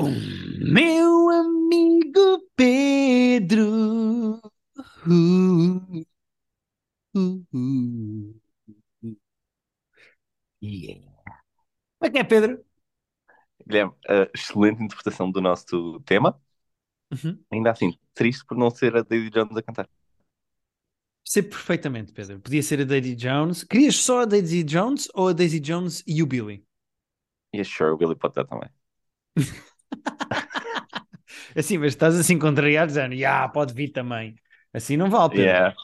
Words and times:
O 0.00 0.08
meu 0.72 1.28
amigo 1.30 2.48
Pedro. 2.54 4.40
Uh, 5.04 6.04
uh, 7.16 7.44
uh, 7.52 8.34
yeah. 10.62 11.04
Como 11.98 12.08
é 12.08 12.10
que 12.10 12.18
é, 12.18 12.24
Pedro? 12.24 12.64
Guilherme, 13.66 13.92
excelente 14.32 14.82
interpretação 14.82 15.30
do 15.30 15.40
nosso 15.40 16.00
tema. 16.00 16.40
Uhum. 17.12 17.42
Ainda 17.50 17.72
assim, 17.72 17.98
triste 18.14 18.44
por 18.44 18.56
não 18.56 18.70
ser 18.70 18.96
a 18.96 19.02
Daisy 19.02 19.30
Jones 19.30 19.56
a 19.56 19.62
cantar. 19.62 19.88
Sei 21.24 21.42
perfeitamente, 21.42 22.12
Pedro. 22.12 22.40
Podia 22.40 22.62
ser 22.62 22.80
a 22.80 22.84
Daisy 22.84 23.16
Jones. 23.16 23.64
Querias 23.64 23.96
só 23.96 24.20
a 24.20 24.24
Daisy 24.24 24.62
Jones 24.62 25.08
ou 25.12 25.28
a 25.28 25.32
Daisy 25.32 25.58
Jones 25.58 26.04
e 26.06 26.22
o 26.22 26.26
Billy? 26.26 26.64
Yeah, 27.52 27.68
sure, 27.68 27.90
o 27.90 27.96
Billy 27.96 28.14
pode 28.14 28.32
estar 28.32 28.44
também. 28.44 28.70
assim, 31.56 31.78
mas 31.78 31.88
estás 31.88 32.18
assim 32.18 32.38
contrariado, 32.38 32.88
dizendo, 32.88 33.14
yeah, 33.14 33.48
pode 33.48 33.74
vir 33.74 33.90
também. 33.90 34.36
Assim 34.72 34.96
não 34.96 35.10
vale, 35.10 35.30
Pedro. 35.30 35.44
Yeah. 35.44 35.76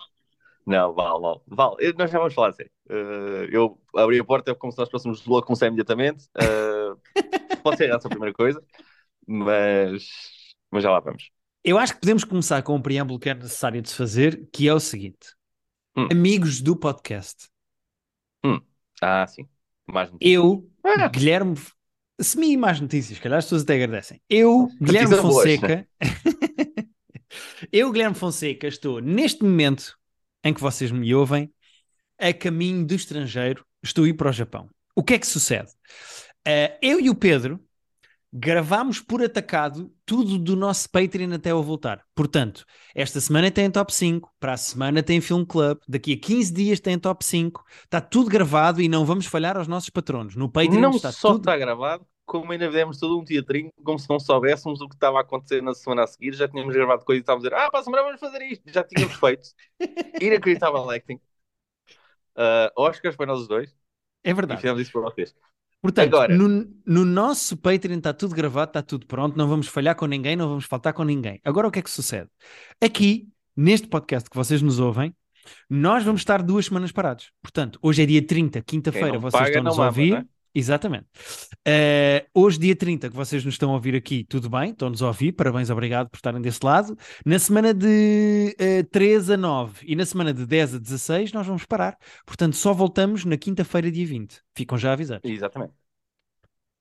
Não, 0.66 0.94
vale, 0.94 1.20
vale. 1.20 1.40
vale. 1.46 1.92
Nós 1.98 2.10
já 2.10 2.18
vamos 2.18 2.34
falar 2.34 2.48
assim. 2.48 2.64
Uh, 2.88 3.44
eu 3.50 3.78
abri 3.96 4.18
a 4.18 4.24
porta 4.24 4.54
como 4.54 4.72
se 4.72 4.78
nós 4.78 4.90
fôssemos 4.90 5.24
logo 5.26 5.46
começar 5.46 5.66
imediatamente. 5.66 6.26
Uh, 6.36 6.98
pode 7.62 7.76
ser 7.78 7.94
essa 7.94 8.08
a 8.08 8.10
primeira 8.10 8.34
coisa, 8.34 8.62
mas, 9.26 10.08
mas 10.70 10.82
já 10.82 10.90
lá 10.90 11.00
vamos. 11.00 11.30
Eu 11.62 11.78
acho 11.78 11.94
que 11.94 12.00
podemos 12.00 12.24
começar 12.24 12.62
com 12.62 12.74
um 12.74 12.82
preâmbulo 12.82 13.18
que 13.18 13.30
é 13.30 13.34
necessário 13.34 13.80
de 13.80 13.88
se 13.88 13.96
fazer, 13.96 14.48
que 14.52 14.68
é 14.68 14.74
o 14.74 14.80
seguinte: 14.80 15.34
Hum. 15.96 16.08
amigos 16.10 16.60
do 16.60 16.76
podcast. 16.76 17.48
Hum. 18.44 18.60
Ah, 19.00 19.26
sim. 19.26 19.48
Mais. 19.86 20.10
Eu, 20.20 20.70
Ah. 20.82 21.08
Guilherme, 21.08 21.56
semi 22.20 22.56
mais 22.56 22.80
notícias, 22.80 23.18
calhar 23.18 23.38
as 23.38 23.44
pessoas 23.44 23.62
até 23.62 23.74
agradecem. 23.74 24.20
Eu, 24.28 24.68
Guilherme 24.80 25.16
Fonseca, 25.16 25.86
eu, 27.72 27.90
Guilherme 27.90 28.14
Fonseca, 28.14 28.66
estou 28.66 29.00
neste 29.00 29.42
momento 29.42 29.96
em 30.42 30.52
que 30.52 30.60
vocês 30.60 30.90
me 30.90 31.14
ouvem 31.14 31.52
a 32.18 32.32
caminho 32.32 32.84
do 32.84 32.94
estrangeiro, 32.94 33.64
estou 33.82 34.04
a 34.04 34.08
ir 34.08 34.14
para 34.14 34.30
o 34.30 34.32
Japão. 34.32 34.68
O 34.94 35.02
que 35.02 35.14
é 35.14 35.18
que 35.18 35.26
sucede? 35.26 35.72
Eh, 36.46 36.78
eu 36.80 37.00
e 37.00 37.10
o 37.10 37.14
Pedro 37.14 37.60
gravámos 38.32 39.00
por 39.00 39.22
atacado 39.22 39.93
tudo 40.06 40.38
do 40.38 40.56
nosso 40.56 40.88
Patreon 40.90 41.32
até 41.34 41.50
eu 41.52 41.62
voltar. 41.62 42.04
Portanto, 42.14 42.64
esta 42.94 43.20
semana 43.20 43.50
tem 43.50 43.70
top 43.70 43.92
5, 43.94 44.30
para 44.38 44.52
a 44.54 44.56
semana 44.56 45.02
tem 45.02 45.20
Film 45.20 45.44
Club, 45.44 45.78
daqui 45.88 46.12
a 46.14 46.18
15 46.18 46.52
dias 46.52 46.80
tem 46.80 46.98
top 46.98 47.24
5. 47.24 47.64
Está 47.84 48.00
tudo 48.00 48.30
gravado 48.30 48.80
e 48.82 48.88
não 48.88 49.04
vamos 49.04 49.26
falhar 49.26 49.56
aos 49.56 49.68
nossos 49.68 49.90
patronos. 49.90 50.36
No 50.36 50.50
Patreon 50.50 50.80
Não 50.80 50.90
está 50.90 51.12
só 51.12 51.34
tudo... 51.34 51.38
está 51.38 51.56
gravado, 51.56 52.06
como 52.26 52.52
ainda 52.52 52.70
demos 52.70 52.98
todo 52.98 53.18
um 53.18 53.24
teatrinho, 53.24 53.70
como 53.84 53.98
se 53.98 54.08
não 54.08 54.18
soubéssemos 54.20 54.80
o 54.80 54.88
que 54.88 54.94
estava 54.94 55.18
a 55.18 55.20
acontecer 55.22 55.62
na 55.62 55.74
semana 55.74 56.04
a 56.04 56.06
seguir. 56.06 56.34
Já 56.34 56.48
tínhamos 56.48 56.74
gravado 56.74 57.04
coisa 57.04 57.18
e 57.18 57.20
estávamos 57.20 57.46
a 57.46 57.48
dizer, 57.50 57.60
ah, 57.62 57.70
para 57.70 57.80
a 57.80 57.82
semana 57.84 58.02
vamos 58.04 58.20
fazer 58.20 58.42
isto. 58.42 58.62
Já 58.72 58.82
tínhamos 58.84 59.14
feito. 59.16 59.48
Inacreditável 60.20 60.88
acting. 60.90 61.20
Uh, 62.36 62.68
Oscars 62.76 63.16
para 63.16 63.26
nós 63.26 63.40
os 63.40 63.48
dois. 63.48 63.74
É 64.22 64.32
E 64.50 64.56
verdade. 64.56 64.56
fizemos 64.56 64.80
isso 64.82 64.92
para 64.92 65.02
vocês. 65.02 65.34
Portanto, 65.84 66.14
Agora- 66.14 66.34
no, 66.34 66.66
no 66.86 67.04
nosso 67.04 67.58
Patreon 67.58 67.98
está 67.98 68.14
tudo 68.14 68.34
gravado, 68.34 68.70
está 68.70 68.80
tudo 68.80 69.04
pronto, 69.06 69.36
não 69.36 69.46
vamos 69.46 69.66
falhar 69.68 69.94
com 69.94 70.06
ninguém, 70.06 70.34
não 70.34 70.48
vamos 70.48 70.64
faltar 70.64 70.94
com 70.94 71.04
ninguém. 71.04 71.38
Agora 71.44 71.68
o 71.68 71.70
que 71.70 71.78
é 71.78 71.82
que 71.82 71.90
sucede? 71.90 72.26
Aqui, 72.82 73.28
neste 73.54 73.86
podcast 73.86 74.30
que 74.30 74.34
vocês 74.34 74.62
nos 74.62 74.78
ouvem, 74.80 75.14
nós 75.68 76.02
vamos 76.02 76.22
estar 76.22 76.42
duas 76.42 76.64
semanas 76.64 76.90
parados. 76.90 77.30
Portanto, 77.42 77.78
hoje 77.82 78.02
é 78.02 78.06
dia 78.06 78.26
30, 78.26 78.62
quinta-feira, 78.62 79.18
vocês 79.18 79.32
paga, 79.32 79.48
estão 79.48 79.62
nos 79.62 79.74
a 79.74 79.76
mama, 79.76 79.88
ouvir. 79.88 80.14
é? 80.14 80.24
Exatamente. 80.54 81.06
Eh, 81.66 82.26
hoje, 82.32 82.58
dia 82.58 82.76
30, 82.76 83.10
que 83.10 83.16
vocês 83.16 83.44
nos 83.44 83.54
estão 83.54 83.70
a 83.70 83.74
ouvir 83.74 83.96
aqui, 83.96 84.24
tudo 84.24 84.48
bem, 84.48 84.70
estão-nos 84.70 85.02
a 85.02 85.08
ouvir, 85.08 85.32
parabéns, 85.32 85.68
obrigado 85.68 86.08
por 86.08 86.16
estarem 86.16 86.40
desse 86.40 86.64
lado. 86.64 86.96
Na 87.26 87.38
semana 87.38 87.74
de 87.74 88.54
eh, 88.58 88.84
3 88.84 89.30
a 89.30 89.36
9 89.36 89.84
e 89.84 89.96
na 89.96 90.06
semana 90.06 90.32
de 90.32 90.46
10 90.46 90.76
a 90.76 90.78
16, 90.78 91.32
nós 91.32 91.46
vamos 91.46 91.64
parar. 91.64 91.98
Portanto, 92.24 92.54
só 92.54 92.72
voltamos 92.72 93.24
na 93.24 93.36
quinta-feira, 93.36 93.90
dia 93.90 94.06
20. 94.06 94.40
Ficam 94.54 94.78
já 94.78 94.92
avisados. 94.92 95.28
Exatamente. 95.28 95.72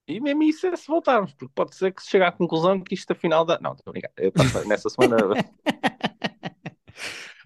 E 0.08 0.20
mesmo 0.20 0.44
isso 0.44 0.68
é 0.68 0.76
se 0.76 0.88
voltarmos, 0.88 1.34
porque 1.34 1.54
pode 1.56 1.76
ser 1.76 1.94
que 1.94 2.04
se 2.04 2.10
chegue 2.10 2.26
à 2.26 2.32
conclusão 2.32 2.80
que 2.80 2.94
isto 2.94 3.10
afinal 3.12 3.46
dá. 3.46 3.58
Não, 3.62 3.72
estou 3.72 3.90
a 3.90 3.94
brincar. 3.94 4.12
Eu 4.18 4.32
Nessa 4.68 4.90
semana. 4.90 5.18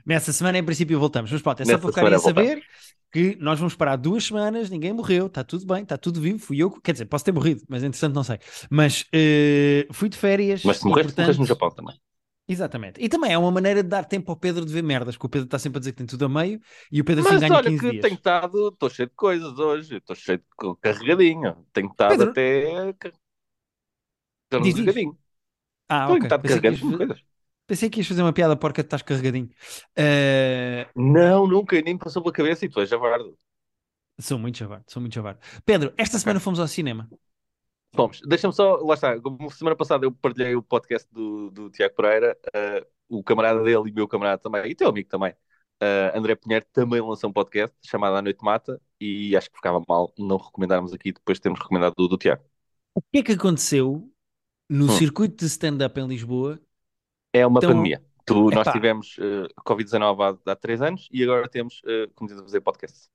Nessa 0.07 0.31
semana, 0.31 0.57
em 0.57 0.63
princípio, 0.63 0.97
voltamos. 0.99 1.31
Mas 1.31 1.41
pronto, 1.41 1.61
é 1.61 1.65
só 1.65 1.77
para 1.77 1.89
ficarem 1.89 2.15
a 2.15 2.19
saber 2.19 2.63
que 3.11 3.35
nós 3.41 3.59
vamos 3.59 3.75
parar 3.75 3.95
duas 3.97 4.23
semanas, 4.25 4.69
ninguém 4.69 4.93
morreu, 4.93 5.27
está 5.27 5.43
tudo 5.43 5.65
bem, 5.65 5.83
está 5.83 5.97
tudo 5.97 6.21
vivo. 6.21 6.39
Fui 6.39 6.57
eu, 6.63 6.71
quer 6.81 6.93
dizer, 6.93 7.05
posso 7.05 7.25
ter 7.25 7.33
morrido, 7.33 7.61
mas 7.67 7.83
entretanto 7.83 8.15
não 8.15 8.23
sei. 8.23 8.39
Mas 8.69 9.05
eh, 9.13 9.85
fui 9.91 10.07
de 10.09 10.17
férias. 10.17 10.63
Mas 10.63 10.77
se 10.77 10.85
morreste, 10.85 11.07
portanto- 11.13 11.25
morreste 11.25 11.41
no 11.41 11.45
Japão 11.47 11.69
também. 11.71 11.99
Exatamente. 12.49 13.01
E 13.03 13.09
também 13.09 13.33
é 13.33 13.37
uma 13.37 13.51
maneira 13.51 13.83
de 13.83 13.89
dar 13.89 14.05
tempo 14.05 14.31
ao 14.31 14.37
Pedro 14.37 14.65
de 14.65 14.71
ver 14.71 14.81
merdas, 14.81 15.15
porque 15.17 15.27
o 15.27 15.29
Pedro 15.29 15.47
está 15.47 15.59
sempre 15.59 15.77
a 15.77 15.81
dizer 15.81 15.91
que 15.91 15.97
tem 15.97 16.07
tudo 16.07 16.23
a 16.25 16.29
meio 16.29 16.61
e 16.89 17.01
o 17.01 17.03
Pedro 17.03 17.21
assim 17.25 17.33
Mas 17.33 17.41
ganha 17.41 17.53
olha 17.55 17.69
15 17.69 17.81
que 17.81 17.91
dias. 17.91 18.01
tenho 18.01 18.15
estado, 18.15 18.69
estou 18.69 18.89
cheio 18.89 19.09
de 19.09 19.15
coisas 19.15 19.59
hoje, 19.59 19.97
estou 19.97 20.15
cheio 20.15 20.37
de 20.37 20.45
carregadinho. 20.81 21.65
Tenho 21.73 21.89
estado 21.89 22.09
Pedro- 22.11 22.29
até 22.31 22.93
carregadinho. 24.49 25.17
Ah, 25.89 26.07
Tenho 26.07 26.17
ok. 26.17 26.23
estado 26.23 26.41
Pensei 26.41 26.59
que, 26.61 26.67
ias 26.69 26.79
carregadinho 26.79 26.79
com 26.79 26.91
fazer, 26.91 26.97
coisas. 26.97 27.23
Pensei 27.67 27.89
que 27.89 27.99
ias 27.99 28.07
fazer 28.07 28.21
uma 28.23 28.33
piada 28.33 28.55
porca 28.57 28.81
estás 28.81 29.01
carregadinho. 29.03 29.49
Eh, 29.95 30.87
Não, 30.95 31.47
nunca, 31.47 31.81
nem 31.81 31.93
me 31.93 31.99
passou 31.99 32.21
pela 32.21 32.33
cabeça 32.33 32.65
e 32.65 32.69
tu 32.69 32.79
és 32.81 32.89
javardo. 32.89 33.37
sou 34.19 34.37
muito 34.39 34.57
chavardo, 34.57 34.85
sou 34.91 35.01
muito 35.01 35.13
chavardo. 35.13 35.39
Pedro, 35.65 35.93
esta 35.97 36.19
semana 36.19 36.39
fomos 36.39 36.59
ao 36.59 36.67
cinema. 36.67 37.11
Fomos, 37.95 38.21
deixa-me 38.27 38.53
só, 38.53 38.75
lá 38.77 38.93
está, 38.93 39.19
como 39.19 39.49
semana 39.51 39.75
passada 39.75 40.05
eu 40.05 40.11
partilhei 40.11 40.55
o 40.55 40.61
podcast 40.61 41.07
do, 41.11 41.49
do 41.51 41.69
Tiago 41.71 41.95
Pereira, 41.95 42.37
eh, 42.53 42.85
o 43.09 43.23
camarada 43.23 43.63
dele 43.63 43.89
e 43.89 43.93
meu 43.93 44.07
camarada 44.07 44.37
também, 44.41 44.65
e 44.69 44.75
teu 44.75 44.89
amigo 44.89 45.09
também, 45.09 45.33
eh, 45.81 46.11
André 46.15 46.35
Pinheiro, 46.35 46.65
também 46.71 47.01
lançou 47.01 47.29
um 47.29 47.33
podcast 47.33 47.75
chamado 47.83 48.15
A 48.17 48.21
Noite 48.21 48.43
Mata, 48.43 48.79
e 48.99 49.35
acho 49.35 49.49
que 49.49 49.55
ficava 49.57 49.81
mal 49.87 50.13
não 50.17 50.37
recomendarmos 50.37 50.93
aqui 50.93 51.11
depois 51.11 51.37
de 51.39 51.41
termos 51.43 51.59
recomendado 51.59 51.95
do, 51.97 52.07
do 52.07 52.17
Tiago. 52.17 52.43
O 52.93 53.01
que 53.01 53.19
é 53.19 53.23
que 53.23 53.31
aconteceu 53.33 54.11
no 54.69 54.89
Hum. 54.89 54.89
circuito 54.89 55.37
de 55.37 55.45
stand-up 55.47 55.99
em 55.99 56.07
Lisboa? 56.07 56.61
É 57.33 57.45
uma 57.45 57.59
Então, 57.59 57.69
pandemia. 57.69 58.01
Tu, 58.25 58.49
nós 58.51 58.67
tivemos 58.69 59.15
eh, 59.19 59.47
Covid-19 59.65 60.37
há, 60.45 60.51
há 60.51 60.55
três 60.55 60.81
anos 60.81 61.07
e 61.11 61.23
agora 61.23 61.47
temos 61.49 61.81
uh, 61.85 62.11
começado 62.13 62.41
a 62.41 62.43
fazer 62.43 62.61
podcast. 62.61 63.07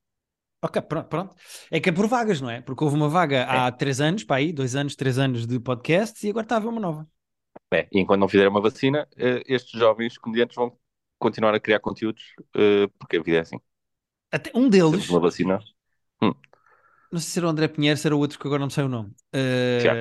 Ok, 0.61 0.81
pronto, 0.83 1.09
pronto. 1.09 1.35
É 1.69 1.79
que 1.79 1.89
é 1.89 1.91
por 1.91 2.07
vagas, 2.07 2.39
não 2.39 2.49
é? 2.49 2.61
Porque 2.61 2.83
houve 2.83 2.95
uma 2.95 3.09
vaga 3.09 3.37
É. 3.37 3.43
há 3.43 3.71
três 3.71 3.99
anos, 3.99 4.23
para 4.23 4.37
aí, 4.37 4.53
dois 4.53 4.75
anos, 4.75 4.95
três 4.95 5.19
anos 5.19 5.45
de 5.45 5.59
podcasts 5.59 6.23
e 6.23 6.29
agora 6.29 6.45
está 6.45 6.55
a 6.55 6.57
haver 6.59 6.69
uma 6.69 6.79
nova. 6.79 7.07
É, 7.71 7.87
e 7.91 7.99
enquanto 7.99 8.19
não 8.21 8.27
fizerem 8.29 8.49
uma 8.51 8.61
vacina, 8.61 9.07
eh, 9.17 9.41
estes 9.47 9.79
jovens 9.79 10.17
comediantes 10.17 10.55
vão 10.55 10.77
continuar 11.17 11.53
a 11.55 11.59
criar 11.59 11.79
conteúdos, 11.79 12.23
eh, 12.55 12.87
porque 12.99 13.17
a 13.17 13.23
vida 13.23 13.37
é 13.37 13.41
assim. 13.41 13.59
Até 14.31 14.51
um 14.55 14.69
deles, 14.69 14.91
Temos 14.91 15.09
uma 15.09 15.19
vacina. 15.19 15.59
não 17.11 17.19
sei 17.19 17.29
se 17.31 17.39
era 17.39 17.47
o 17.47 17.49
André 17.49 17.67
Pinheiro, 17.67 17.97
se 17.97 18.07
era 18.07 18.15
o 18.15 18.19
outro 18.19 18.39
que 18.39 18.47
agora 18.47 18.61
não 18.61 18.69
sei 18.69 18.83
o 18.83 18.89
nome. 18.89 19.13
Tiago. 19.77 19.99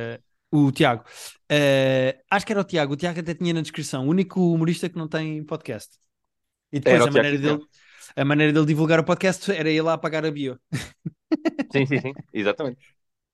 O 0.53 0.71
Tiago. 0.71 1.03
Eh, 1.49 2.23
acho 2.31 2.45
que 2.45 2.53
era 2.53 2.61
o 2.61 2.65
Tiago. 2.65 2.93
O 2.93 2.97
Tiago 2.97 3.21
até 3.21 3.35
tinha 3.35 3.55
na 3.55 3.63
descrição. 3.63 4.07
O 4.07 4.11
único 4.11 4.39
humorista 4.53 4.89
que 4.89 4.99
não 4.99 5.09
tem 5.09 5.43
podcast. 5.45 5.97
E 6.71 6.79
depois 6.79 7.01
Era 7.01 7.05
a 7.05 7.11
Tiago 7.11 7.29
maneira, 7.29 7.57
dele, 7.57 7.69
a 8.17 8.25
maneira 8.25 8.53
dele 8.53 8.67
divulgar 8.67 9.01
o 9.01 9.05
podcast 9.05 9.51
era 9.51 9.71
ir 9.71 9.81
lá 9.81 9.97
pagar 9.97 10.25
a 10.27 10.31
bio. 10.31 10.59
Sim, 11.73 11.87
sim, 11.87 11.99
sim, 11.99 12.13
exatamente. 12.33 12.79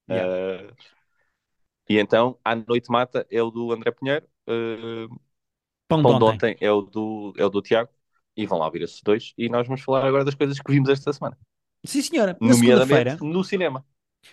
Yeah. 0.09 0.33
Eh, 0.33 0.71
e 1.89 1.99
então, 1.99 2.39
A 2.45 2.55
Noite 2.55 2.91
Mata 2.91 3.27
é 3.31 3.43
o 3.43 3.51
do 3.51 3.73
André 3.73 3.91
Pinheiro, 3.91 4.27
eh, 4.47 5.07
Pão, 5.89 6.03
Pão 6.03 6.19
de 6.19 6.25
ontem. 6.25 6.57
É 6.61 6.71
o 6.71 6.83
do, 6.83 7.33
é 7.37 7.45
o 7.45 7.49
do 7.49 7.63
Tiago, 7.63 7.91
e 8.37 8.47
vão 8.47 8.59
lá 8.59 8.67
ouvir 8.67 8.83
esses 8.83 9.03
dois, 9.03 9.33
e 9.37 9.49
nós 9.49 9.67
vamos 9.67 9.83
falar 9.83 10.07
agora 10.07 10.25
das 10.25 10.35
coisas 10.35 10.61
que 10.61 10.71
vimos 10.71 10.89
esta 10.89 11.13
semana, 11.13 11.37
Sim, 11.85 12.03
senhora. 12.03 12.37
Na 12.41 12.53
segunda-feira. 12.53 13.17
no 13.21 13.43
cinema. 13.43 13.85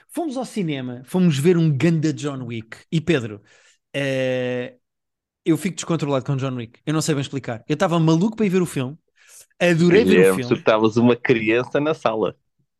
Fomos 0.10 0.38
ao 0.38 0.46
cinema, 0.46 1.02
fomos 1.06 1.38
ver 1.38 1.58
um 1.58 1.76
ganda 1.76 2.14
John 2.14 2.44
Wick. 2.46 2.78
E 2.92 3.02
Pedro, 3.02 3.42
eh, 3.94 4.78
eu 5.46 5.58
fico 5.58 5.76
descontrolado 5.78 6.26
com 6.26 6.38
John 6.38 6.56
Wick. 6.56 6.82
Eu 6.86 6.94
não 6.94 7.02
sei 7.02 7.16
bem 7.16 7.22
explicar. 7.24 7.64
Eu 7.68 7.76
estava 7.76 8.00
maluco 8.00 8.36
para 8.38 8.46
ir 8.46 8.50
ver 8.50 8.62
o 8.64 8.66
filme, 8.68 8.98
adorei 9.60 10.06
ver 10.06 10.20
o 10.20 10.26
Guilherme, 10.26 10.44
tu 10.46 10.56
filme. 10.56 10.56
estavas 10.56 10.98
uma 10.98 11.16
criança 11.16 11.80
na 11.80 11.94
sala. 11.94 12.36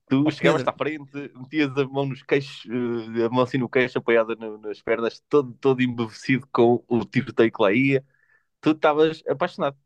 Tu 0.10 0.26
Oh, 0.26 0.32
chegavas 0.32 0.62
Pedro. 0.62 0.68
à 0.68 0.74
frente, 0.74 1.12
metias 1.36 1.76
a 1.78 1.86
mão 1.88 2.06
nos 2.06 2.22
queixos, 2.24 2.66
eh, 3.18 3.26
a 3.26 3.30
mão 3.30 3.44
assim 3.44 3.58
no 3.58 3.70
queixo, 3.70 3.98
apoiada 3.98 4.36
no- 4.36 4.58
nas 4.60 4.82
pernas, 4.82 5.20
todo, 5.30 5.54
todo 5.56 5.82
embevecido 5.82 6.48
com 6.52 6.84
o 6.88 7.06
tiroteio 7.06 7.52
que 7.52 7.62
lá 7.62 7.74
ia. 7.74 8.06
Tu 8.62 8.72
estavas 8.72 9.24
apaixonado. 9.28 9.78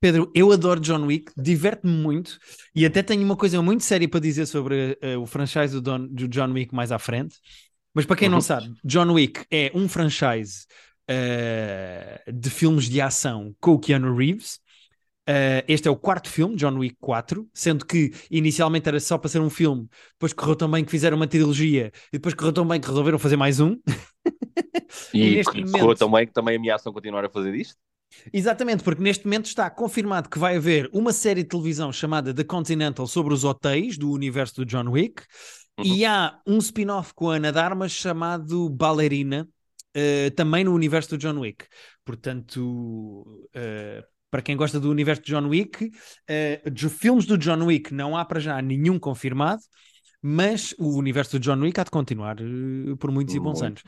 Pedro, 0.00 0.30
eu 0.34 0.52
adoro 0.52 0.78
John 0.80 1.06
Wick, 1.06 1.32
diverte-me 1.36 1.92
muito 1.92 2.38
e 2.74 2.84
até 2.84 3.02
tenho 3.02 3.22
uma 3.24 3.36
coisa 3.36 3.60
muito 3.62 3.82
séria 3.82 4.08
para 4.08 4.20
dizer 4.20 4.46
sobre 4.46 4.96
eh, 5.00 5.16
o 5.16 5.24
franchise 5.26 5.72
do, 5.72 5.80
Don- 5.80 6.06
do 6.06 6.28
John 6.28 6.52
Wick 6.52 6.74
mais 6.74 6.92
à 6.92 6.98
frente. 6.98 7.36
Mas 7.94 8.04
para 8.04 8.16
quem 8.16 8.28
não 8.28 8.36
Uhum. 8.36 8.42
sabe, 8.42 8.74
John 8.84 9.10
Wick 9.12 9.44
é 9.50 9.70
um 9.74 9.88
franchise 9.88 10.66
eh, 11.08 12.22
de 12.32 12.50
filmes 12.50 12.88
de 12.90 13.00
ação 13.00 13.54
com 13.58 13.72
o 13.72 13.78
Keanu 13.78 14.14
Reeves. 14.14 14.60
Eh, 15.28 15.64
este 15.66 15.88
é 15.88 15.90
o 15.90 15.96
quarto 15.96 16.28
filme, 16.28 16.56
John 16.56 16.76
Wick 16.78 16.96
4, 17.00 17.48
sendo 17.54 17.84
que 17.86 18.12
inicialmente 18.30 18.88
era 18.88 19.00
só 19.00 19.16
para 19.18 19.28
ser 19.30 19.40
um 19.40 19.50
filme, 19.50 19.88
depois 20.12 20.32
correu 20.32 20.54
tão 20.54 20.70
bem 20.70 20.84
que 20.84 20.90
fizeram 20.90 21.16
uma 21.16 21.26
trilogia 21.26 21.90
e 22.12 22.18
depois 22.18 22.34
correu 22.34 22.52
tão 22.52 22.68
bem 22.68 22.80
que 22.80 22.86
resolveram 22.86 23.18
fazer 23.18 23.36
mais 23.36 23.60
um. 23.60 23.76
E, 25.12 25.36
neste 25.36 25.52
correu 25.52 25.66
momento- 25.66 25.98
também 25.98 26.26
que 26.26 26.32
também 26.32 26.56
ameaçam 26.56 26.92
continuar 26.92 27.24
a 27.24 27.30
fazer 27.30 27.54
isto. 27.54 27.76
Exatamente, 28.32 28.82
porque 28.82 29.02
neste 29.02 29.24
momento 29.24 29.46
está 29.46 29.68
confirmado 29.68 30.28
que 30.28 30.38
vai 30.38 30.56
haver 30.56 30.88
uma 30.92 31.12
série 31.12 31.42
de 31.42 31.48
televisão 31.48 31.92
chamada 31.92 32.32
The 32.32 32.44
Continental 32.44 33.06
sobre 33.06 33.34
os 33.34 33.44
hotéis 33.44 33.98
do 33.98 34.10
universo 34.10 34.56
do 34.56 34.64
John 34.64 34.90
Wick 34.90 35.22
e 35.84 36.04
há 36.04 36.38
um 36.46 36.58
spin-off 36.58 37.12
com 37.14 37.30
a 37.30 37.36
Ana 37.36 37.52
Darmas 37.52 37.92
chamado 37.92 38.68
Ballerina, 38.70 39.46
eh, 39.94 40.30
também 40.30 40.64
no 40.64 40.74
universo 40.74 41.10
do 41.10 41.18
John 41.18 41.38
Wick. 41.38 41.66
Portanto, 42.04 43.48
eh, 43.52 44.02
para 44.30 44.42
quem 44.42 44.56
gosta 44.56 44.80
do 44.80 44.90
universo 44.90 45.22
do 45.22 45.26
John 45.26 45.48
Wick, 45.48 45.90
eh, 46.26 46.62
de 46.70 46.88
filmes 46.88 47.26
do 47.26 47.36
John 47.36 47.64
Wick 47.64 47.92
não 47.92 48.16
há 48.16 48.24
para 48.24 48.40
já 48.40 48.60
nenhum 48.62 48.98
confirmado, 48.98 49.62
mas 50.22 50.74
o 50.78 50.96
universo 50.96 51.38
do 51.38 51.42
John 51.42 51.60
Wick 51.60 51.78
há 51.78 51.84
de 51.84 51.90
continuar 51.90 52.36
por 52.98 53.10
muitos 53.10 53.34
e 53.34 53.38
bons 53.38 53.60
Muito. 53.60 53.64
anos. 53.64 53.82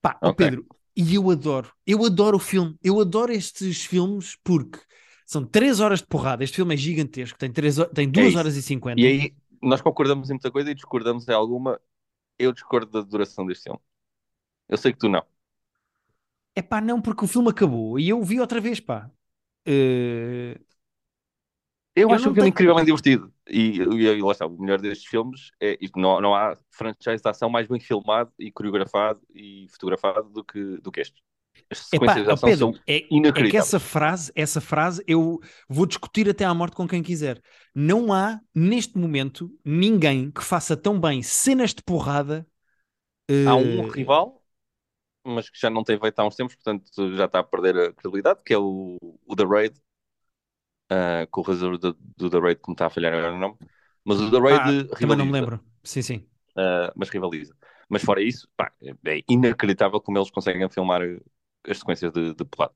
Pá, 0.00 0.18
ó 0.22 0.30
Ok. 0.30 0.46
Pedro, 0.46 0.66
e 0.96 1.14
eu 1.14 1.30
adoro, 1.30 1.72
eu 1.86 2.04
adoro 2.04 2.36
o 2.36 2.40
filme, 2.40 2.76
eu 2.82 3.00
adoro 3.00 3.32
estes 3.32 3.84
filmes 3.84 4.36
porque 4.44 4.78
são 5.26 5.44
3 5.44 5.80
horas 5.80 6.00
de 6.00 6.06
porrada. 6.06 6.44
Este 6.44 6.56
filme 6.56 6.74
é 6.74 6.76
gigantesco, 6.76 7.38
tem, 7.38 7.52
três, 7.52 7.78
ho- 7.78 7.86
tem 7.86 8.10
2 8.10 8.34
É 8.34 8.36
horas 8.36 8.56
e 8.56 8.62
50. 8.62 9.02
E 9.02 9.06
aí 9.06 9.36
nós 9.62 9.80
concordamos 9.82 10.30
em 10.30 10.34
muita 10.34 10.50
coisa 10.50 10.70
e 10.70 10.74
discordamos 10.74 11.28
em 11.28 11.32
alguma. 11.34 11.80
Eu 12.38 12.52
discordo 12.52 12.90
da 12.92 13.02
duração 13.02 13.46
deste 13.46 13.64
filme. 13.64 13.80
Eu 14.68 14.78
sei 14.78 14.92
que 14.92 14.98
tu 15.00 15.08
não. 15.10 15.26
É 16.54 16.62
pá, 16.62 16.80
não, 16.80 17.00
porque 17.00 17.24
o 17.24 17.28
filme 17.28 17.48
acabou 17.50 17.98
e 17.98 18.08
eu 18.10 18.22
vi 18.22 18.40
outra 18.40 18.60
vez, 18.60 18.78
pá. 18.80 19.10
Eh, 19.66 20.60
Eu, 21.94 22.12
Eu 22.12 22.14
acho 22.14 22.30
o 22.30 22.32
filme 22.32 22.48
tenho- 22.50 22.50
incrivelmente 22.50 22.86
divertido. 22.86 23.32
E, 23.48 23.78
e, 23.80 24.02
e 24.18 24.22
lá 24.22 24.32
está, 24.32 24.46
o 24.46 24.58
melhor 24.58 24.80
destes 24.80 25.06
filmes 25.06 25.50
é 25.60 25.78
não, 25.96 26.20
não 26.20 26.34
há 26.34 26.56
franchise 26.70 27.22
de 27.22 27.28
ação 27.28 27.50
mais 27.50 27.68
bem 27.68 27.78
filmado 27.80 28.32
e 28.38 28.50
coreografado 28.50 29.20
e 29.34 29.66
fotografado 29.70 30.28
do 30.30 30.42
que, 30.44 30.78
do 30.78 30.90
que 30.90 31.00
este. 31.00 31.22
As 31.70 31.78
Epá, 31.90 32.12
sequências 32.12 32.24
de 32.24 32.30
ó 32.30 32.32
ação 32.32 32.50
Pedro, 32.50 32.72
são 32.74 32.80
é, 32.86 33.06
é 33.34 33.42
que 33.42 33.56
inacreditáveis. 33.56 33.56
essa 33.56 33.78
frase, 33.78 34.32
essa 34.34 34.60
frase 34.60 35.02
eu 35.06 35.38
vou 35.68 35.86
discutir 35.86 36.28
até 36.28 36.44
à 36.44 36.54
morte 36.54 36.74
com 36.76 36.88
quem 36.88 37.02
quiser. 37.02 37.40
Não 37.74 38.12
há, 38.12 38.40
neste 38.54 38.96
momento, 38.98 39.50
ninguém 39.64 40.30
que 40.30 40.42
faça 40.42 40.76
tão 40.76 40.98
bem 40.98 41.22
cenas 41.22 41.74
de 41.74 41.82
porrada. 41.82 42.46
Há 43.44 43.56
um 43.56 43.82
eh, 43.82 43.92
rival, 43.92 44.42
mas 45.26 45.50
que 45.50 45.58
já 45.60 45.70
não 45.70 45.84
tem 45.84 45.98
feito 46.00 46.18
há 46.20 46.26
uns 46.26 46.36
tempos, 46.36 46.56
portanto 46.56 46.84
já 47.16 47.26
está 47.26 47.40
a 47.40 47.44
perder 47.44 47.76
a 47.78 47.92
credibilidade, 47.94 48.40
que 48.44 48.54
é 48.54 48.58
o, 48.58 48.98
o 49.26 49.36
The 49.36 49.44
Raid, 49.44 49.74
ah, 50.92 51.26
com 51.30 51.40
o 51.40 51.44
realizador 51.44 51.78
do, 51.78 51.96
do 52.16 52.30
The 52.30 52.38
Raid, 52.38 52.60
que 52.60 52.68
me 52.68 52.74
está 52.74 52.86
a 52.86 52.90
falhar 52.90 53.14
agora 53.14 53.34
o 53.34 53.38
nome. 53.38 53.56
Mas 54.04 54.20
o 54.20 54.30
The 54.30 54.38
Raid 54.38 54.58
ah, 54.58 54.64
rivaliza, 54.64 54.96
também 54.96 55.16
não 55.16 55.26
me 55.26 55.32
lembro. 55.32 55.60
Sim, 55.82 56.02
sim. 56.02 56.26
ah, 56.56 56.92
mas 56.94 57.08
rivaliza. 57.08 57.54
Mas 57.88 58.02
fora 58.02 58.22
isso, 58.22 58.48
pá, 58.56 58.72
é 58.80 59.22
inacreditável 59.28 60.00
como 60.00 60.18
eles 60.18 60.30
conseguem 60.30 60.68
filmar 60.68 61.02
as 61.68 61.78
sequências 61.78 62.12
de, 62.12 62.34
de 62.34 62.44
porrada. 62.44 62.74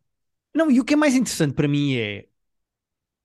Não, 0.54 0.70
e 0.70 0.80
o 0.80 0.84
que 0.84 0.94
é 0.94 0.96
mais 0.96 1.14
interessante 1.14 1.54
para 1.54 1.68
mim 1.68 1.96
é. 1.96 2.26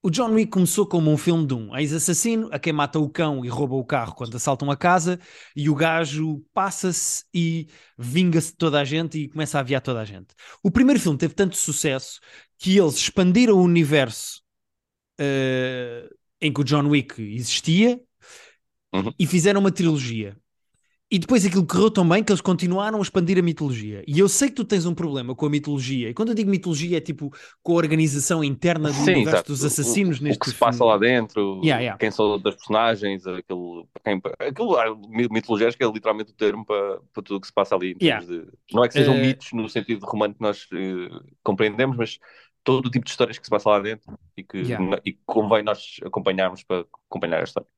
O 0.03 0.09
John 0.09 0.31
Wick 0.31 0.49
começou 0.49 0.87
como 0.87 1.11
um 1.11 1.17
filme 1.17 1.45
de 1.45 1.53
um 1.53 1.77
ex-assassino 1.77 2.49
a 2.51 2.57
quem 2.57 2.73
mata 2.73 2.97
o 2.97 3.07
cão 3.07 3.45
e 3.45 3.49
rouba 3.49 3.75
o 3.75 3.85
carro 3.85 4.15
quando 4.15 4.35
assaltam 4.35 4.71
a 4.71 4.75
casa, 4.75 5.19
e 5.55 5.69
o 5.69 5.75
gajo 5.75 6.43
passa-se 6.55 7.23
e 7.31 7.67
vinga-se 7.99 8.51
de 8.51 8.57
toda 8.57 8.79
a 8.79 8.83
gente 8.83 9.19
e 9.19 9.29
começa 9.29 9.59
a 9.59 9.61
aviar 9.61 9.79
toda 9.79 10.01
a 10.01 10.05
gente. 10.05 10.33
O 10.63 10.71
primeiro 10.71 10.99
filme 10.99 11.19
teve 11.19 11.35
tanto 11.35 11.55
sucesso 11.55 12.19
que 12.57 12.79
eles 12.79 12.95
expandiram 12.95 13.55
o 13.55 13.61
universo 13.61 14.41
eh, 15.21 16.09
em 16.41 16.51
que 16.53 16.61
o 16.61 16.63
John 16.65 16.87
Wick 16.89 17.21
existia 17.21 17.99
Uhum. 18.93 19.13
e 19.17 19.25
fizeram 19.25 19.59
uma 19.61 19.71
trilogia. 19.71 20.35
E 21.13 21.19
depois 21.19 21.45
aquilo 21.45 21.67
correu 21.67 21.91
tão 21.91 22.07
bem 22.07 22.23
que 22.23 22.31
eles 22.31 22.41
continuaram 22.41 22.99
a 22.99 23.01
expandir 23.01 23.37
a 23.37 23.41
mitologia. 23.41 24.03
E 24.07 24.19
eu 24.19 24.29
sei 24.29 24.49
que 24.49 24.55
tu 24.55 24.65
tens 24.65 24.85
um 24.85 24.95
problema 24.95 25.35
com 25.35 25.45
a 25.45 25.49
mitologia. 25.49 26.09
E 26.09 26.13
quando 26.13 26.29
eu 26.29 26.35
digo 26.35 26.49
mitologia 26.49 26.97
é 26.97 27.01
tipo 27.01 27.31
com 27.61 27.73
a 27.73 27.75
organização 27.75 28.43
interna 28.43 28.93
do 28.93 28.95
Sim, 28.95 29.11
universo 29.11 29.29
exato. 29.29 29.51
dos 29.53 29.65
assassinos 29.65 30.19
o, 30.19 30.23
neste 30.23 30.37
o 30.37 30.39
que 30.39 30.49
se 30.49 30.55
filme. 30.55 30.59
passa 30.71 30.85
lá 30.85 30.97
dentro, 30.97 31.61
Yeah, 31.63 31.81
yeah. 31.81 31.97
quem 31.97 32.11
são 32.11 32.39
das 32.39 32.55
personagens, 32.55 33.27
aquilo, 33.27 33.87
quem, 34.05 34.21
aquilo 34.39 34.75
ah, 34.77 34.95
mi- 35.09 35.27
mitologia 35.29 35.67
acho 35.67 35.77
que 35.77 35.83
é 35.83 35.87
literalmente 35.91 36.31
o 36.31 36.35
termo 36.35 36.65
para, 36.65 37.01
para 37.13 37.23
tudo 37.23 37.37
o 37.37 37.41
que 37.41 37.47
se 37.47 37.53
passa 37.53 37.75
ali. 37.75 37.95
Yeah. 38.01 38.25
de- 38.25 38.47
não 38.73 38.83
é 38.83 38.87
que 38.87 38.93
sejam 38.93 39.15
Eh, 39.15 39.21
mitos 39.21 39.51
no 39.53 39.67
sentido 39.69 40.05
romano 40.05 40.33
que 40.33 40.41
nós 40.41 40.65
eh, 40.73 41.09
compreendemos, 41.43 41.97
mas 41.97 42.19
todo 42.63 42.87
o 42.87 42.91
tipo 42.91 43.05
de 43.05 43.11
histórias 43.11 43.37
que 43.37 43.45
se 43.45 43.49
passa 43.51 43.69
lá 43.69 43.79
dentro 43.79 44.17
e 44.37 44.43
que 44.43 44.57
Yeah. 44.59 44.85
e 45.05 45.13
convém 45.25 45.63
nós 45.63 45.97
acompanharmos 46.05 46.63
para 46.63 46.81
acompanhar 47.07 47.41
a 47.41 47.43
história. 47.43 47.69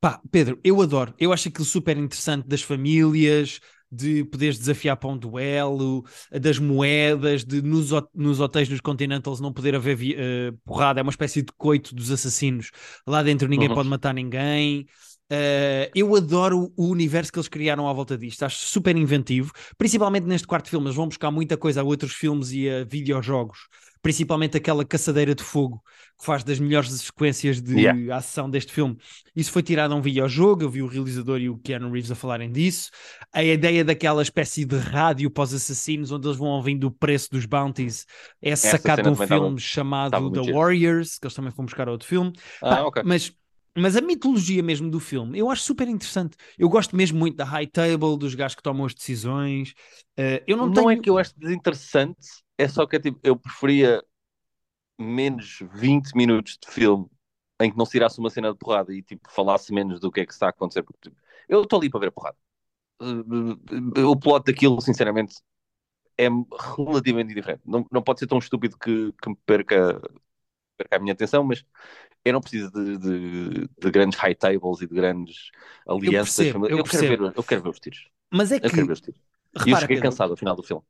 Pá, 0.00 0.20
Pedro, 0.30 0.58
eu 0.62 0.80
adoro. 0.82 1.14
Eu 1.18 1.32
acho 1.32 1.48
aquilo 1.48 1.64
super 1.64 1.96
interessante 1.96 2.46
das 2.46 2.62
famílias, 2.62 3.60
de 3.90 4.24
poderes 4.24 4.58
desafiar 4.58 4.96
para 4.96 5.08
um 5.08 5.16
duelo, 5.16 6.04
das 6.32 6.58
moedas, 6.58 7.44
de 7.44 7.62
nos, 7.62 7.90
nos 8.12 8.40
hotéis 8.40 8.68
dos 8.68 8.80
Continentals 8.80 9.40
não 9.40 9.52
poder 9.52 9.74
haver 9.74 9.98
eh, 10.18 10.52
porrada, 10.64 11.00
é 11.00 11.02
uma 11.02 11.10
espécie 11.10 11.42
de 11.42 11.52
coito 11.56 11.94
dos 11.94 12.10
assassinos. 12.10 12.70
Lá 13.06 13.22
dentro 13.22 13.48
ninguém 13.48 13.70
Uhum. 13.70 13.74
pode 13.74 13.88
matar 13.88 14.12
ninguém. 14.12 14.86
Eh, 15.30 15.90
eu 15.94 16.14
adoro 16.16 16.72
o 16.76 16.88
universo 16.88 17.32
que 17.32 17.38
eles 17.38 17.48
criaram 17.48 17.88
à 17.88 17.92
volta 17.92 18.18
disto, 18.18 18.42
acho 18.44 18.58
super 18.66 18.94
inventivo, 18.96 19.52
principalmente 19.78 20.26
neste 20.26 20.46
quarto 20.46 20.68
filme. 20.68 20.86
Eles 20.86 20.96
vão 20.96 21.08
buscar 21.08 21.30
muita 21.30 21.56
coisa 21.56 21.80
a 21.80 21.84
outros 21.84 22.12
filmes 22.12 22.50
e 22.52 22.68
a 22.68 22.84
videojogos, 22.84 23.68
principalmente 24.04 24.54
aquela 24.56 24.84
caçadeira 24.84 25.34
de 25.34 25.42
fogo 25.42 25.82
que 26.18 26.24
faz 26.26 26.44
das 26.44 26.58
melhores 26.60 26.90
sequências 26.92 27.60
de 27.60 27.74
Yeah. 27.80 28.16
ação 28.16 28.48
deste 28.50 28.70
filme. 28.70 28.96
Isso 29.34 29.50
foi 29.50 29.62
tirado 29.62 29.92
a 29.92 29.96
um 29.96 30.02
videojogo, 30.02 30.62
eu 30.62 30.68
vi 30.70 30.82
o 30.82 30.86
realizador 30.86 31.40
e 31.40 31.48
o 31.48 31.56
Keanu 31.58 31.90
Reeves 31.90 32.10
a 32.10 32.14
falarem 32.14 32.52
disso. 32.52 32.90
A 33.32 33.42
ideia 33.42 33.82
daquela 33.82 34.22
espécie 34.22 34.64
de 34.66 34.76
rádio 34.76 35.30
pós-assassinos, 35.30 36.12
onde 36.12 36.28
eles 36.28 36.36
vão 36.36 36.48
ouvindo 36.48 36.86
o 36.86 36.90
preço 36.90 37.30
dos 37.32 37.46
bounties, 37.46 38.04
é 38.42 38.54
sacado 38.54 39.02
de 39.02 39.08
um 39.08 39.14
filme 39.16 39.32
estava- 39.34 39.58
chamado 39.58 40.30
The 40.30 40.42
giro. 40.44 40.54
Warriors, 40.58 41.18
que 41.18 41.26
eles 41.26 41.34
também 41.34 41.50
foram 41.50 41.64
buscar 41.66 41.88
outro 41.88 42.06
filme. 42.06 42.32
Ah, 42.62 42.76
Pá, 42.76 42.82
ok. 42.82 43.02
mas, 43.04 43.32
mas 43.76 43.96
a 43.96 44.00
mitologia 44.02 44.62
mesmo 44.62 44.88
do 44.90 45.00
filme, 45.00 45.38
eu 45.38 45.50
acho 45.50 45.62
super 45.62 45.88
interessante. 45.88 46.36
Eu 46.58 46.68
gosto 46.68 46.94
mesmo 46.94 47.18
muito 47.18 47.36
da 47.36 47.44
high 47.44 47.66
table, 47.66 48.18
dos 48.18 48.34
gajos 48.34 48.54
que 48.54 48.62
tomam 48.62 48.84
as 48.86 48.94
decisões. 48.94 49.72
Eh, 50.16 50.44
eu 50.46 50.56
não, 50.58 50.66
Não, 50.66 50.74
tenho... 50.74 50.90
é 50.90 50.96
que 50.96 51.08
eu 51.10 51.16
acho 51.18 51.32
desinteressante, 51.36 52.43
é 52.58 52.68
só 52.68 52.86
que 52.86 52.96
é 52.96 53.00
tipo, 53.00 53.18
eu 53.22 53.36
preferia 53.36 54.02
menos 54.98 55.58
20 55.72 56.12
minutos 56.16 56.58
de 56.62 56.70
filme 56.72 57.06
em 57.60 57.70
que 57.70 57.76
não 57.78 57.86
se 57.86 57.92
tirasse 57.92 58.18
uma 58.18 58.30
cena 58.30 58.52
de 58.52 58.58
porrada 58.58 58.94
e 58.94 59.02
tipo 59.02 59.30
falasse 59.30 59.72
menos 59.72 60.00
do 60.00 60.10
que 60.12 60.20
é 60.20 60.26
que 60.26 60.32
está 60.32 60.46
a 60.46 60.50
acontecer. 60.50 60.82
Porque, 60.82 61.10
tipo, 61.10 61.16
eu 61.48 61.62
estou 61.62 61.78
ali 61.80 61.90
para 61.90 62.00
ver 62.00 62.08
a 62.08 62.12
porrada. 62.12 62.36
Uh, 63.00 63.52
uh, 64.00 64.10
o 64.10 64.16
plot 64.18 64.44
daquilo, 64.46 64.80
sinceramente, 64.80 65.36
é 66.18 66.28
relativamente 66.76 67.32
indiferente. 67.32 67.62
Não, 67.66 67.86
não 67.92 68.02
pode 68.02 68.20
ser 68.20 68.26
tão 68.28 68.38
estúpido 68.38 68.78
que, 68.78 69.12
que 69.22 69.28
me 69.30 69.36
perca, 69.46 70.00
perca 70.76 70.96
a 70.96 70.98
minha 71.00 71.12
atenção, 71.12 71.44
mas 71.44 71.64
eu 72.24 72.32
não 72.34 72.40
preciso 72.40 72.70
de, 72.72 72.98
de- 72.98 73.68
de 73.80 73.90
grandes 73.90 74.18
high 74.18 74.34
tables 74.34 74.80
e 74.82 74.86
de 74.86 74.94
grandes 74.94 75.50
alianças. 75.88 76.48
percebo, 76.48 76.66
eu 76.66 76.82
quero 76.86 77.04
percebo. 77.04 77.18
ver, 77.18 77.20
eu 77.36 77.44
quero 77.44 77.62
ver 77.62 77.70
os 77.70 77.80
tiros. 77.80 78.08
Mas 78.30 78.52
é 78.52 78.60
Eu 78.62 78.70
que, 78.70 78.76
quero 78.76 78.86
ver 78.86 78.94
os 78.94 79.00
tiros. 79.02 79.20
E 79.64 79.70
eu 79.70 79.76
repara, 79.76 79.88
Pedro, 79.88 80.00
cansado 80.00 80.32
ao 80.32 80.36
final 80.36 80.56
do 80.56 80.62
filme. 80.62 80.84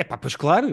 É 0.00 0.04
pá, 0.04 0.16
pois 0.18 0.36
claro, 0.36 0.68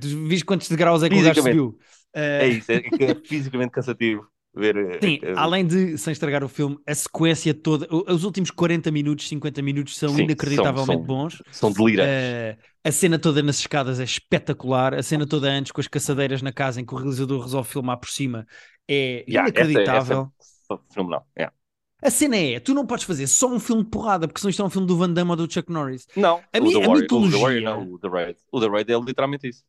tu 0.00 0.26
viste 0.26 0.44
quantos 0.44 0.68
degraus 0.68 1.02
é 1.02 1.08
que 1.08 1.16
o 1.16 1.22
gajo 1.22 1.42
subiu. 1.42 1.78
Eh, 2.14 2.44
É 2.44 2.48
isso, 2.48 2.72
é, 2.72 2.76
é 2.76 3.14
fisicamente 3.24 3.70
cansativo 3.70 4.26
ver. 4.54 4.76
eh, 4.76 4.98
Sim, 5.02 5.20
além 5.36 5.66
de, 5.66 5.98
sem 5.98 6.12
estragar 6.12 6.42
o 6.42 6.48
filme, 6.48 6.78
a 6.86 6.94
sequência 6.94 7.52
toda, 7.54 7.86
os 7.90 8.24
últimos 8.24 8.50
40 8.50 8.90
minutos, 8.90 9.28
50 9.28 9.60
minutos 9.62 9.96
são 9.96 10.08
Sim, 10.14 10.22
inacreditavelmente 10.24 10.98
são- 10.98 11.06
bons. 11.06 11.42
são 11.50 11.70
delirantes. 11.72 12.10
Eh, 12.12 12.56
a 12.84 12.90
cena 12.92 13.18
toda 13.18 13.42
nas 13.42 13.58
escadas 13.58 14.00
é 14.00 14.04
espetacular. 14.04 14.94
A 14.94 15.02
cena 15.02 15.26
toda 15.26 15.48
antes 15.50 15.70
com 15.72 15.80
as 15.80 15.88
caçadeiras 15.88 16.40
na 16.42 16.52
casa 16.52 16.80
em 16.80 16.84
que 16.86 16.94
o 16.94 16.96
realizador 16.96 17.42
resolve 17.42 17.68
filmar 17.68 17.98
por 17.98 18.08
cima 18.08 18.46
é 18.88 19.24
Yeah, 19.28 19.50
essa 19.50 19.60
é- 19.60 19.64
inacreditável. 19.64 20.32
essa 20.40 20.74
é 20.74 20.92
fenomenal. 20.94 21.26
yeah. 21.38 21.54
A 22.02 22.10
cena 22.10 22.36
é, 22.36 22.60
tu 22.60 22.74
não 22.74 22.86
podes 22.86 23.04
fazer 23.04 23.26
só 23.26 23.48
um 23.48 23.58
filme 23.58 23.82
de 23.82 23.90
porrada, 23.90 24.28
porque 24.28 24.40
senão 24.40 24.50
isto 24.50 24.62
é 24.62 24.64
um 24.64 24.70
filme 24.70 24.86
do 24.86 24.96
Van 24.96 25.10
Damme 25.12 25.30
ou 25.32 25.36
do 25.36 25.52
Chuck 25.52 25.70
Norris. 25.72 26.06
Não, 26.16 26.36
A 26.36 26.38
o 26.38 26.40
The 26.50 26.56
a 26.58 26.60
Warrior- 26.62 26.98
mitologia- 27.00 27.28
O 27.28 27.30
The 27.30 27.38
Warrior 27.44 27.62
não, 27.64 27.92
o 27.94 27.98
The 27.98 28.08
Raid. 28.08 28.38
O 28.52 28.60
The 28.60 28.68
Raid 28.68 28.92
é 28.92 28.98
literalmente 29.00 29.48
isso. 29.48 29.64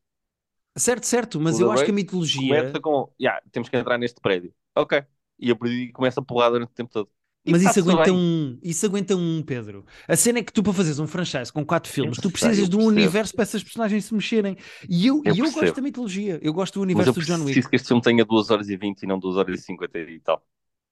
Certo, 0.78 1.06
certo, 1.08 1.40
mas 1.42 1.58
O 1.60 1.64
eu 1.64 1.68
The 1.68 1.74
acho 1.74 1.84
que 1.86 1.92
a 1.92 1.94
Raid 1.94 2.04
mitologia... 2.06 2.56
Começa 2.56 2.80
com, 2.80 3.12
yeah, 3.20 3.42
temos 3.52 3.68
que 3.70 3.76
entrar 3.78 3.98
neste 3.98 4.22
prédio. 4.22 4.54
Ok. 4.76 5.04
E 5.40 5.52
a 5.52 5.56
daí 5.56 5.92
começa 5.92 6.20
a 6.20 6.24
porrada 6.24 6.52
durante 6.54 6.70
o 6.72 6.74
tempo 6.76 6.92
todo. 6.92 7.10
E 7.46 7.52
Mas 7.52 7.62
isso 7.62 7.70
está-se 7.72 7.90
aguenta 7.90 8.12
bem. 8.12 8.14
um, 8.20 8.60
isso 8.62 8.86
aguenta 8.86 9.16
um, 9.16 9.42
Pedro. 9.42 9.86
A 10.08 10.16
cena 10.16 10.40
é 10.40 10.44
que 10.44 10.52
tu 10.54 10.62
para 10.62 10.74
fazeres 10.74 11.00
um 11.00 11.08
franchise 11.08 11.52
com 11.52 11.66
quatro 11.66 11.92
filmes, 11.92 12.18
Eu 12.18 12.24
tu 12.24 12.30
precisas 12.32 12.60
eu 12.60 12.68
de 12.68 12.76
um 12.76 12.84
universo 12.86 13.34
para 13.34 13.44
essas 13.44 13.64
personagens 13.64 14.06
se 14.06 14.14
mexerem. 14.14 14.58
E 14.90 15.08
eu, 15.08 15.22
Eu 15.26 15.34
e 15.34 15.40
eu 15.40 15.52
gosto 15.52 15.74
da 15.74 15.82
mitologia, 15.82 16.38
eu 16.44 16.54
gosto 16.54 16.76
do 16.76 16.82
universo 16.82 17.10
eu 17.12 17.14
do 17.14 17.22
John 17.22 17.36
Wick. 17.36 17.46
preciso 17.46 17.70
que 17.70 17.76
este 17.78 17.88
filme 17.88 18.04
tenha 18.04 18.26
2 18.26 18.50
horas 18.52 18.70
e 18.70 18.76
20 18.76 19.02
e 19.04 19.08
não 19.08 19.18
2 19.18 19.38
horas 19.38 19.58
e 19.60 19.64
50 19.64 19.98
e 20.00 20.20
tal. 20.20 20.46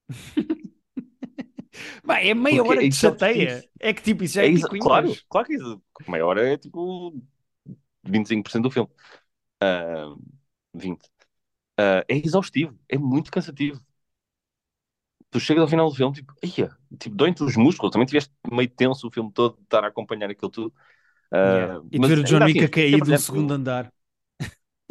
Bah, 2.04 2.20
é 2.22 2.34
meia 2.34 2.64
Porque 2.64 2.70
hora 2.70 2.84
isso 2.84 3.08
é 3.08 3.16
chateia. 3.16 3.46
isso. 3.46 3.68
É 3.80 3.94
que 3.94 4.02
tipo, 4.02 4.24
isso 4.24 4.40
é, 4.40 4.46
É 4.46 4.48
isso, 4.48 4.76
picuinhas. 4.76 4.78
claro, 4.78 5.20
claro 5.30 5.48
que 5.48 5.56
isso. 5.56 5.82
Meia 6.08 6.26
hora 6.26 6.48
é 6.54 6.58
tipo 6.58 7.14
25% 8.04 8.64
do 8.64 8.72
filme. 8.72 8.90
Ah, 9.62 10.16
20. 10.76 11.10
Ah, 11.80 12.06
é 12.10 12.18
exaustivo, 12.18 12.80
é 12.90 12.98
muito 13.00 13.32
cansativo. 13.32 13.82
Tu 15.32 15.40
chegas 15.40 15.62
ao 15.64 15.68
final 15.68 15.90
do 15.90 15.96
filme, 15.96 16.14
tipo, 16.16 16.34
ia, 16.44 16.76
tipo, 17.00 17.16
doem-te 17.16 17.44
os 17.44 17.56
músculos. 17.58 17.92
Também 17.92 18.08
tiveste 18.08 18.34
meio 18.52 18.70
tenso 18.70 19.08
o 19.08 19.12
filme 19.12 19.32
todo 19.32 19.58
de 19.58 19.64
estar 19.64 19.84
a 19.84 19.88
acompanhar 19.88 20.30
aquilo 20.30 20.50
tudo. 20.52 20.74
Yeah. 21.44 21.74
Uh, 21.80 21.90
E 21.92 22.00
de 22.00 22.00
mas 22.00 22.10
ver 22.10 22.20
o 22.20 22.24
John 22.24 22.44
Wick 22.44 22.64
assim, 22.64 22.66
a 22.66 22.70
é 22.92 22.98
cair 22.98 23.02
do 23.02 23.16
segundo 23.18 23.54
andar. 23.54 23.92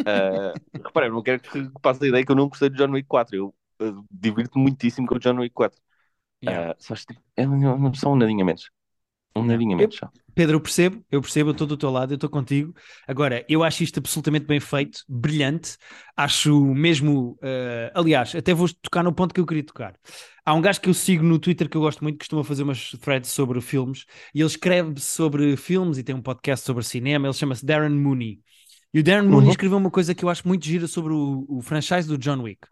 Uh, 0.07 0.55
repara, 0.85 1.07
eu 1.07 1.13
não 1.13 1.23
quero 1.23 1.41
que 1.41 1.69
passe 1.81 2.05
a 2.05 2.09
ideia 2.09 2.25
que 2.25 2.31
eu 2.31 2.37
não 2.37 2.49
gostei 2.49 2.69
do 2.71 2.77
John 2.77 2.93
Wick 2.93 3.09
4. 3.09 3.37
Eu 3.37 3.55
uh, 3.83 4.05
divirto-me 4.11 4.63
muitíssimo 4.65 5.07
com 5.07 5.17
o 5.17 5.19
John 5.19 5.37
Wick 5.39 5.55
4. 5.55 5.81
Yeah. 6.49 6.73
Uh, 6.73 6.77
só 6.79 6.95
é 7.37 7.49
um- 7.49 7.95
só 7.95 8.13
um 8.13 8.17
nadinha 8.17 8.45
menos. 8.45 8.71
Um 9.35 9.45
nadinha 9.45 9.75
Eu- 9.75 9.79
menos 9.79 9.97
só. 9.97 10.11
Pedro, 10.35 10.57
eu 10.57 10.61
percebo, 10.61 11.03
eu 11.11 11.21
percebo, 11.23 11.49
eu 11.49 11.53
estou 11.53 11.67
do 11.67 11.79
teu 11.79 11.91
lado, 11.91 12.13
eu 12.13 12.17
estou 12.17 12.29
contigo. 12.29 12.75
Agora, 13.09 13.43
eu 13.49 13.65
acho 13.65 13.83
isto 13.83 13.99
absolutamente 13.99 14.45
bem 14.45 14.61
feito, 14.61 15.01
brilhante. 15.09 15.79
Acho 16.15 16.61
mesmo, 16.75 17.39
eh, 17.43 17.91
aliás, 17.95 18.35
até 18.35 18.53
vou 18.53 18.69
tocar 18.83 19.03
no 19.03 19.15
ponto 19.15 19.33
que 19.33 19.41
eu 19.41 19.47
queria 19.47 19.65
tocar. 19.65 19.95
Há 20.45 20.53
um 20.53 20.61
gajo 20.61 20.79
que 20.81 20.91
eu 20.91 20.95
sigo 20.95 21.25
no 21.25 21.39
Twitter 21.39 21.71
que 21.71 21.77
eu 21.77 21.81
gosto 21.81 22.03
muito, 22.03 22.17
que 22.17 22.19
costuma 22.21 22.45
fazer 22.45 22.65
umas 22.65 22.91
threads 23.01 23.31
sobre 23.31 23.63
filmes, 23.63 24.05
e 24.35 24.41
ele 24.41 24.47
escreve 24.47 25.01
sobre 25.01 25.57
filmes 25.57 25.97
e 25.97 26.03
tem 26.05 26.15
um 26.15 26.21
podcast 26.23 26.65
sobre 26.67 26.85
cinema, 26.85 27.27
ele 27.27 27.35
chama-se 27.35 27.65
Darren 27.65 27.97
Mooney. 27.97 28.41
E 28.97 29.01
o 29.01 29.03
Darren 29.03 29.29
Mooney 29.29 29.45
Uhum. 29.49 29.51
escreveu 29.51 29.77
uma 29.77 29.91
coisa 29.91 30.15
que 30.15 30.25
eu 30.25 30.31
acho 30.31 30.49
muito 30.49 30.65
gira 30.65 30.87
sobre 30.87 31.13
o, 31.13 31.45
o 31.51 31.61
franchise 31.61 32.09
do 32.09 32.17
John 32.17 32.41
Wick. 32.41 32.67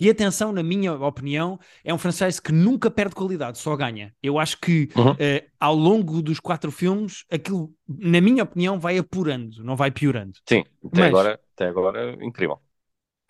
E 0.00 0.10
atenção, 0.10 0.50
na 0.50 0.60
minha 0.60 0.92
opinião, 0.94 1.56
é 1.84 1.94
um 1.94 1.98
franchise 1.98 2.42
que 2.42 2.50
nunca 2.50 2.90
perde 2.90 3.14
qualidade, 3.14 3.58
só 3.58 3.76
ganha. 3.76 4.12
Eu 4.20 4.40
acho 4.40 4.58
que 4.58 4.88
Uhum. 4.96 5.14
eh, 5.20 5.46
ao 5.60 5.76
longo 5.76 6.20
dos 6.20 6.40
quatro 6.40 6.72
filmes, 6.72 7.24
aquilo, 7.30 7.72
na 7.86 8.20
minha 8.20 8.42
opinião, 8.42 8.80
vai 8.80 8.98
apurando, 8.98 9.62
não 9.62 9.76
vai 9.76 9.92
piorando. 9.92 10.36
Sim, 10.48 10.64
até, 10.84 10.98
Mas- 10.98 11.08
agora, 11.10 11.40
até 11.54 11.66
agora, 11.68 12.24
incrível. 12.24 12.60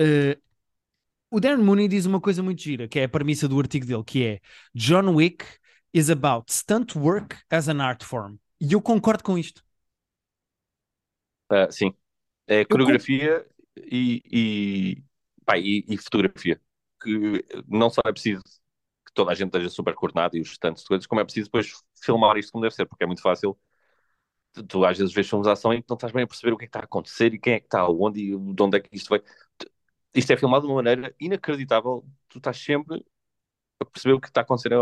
Eh, 0.01 0.39
o 1.31 1.39
Darren 1.41 1.63
Mooney 1.63 1.87
diz 1.87 2.07
uma 2.07 2.19
coisa 2.19 2.43
muito 2.43 2.63
gira, 2.63 2.89
que 2.89 2.99
é 2.99 3.05
a 3.05 3.09
premissa 3.11 3.47
do 3.47 3.61
artigo 3.61 3.85
dele, 3.85 4.05
que 4.05 4.25
é 4.25 4.41
John 4.75 5.15
Wick 5.15 5.45
is 5.93 6.09
about 6.09 6.51
stunt 6.51 6.97
work 6.97 7.37
as 7.51 7.69
an 7.69 7.83
art 7.83 8.03
form. 8.03 8.37
E 8.59 8.73
eu 8.73 8.81
concordo 8.81 9.23
com 9.23 9.37
isto. 9.37 9.63
Uh, 11.53 11.71
sim, 11.71 11.95
é 12.49 12.65
coreografia 12.65 13.47
e, 13.77 14.23
e, 14.27 15.05
pá, 15.45 15.59
e, 15.59 15.85
e 15.89 15.99
fotografia. 15.99 16.61
Que 17.03 17.45
não 17.69 17.91
só 17.91 18.01
é 18.07 18.13
preciso 18.13 18.43
que 19.07 19.13
toda 19.15 19.31
a 19.33 19.35
gente 19.35 19.49
esteja 19.49 19.69
super 19.71 19.95
coordenado 19.95 20.37
e 20.37 20.41
os 20.41 20.59
tantos 20.59 20.85
coisas, 20.85 21.07
como 21.07 21.21
é 21.21 21.25
preciso 21.25 21.47
depois 21.47 21.73
filmar 22.03 22.37
isto 22.39 22.53
como 22.53 22.63
deve 22.63 22.75
ser, 22.75 22.87
porque 22.87 23.05
é 23.05 23.07
muito 23.07 23.23
fácil. 23.23 23.59
Tu, 24.53 24.65
tu 24.67 24.85
às 24.85 24.99
vezes 24.99 25.15
vês 25.15 25.29
filmes 25.29 25.47
de 25.47 25.53
ação 25.53 25.73
e 25.75 25.85
não 25.89 25.95
estás 25.97 26.13
bem 26.13 26.25
a 26.25 26.27
perceber 26.27 26.53
o 26.53 26.59
que 26.59 26.65
é 26.65 26.67
que 26.67 26.71
está 26.71 26.81
a 26.81 26.85
acontecer 26.85 27.35
e 27.35 27.39
quem 27.39 27.55
é 27.55 27.61
que 27.61 27.67
está 27.67 27.89
onde 27.89 28.21
e 28.21 28.55
de 28.55 28.63
onde 28.63 28.79
é 28.79 28.81
que 28.81 28.89
isto 28.97 29.09
vai. 29.11 29.23
Isto 30.15 30.33
é 30.33 30.37
filmado 30.37 30.67
de 30.67 30.73
uma 30.73 30.77
maneira 30.83 31.15
inacreditável. 31.21 32.05
Tu 32.29 32.39
estás 32.39 32.59
sempre 32.59 33.05
a 33.81 33.85
perceber 33.85 34.15
o 34.15 34.21
que 34.21 34.29
está 34.29 34.41
a 34.43 34.45
acontecer 34.45 34.73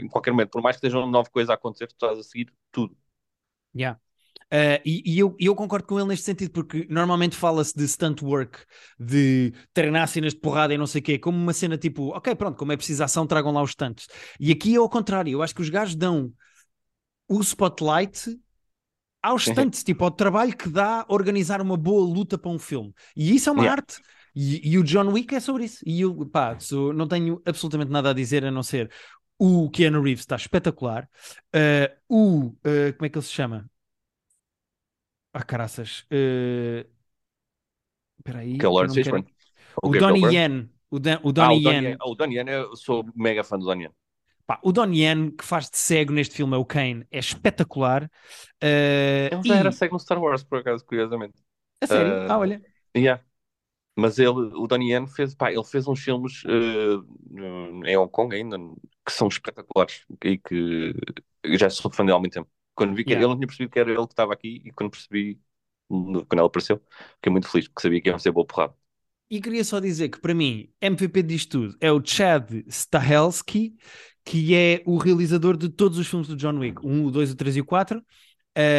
em 0.00 0.08
qualquer 0.08 0.32
momento. 0.32 0.50
Por 0.52 0.62
mais 0.62 0.76
que 0.76 0.86
esteja 0.86 0.98
uma 1.02 1.10
nova 1.10 1.30
coisa 1.30 1.52
a 1.52 1.54
acontecer, 1.56 1.88
tu 1.88 1.94
estás 1.94 2.18
a 2.18 2.22
seguir 2.22 2.52
tudo. 2.72 2.96
Yeah. 3.74 4.03
Uh, 4.52 4.78
e, 4.84 5.02
e 5.14 5.18
eu, 5.18 5.34
eu 5.38 5.54
concordo 5.54 5.86
com 5.86 5.98
ele 5.98 6.08
neste 6.08 6.24
sentido, 6.24 6.50
porque 6.52 6.86
normalmente 6.88 7.36
fala-se 7.36 7.74
de 7.76 7.86
stunt 7.88 8.22
work, 8.22 8.58
de 8.98 9.52
treinar 9.72 10.06
cenas 10.08 10.32
de 10.32 10.40
porrada 10.40 10.72
e 10.72 10.78
não 10.78 10.86
sei 10.86 11.00
o 11.00 11.04
quê, 11.04 11.18
como 11.18 11.36
uma 11.36 11.52
cena 11.52 11.76
tipo, 11.76 12.08
ok, 12.16 12.34
pronto, 12.34 12.56
como 12.56 12.72
é 12.72 12.76
preciso 12.76 13.02
ação, 13.02 13.26
tragam 13.26 13.52
lá 13.52 13.62
os 13.62 13.70
stunts. 13.72 14.06
E 14.38 14.52
aqui 14.52 14.74
é 14.74 14.78
ao 14.78 14.88
contrário, 14.88 15.32
eu 15.32 15.42
acho 15.42 15.54
que 15.54 15.62
os 15.62 15.68
gajos 15.68 15.94
dão 15.96 16.32
o 17.28 17.40
spotlight 17.40 18.38
aos 19.22 19.44
stunts, 19.44 19.82
tipo, 19.82 20.04
ao 20.04 20.10
trabalho 20.10 20.56
que 20.56 20.68
dá 20.68 21.04
organizar 21.08 21.60
uma 21.60 21.76
boa 21.76 22.04
luta 22.04 22.36
para 22.36 22.50
um 22.50 22.58
filme. 22.58 22.92
E 23.16 23.34
isso 23.34 23.48
é 23.48 23.52
uma 23.52 23.62
Yeah. 23.62 23.72
arte. 23.72 24.00
E, 24.34 24.70
e 24.72 24.78
o 24.78 24.84
John 24.84 25.10
Wick 25.12 25.34
é 25.34 25.40
sobre 25.40 25.64
isso. 25.64 25.78
E 25.86 26.00
eu, 26.02 26.26
pá, 26.26 26.58
sou- 26.58 26.92
não 26.92 27.06
tenho 27.08 27.40
absolutamente 27.46 27.90
nada 27.90 28.10
a 28.10 28.12
dizer 28.12 28.44
a 28.44 28.50
não 28.50 28.62
ser 28.62 28.90
o 29.38 29.70
Keanu 29.70 30.02
Reeves 30.02 30.22
está 30.22 30.36
espetacular. 30.36 31.08
Uh, 31.54 31.88
o, 32.08 32.46
uh, 32.48 32.92
como 32.96 33.06
é 33.06 33.08
que 33.08 33.18
ele 33.18 33.24
se 33.24 33.32
chama? 33.32 33.68
Ah, 35.34 35.42
caraças. 35.42 36.06
Uh... 36.10 36.88
Espera 38.18 38.38
aí. 38.40 38.58
Que 38.58 38.64
é 38.66 38.68
o 38.68 38.72
Lawrence 38.72 38.94
Fishburne. 38.94 39.26
O 39.82 39.90
Donnie? 39.90 40.34
Yen. 40.34 40.70
O, 40.90 40.98
Dan- 40.98 41.20
o 41.22 41.28
Ah, 41.28 41.32
Donnie 41.32 41.64
Yen. 41.66 41.84
Yen. 41.84 41.96
Oh, 42.00 42.12
o 42.12 42.14
Donnie 42.14 42.36
Yen, 42.38 42.48
eu 42.48 42.76
sou 42.76 43.04
mega 43.14 43.42
fã 43.44 43.58
do 43.58 43.64
Donnie 43.64 43.84
Yen. 43.86 43.92
Pá, 44.46 44.60
o 44.62 44.72
Donnie 44.72 45.00
Yen, 45.02 45.30
que 45.30 45.44
faz 45.44 45.70
de 45.70 45.76
cego 45.76 46.12
neste 46.12 46.36
filme, 46.36 46.54
é 46.54 46.58
o 46.58 46.64
Kane, 46.64 47.06
é 47.10 47.18
espetacular. 47.18 48.04
Uh, 48.62 49.32
Ele 49.32 49.42
já 49.44 49.56
e- 49.56 49.58
era 49.58 49.72
cego 49.72 49.94
no 49.94 50.00
Star 50.00 50.20
Wars, 50.22 50.44
por 50.44 50.58
acaso, 50.58 50.84
curiosamente. 50.84 51.34
A 51.80 51.86
sério? 51.86 52.12
Uh, 52.12 52.30
Ah, 52.30 52.38
olha. 52.38 52.62
Yeah. 52.96 53.22
Mas 53.96 54.18
ele, 54.18 54.28
o 54.30 54.66
Donnie 54.66 54.92
Yen 54.92 55.06
fez, 55.06 55.34
pá, 55.34 55.52
ele 55.52 55.64
fez 55.64 55.86
uns 55.86 56.00
filmes 56.00 56.44
uh, 56.44 57.84
em 57.86 57.96
Hong 57.96 58.10
Kong 58.10 58.34
ainda 58.34 58.56
que 59.04 59.12
são 59.12 59.28
espetaculares 59.28 60.04
e 60.24 60.38
que 60.38 60.94
já 61.56 61.70
sou 61.70 61.90
fã 61.92 62.04
dele 62.04 62.16
há 62.16 62.20
muito 62.20 62.32
tempo. 62.32 62.50
Quando 62.74 62.94
vi 62.94 63.04
que 63.04 63.12
Yeah. 63.12 63.24
ele 63.24 63.26
não 63.26 63.36
tinha 63.36 63.46
percebido 63.46 63.72
que 63.72 63.78
era 63.78 63.90
ele 63.90 63.98
que 64.06 64.12
estava 64.12 64.32
aqui 64.34 64.62
e 64.64 64.72
quando 64.72 64.90
percebi, 64.90 65.40
quando 65.88 66.26
ele 66.32 66.40
apareceu, 66.42 66.82
fiquei 67.16 67.32
muito 67.32 67.48
feliz 67.48 67.68
porque 67.68 67.82
sabia 67.82 68.00
que 68.02 68.08
ia 68.10 68.18
ser 68.18 68.32
boa 68.32 68.46
porrada. 68.46 68.74
E 69.30 69.40
queria 69.40 69.64
só 69.64 69.80
dizer 69.80 70.10
que 70.10 70.20
para 70.20 70.34
mim, 70.34 70.70
MVP 70.80 71.22
disto 71.22 71.50
tudo 71.62 71.76
é 71.80 71.90
o 71.90 72.04
Chad 72.04 72.50
Stahelski, 72.68 73.74
que 74.24 74.54
é 74.54 74.82
o 74.86 74.96
realizador 74.98 75.56
de 75.56 75.68
todos 75.68 75.98
os 75.98 76.06
filmes 76.06 76.28
do 76.28 76.36
John 76.36 76.58
Wick, 76.58 76.84
o 76.84 76.88
1, 76.88 77.06
o 77.06 77.10
2, 77.10 77.32
o 77.32 77.36
3 77.36 77.56
e 77.56 77.60
o 77.60 77.64
4. 77.64 78.04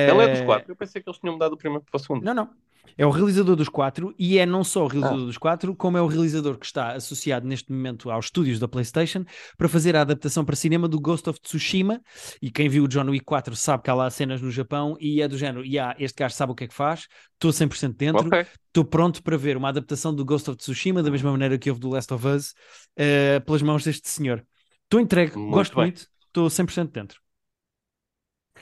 Ele 0.05 0.23
é 0.23 0.27
dos 0.27 0.41
Uh, 0.41 0.41
quatro, 0.41 0.71
eu 0.71 0.75
pensei 0.75 1.01
que 1.01 1.09
eles 1.09 1.19
tinham 1.19 1.33
mudado 1.33 1.53
o 1.53 1.57
primeiro 1.57 1.83
para 1.85 1.97
o 1.97 1.99
segundo. 1.99 2.25
Não, 2.25 2.33
não. 2.33 2.64
É 2.97 3.05
o 3.05 3.09
realizador 3.09 3.55
dos 3.55 3.69
quatro 3.69 4.13
e 4.17 4.37
é 4.37 4.45
não 4.45 4.63
só 4.63 4.83
o 4.85 4.87
realizador 4.87 5.23
Ah. 5.23 5.25
dos 5.25 5.37
quatro, 5.37 5.75
como 5.75 5.97
é 5.97 6.01
o 6.01 6.07
realizador 6.07 6.57
que 6.57 6.65
está 6.65 6.93
associado 6.93 7.47
neste 7.47 7.71
momento 7.71 8.09
aos 8.09 8.25
estúdios 8.25 8.59
da 8.59 8.67
PlayStation 8.67 9.25
para 9.57 9.67
fazer 9.67 9.95
a 9.95 10.01
adaptação 10.01 10.45
para 10.45 10.55
cinema 10.55 10.87
do 10.87 10.99
Ghost 10.99 11.29
of 11.29 11.39
Tsushima. 11.41 12.01
E 12.41 12.49
quem 12.49 12.69
viu 12.69 12.83
o 12.85 12.87
John 12.87 13.09
Wick 13.09 13.25
4 13.25 13.55
sabe 13.55 13.83
que 13.83 13.89
há 13.89 13.93
lá 13.93 14.09
cenas 14.09 14.41
no 14.41 14.49
Japão 14.51 14.95
e 14.99 15.21
é 15.21 15.27
do 15.27 15.37
género: 15.37 15.63
há, 15.81 15.95
este 15.99 16.15
gajo 16.17 16.35
sabe 16.35 16.51
o 16.51 16.55
que 16.55 16.63
é 16.63 16.67
que 16.67 16.73
faz, 16.73 17.07
estou 17.33 17.51
100% 17.51 17.95
dentro, 17.97 18.29
estou 18.67 18.85
pronto 18.85 19.21
para 19.23 19.37
ver 19.37 19.57
uma 19.57 19.69
adaptação 19.69 20.13
do 20.13 20.23
Ghost 20.23 20.49
of 20.49 20.57
Tsushima, 20.57 21.01
da 21.03 21.11
mesma 21.11 21.31
maneira 21.31 21.57
que 21.57 21.69
houve 21.69 21.81
do 21.81 21.89
Last 21.89 22.13
of 22.13 22.27
Us, 22.27 22.53
eh, 22.95 23.39
pelas 23.41 23.61
mãos 23.61 23.83
deste 23.83 24.07
senhor. 24.09 24.45
Estou 24.83 24.99
entregue, 24.99 25.35
Muito 25.35 25.51
gosto 25.53 25.75
bem. 25.75 25.85
muito, 25.85 26.07
estou 26.27 26.47
100% 26.49 26.91
dentro. 26.91 27.19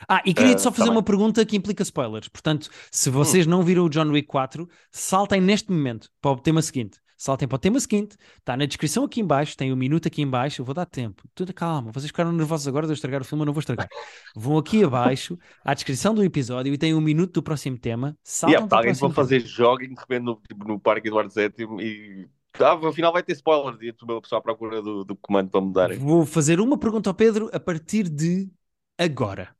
Ah, 0.07 0.21
e 0.25 0.33
queria 0.33 0.55
Ah, 0.55 0.57
só 0.57 0.69
tá 0.69 0.77
fazer 0.77 0.89
bem. 0.89 0.97
Hum. 0.97 0.97
uma 0.97 1.03
pergunta 1.03 1.45
que 1.45 1.55
implica 1.55 1.83
spoilers. 1.83 2.27
Portanto, 2.27 2.69
se 2.91 3.09
vocês 3.09 3.45
não 3.47 3.63
viram 3.63 3.85
o 3.85 3.89
John 3.89 4.09
Wick 4.11 4.27
4, 4.27 4.67
saltem 4.91 5.41
neste 5.41 5.71
momento 5.71 6.09
para 6.21 6.31
o 6.31 6.39
tema 6.39 6.61
seguinte. 6.61 6.99
Saltem 7.15 7.47
para 7.47 7.55
o 7.55 7.59
tema 7.59 7.79
seguinte, 7.79 8.17
está 8.39 8.57
na 8.57 8.65
descrição 8.65 9.05
aqui 9.05 9.21
em 9.21 9.25
baixo, 9.25 9.55
tem 9.55 9.71
um 9.71 9.77
minuto 9.77 10.07
aqui 10.07 10.21
em 10.21 10.27
baixo, 10.29 10.59
eu 10.61 10.65
vou 10.65 10.75
dar 10.75 10.85
tempo. 10.85 11.23
Tudo 11.33 11.53
calma, 11.53 11.89
vocês 11.89 12.07
ficaram 12.07 12.33
nervosos 12.33 12.67
agora 12.67 12.85
de 12.85 12.91
eu 12.91 12.95
estragar 12.95 13.21
o 13.21 13.23
filme, 13.23 13.43
eu 13.43 13.45
não 13.45 13.53
vou 13.53 13.61
estragar. 13.61 13.87
Vão 14.35 14.57
aqui 14.57 14.83
abaixo, 14.83 15.37
à 15.63 15.73
descrição 15.73 16.13
do 16.13 16.21
episódio 16.21 16.73
e 16.73 16.77
tem 16.77 16.93
um 16.93 16.99
minuto 16.99 17.33
do 17.35 17.43
próximo 17.43 17.77
tema. 17.77 18.17
Saltam 18.23 18.51
Yeah, 18.51 18.67
para 18.67 18.75
o 18.75 18.79
alguém 18.79 18.93
vai 18.93 19.11
fazer 19.11 19.39
jogging 19.39 19.93
de 19.93 19.99
repente 20.01 20.23
no, 20.23 20.35
tipo, 20.35 20.67
no 20.67 20.77
Parque 20.79 21.07
Eduardo 21.07 21.33
VII 21.33 21.81
e 21.81 22.27
ah, 22.59 22.73
afinal 22.87 23.13
vai 23.13 23.23
ter 23.23 23.33
spoilers 23.33 23.79
e 23.81 23.89
a 23.89 23.93
pessoa 24.21 24.39
à 24.39 24.41
procura 24.41 24.81
do, 24.81 25.05
do 25.05 25.15
comando 25.15 25.49
para 25.49 25.61
mudarem. 25.61 25.97
Vou 25.97 26.25
fazer 26.25 26.59
uma 26.59 26.77
pergunta 26.77 27.09
ao 27.09 27.13
Pedro 27.13 27.49
a 27.53 27.59
partir 27.59 28.09
de 28.09 28.51
agora. 28.97 29.55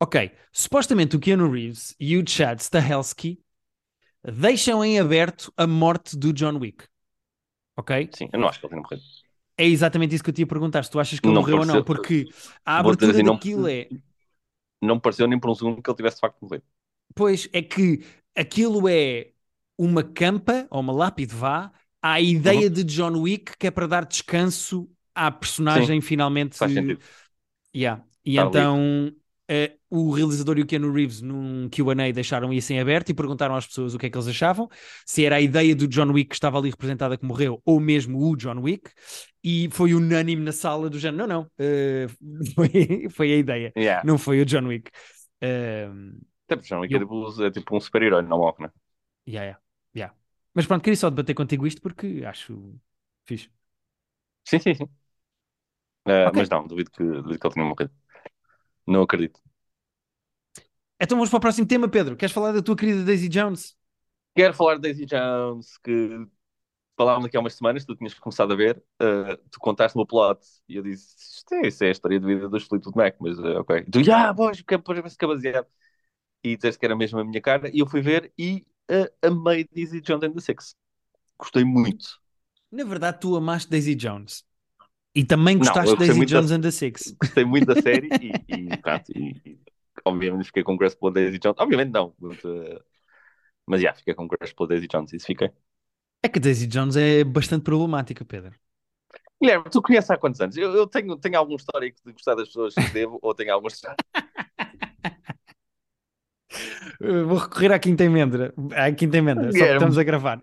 Ok, 0.00 0.30
supostamente 0.52 1.16
o 1.16 1.20
Keanu 1.20 1.50
Reeves 1.50 1.94
e 1.98 2.16
o 2.16 2.24
Chad 2.28 2.60
Stahelski 2.60 3.40
deixam 4.24 4.84
em 4.84 5.00
aberto 5.00 5.52
a 5.56 5.66
morte 5.66 6.16
do 6.16 6.32
John 6.32 6.58
Wick. 6.58 6.86
Ok? 7.76 7.92
Sim, 8.14 8.28
eu 8.32 8.38
não 8.38 8.48
acho 8.48 8.60
que 8.60 8.66
ele 8.66 8.70
tenha 8.70 8.82
morrido. 8.82 9.02
É 9.56 9.66
exatamente 9.66 10.14
isso 10.14 10.22
que 10.24 10.30
eu 10.30 10.34
te 10.34 10.40
ia 10.42 10.46
perguntar, 10.46 10.84
se 10.84 10.90
tu 10.90 11.00
achas 11.00 11.18
que 11.18 11.28
ele 11.28 11.34
Não 11.34 11.34
morreu 11.36 11.58
ou 11.58 11.64
não, 11.66 11.82
pareceu- 11.82 11.84
porque 11.84 12.28
a 12.64 12.78
Vou 12.78 12.94
dizer 12.94 13.10
abertura 13.10 13.12
assim, 13.12 13.22
não- 13.22 13.38
daquilo 13.38 13.66
é, 13.68 13.92
Não 14.82 14.96
me 14.96 15.00
pareceu 15.00 15.28
nem 15.28 15.38
por 15.38 15.50
um 15.50 15.54
segundo 15.54 15.80
que 15.82 15.88
ele 15.90 15.96
tivesse 15.96 16.16
de 16.16 16.20
facto 16.22 16.40
morrido. 16.42 16.64
pois, 17.14 17.48
é 17.52 17.62
que 17.62 18.04
aquilo 18.36 18.88
é 18.88 19.32
uma 19.76 20.02
campa, 20.02 20.66
ou 20.70 20.80
uma 20.80 20.92
lápide 20.92 21.34
vá, 21.34 21.72
à 22.02 22.20
ideia 22.20 22.68
Uhum. 22.68 22.70
de 22.70 22.84
John 22.84 23.16
Wick, 23.20 23.56
que 23.58 23.66
é 23.66 23.70
para 23.70 23.86
dar 23.86 24.04
descanso 24.06 24.88
à 25.14 25.30
personagem 25.30 26.00
finalmente... 26.00 26.56
Faz 26.58 26.72
sentido. 26.72 27.00
Yeah. 27.74 28.04
E 28.24 28.36
Tá 28.36 28.44
então 28.46 29.12
eh, 29.48 29.76
o 29.90 30.10
realizador 30.12 30.58
e 30.58 30.62
o 30.62 30.66
Keanu 30.66 30.92
Reeves 30.92 31.20
num 31.22 31.68
Q&A 31.70 32.12
deixaram 32.12 32.52
isso 32.52 32.72
em 32.72 32.80
aberto 32.80 33.10
e 33.10 33.14
perguntaram 33.14 33.54
às 33.56 33.66
pessoas 33.66 33.94
o 33.94 33.98
que 33.98 34.06
é 34.06 34.10
que 34.10 34.16
eles 34.16 34.28
achavam, 34.28 34.68
se 35.06 35.24
era 35.24 35.36
a 35.36 35.40
ideia 35.40 35.74
do 35.74 35.88
John 35.88 36.10
Wick 36.12 36.30
que 36.30 36.34
estava 36.36 36.58
ali 36.58 36.70
representada 36.70 37.16
que 37.16 37.24
morreu 37.24 37.60
ou 37.64 37.80
mesmo 37.80 38.18
o 38.20 38.36
John 38.36 38.60
Wick 38.60 38.90
e 39.42 39.68
foi 39.72 39.94
unânime 39.94 40.42
na 40.42 40.52
sala 40.52 40.90
do 40.90 40.98
género, 40.98 41.26
não, 41.26 41.42
não, 41.42 41.50
eh, 41.58 42.06
foi, 42.54 43.08
foi 43.10 43.32
a 43.32 43.36
ideia, 43.36 43.74
Yeah. 43.74 44.02
não 44.02 44.18
foi 44.18 44.40
o 44.40 44.46
John 44.46 44.66
Wick. 44.66 44.90
Ehm, 45.40 46.18
Até 46.46 46.56
porque 46.56 46.68
John 46.68 46.80
Wick 46.80 46.96
é 46.96 46.98
Eu- 46.98 47.00
tipo, 47.00 47.42
é 47.44 47.50
tipo 47.50 47.76
um 47.76 47.80
super-herói, 47.80 48.22
não 48.22 48.38
morre, 48.38 48.64
né? 48.64 48.70
yeah, 49.26 49.42
yeah, 49.44 49.56
yeah. 49.94 50.10
Mas 50.54 50.66
pronto, 50.66 50.82
queria 50.82 50.96
só 50.96 51.10
debater 51.10 51.34
contigo 51.34 51.66
isto 51.66 51.80
porque 51.82 52.22
acho 52.26 52.74
fixe. 53.26 53.50
Sim, 54.44 54.60
sim, 54.60 54.74
sim. 54.74 54.88
Ah, 56.06 56.30
Ok. 56.30 56.34
Mas 56.34 56.48
não, 56.48 56.66
duvido 56.66 56.90
que, 56.90 57.02
duvido 57.04 57.38
que 57.38 57.46
ele 57.46 57.54
tenha 57.54 57.66
morrido. 57.66 57.92
Não 58.88 59.02
acredito. 59.02 59.40
Então 61.00 61.16
vamos 61.16 61.30
para 61.30 61.38
o 61.38 61.40
próximo 61.40 61.66
tema, 61.66 61.88
Pedro. 61.88 62.16
Queres 62.16 62.32
falar 62.34 62.52
da 62.52 62.62
tua 62.62 62.76
querida 62.76 63.04
Daisy 63.04 63.28
Jones? 63.28 63.76
Quero 64.34 64.54
falar 64.54 64.76
de 64.76 64.82
Daisy 64.82 65.04
Jones, 65.06 65.78
que 65.78 66.26
falávamos 66.96 67.26
aqui 67.26 67.36
há 67.36 67.40
umas 67.40 67.54
semanas, 67.54 67.84
tu 67.84 67.96
tinhas 67.96 68.14
começado 68.14 68.52
a 68.52 68.56
ver, 68.56 68.82
ah, 69.00 69.38
tu 69.50 69.60
contaste-me 69.60 70.02
o 70.02 70.06
plot 70.06 70.40
e 70.68 70.76
eu 70.76 70.82
disse, 70.82 71.16
isto 71.38 71.54
é, 71.54 71.68
isso 71.68 71.84
é 71.84 71.88
a 71.88 71.90
história 71.92 72.20
de 72.20 72.26
vida 72.26 72.48
do 72.48 72.60
Fleetwood 72.60 72.96
Mac, 72.96 73.16
mas 73.20 73.38
ah, 73.40 73.60
ok. 73.60 73.84
E 73.86 73.90
tu, 73.90 74.00
ah, 74.12 74.32
boys, 74.32 74.62
que 74.62 74.78
parece 74.78 75.16
que 75.18 75.24
é 75.24 75.28
baseado. 75.28 75.66
e 76.44 76.56
disseste 76.56 76.78
que 76.80 76.86
era 76.86 76.96
mesmo 76.96 77.20
a 77.20 77.24
minha 77.24 77.42
cara, 77.42 77.70
e 77.74 77.80
eu 77.80 77.86
fui 77.88 78.02
ver 78.02 78.32
e 78.38 78.66
uh, 78.90 79.28
amei 79.28 79.68
Daisy 79.72 80.00
Jones 80.00 80.24
and 80.24 80.34
the 80.34 80.40
Six. 80.40 80.76
Gostei 81.38 81.64
muito. 81.64 82.20
Na 82.70 82.84
verdade, 82.84 83.20
tu 83.20 83.36
amaste 83.36 83.70
Daisy 83.70 83.94
Jones. 83.94 84.47
E 85.14 85.24
também 85.24 85.58
gostaste 85.58 85.92
de 85.92 85.98
Daisy 85.98 86.16
muito 86.16 86.30
da- 86.32 86.38
Jones 86.40 86.52
and 86.52 86.60
the 86.60 86.70
Six. 86.70 87.16
Gostei 87.20 87.44
muito 87.44 87.66
da 87.66 87.80
série 87.80 88.08
e, 88.22 88.72
e, 88.72 88.76
pronto, 88.76 89.04
e- 89.16 89.40
e 89.44 89.58
obviamente 90.04 90.46
fiquei 90.46 90.62
com 90.62 90.76
crush 90.76 90.94
pela 90.94 91.12
Daisy 91.12 91.38
Jones. 91.38 91.56
Obviamente 91.58 91.90
não, 91.90 92.14
mas, 92.18 92.42
uh, 92.44 92.80
mas 93.66 93.80
já, 93.80 93.94
fiquei 93.94 94.14
com 94.14 94.28
crush 94.28 94.52
pela 94.54 94.68
Daisy 94.68 94.86
Jones, 94.86 95.12
isso 95.12 95.26
fiquei. 95.26 95.50
É 96.22 96.28
que 96.28 96.40
Daisy 96.40 96.66
Jones 96.66 96.96
é 96.96 97.24
bastante 97.24 97.62
problemática, 97.62 98.24
Pedro. 98.24 98.54
Guilherme, 99.40 99.70
tu 99.70 99.80
conheces 99.80 100.10
há 100.10 100.16
quantos 100.18 100.40
anos? 100.40 100.56
Eu, 100.56 100.72
eu 100.74 100.86
tenho, 100.86 101.16
tenho 101.16 101.38
algum 101.38 101.54
histórico 101.54 101.98
de 102.04 102.12
gostar 102.12 102.34
das 102.34 102.48
pessoas 102.48 102.74
que 102.74 102.90
devo, 102.92 103.18
ou 103.22 103.34
tenho 103.34 103.52
algum 103.52 103.68
histórico. 103.68 104.02
Eu 107.00 107.28
Vou 107.28 107.38
recorrer 107.38 107.72
à 107.72 107.78
quinta 107.78 108.04
emenda. 108.04 108.52
À 108.74 108.90
quinta 108.92 109.16
emenda, 109.18 109.52
só 109.52 109.58
que 109.58 109.72
estamos 109.72 109.98
a 109.98 110.02
gravar. 110.02 110.42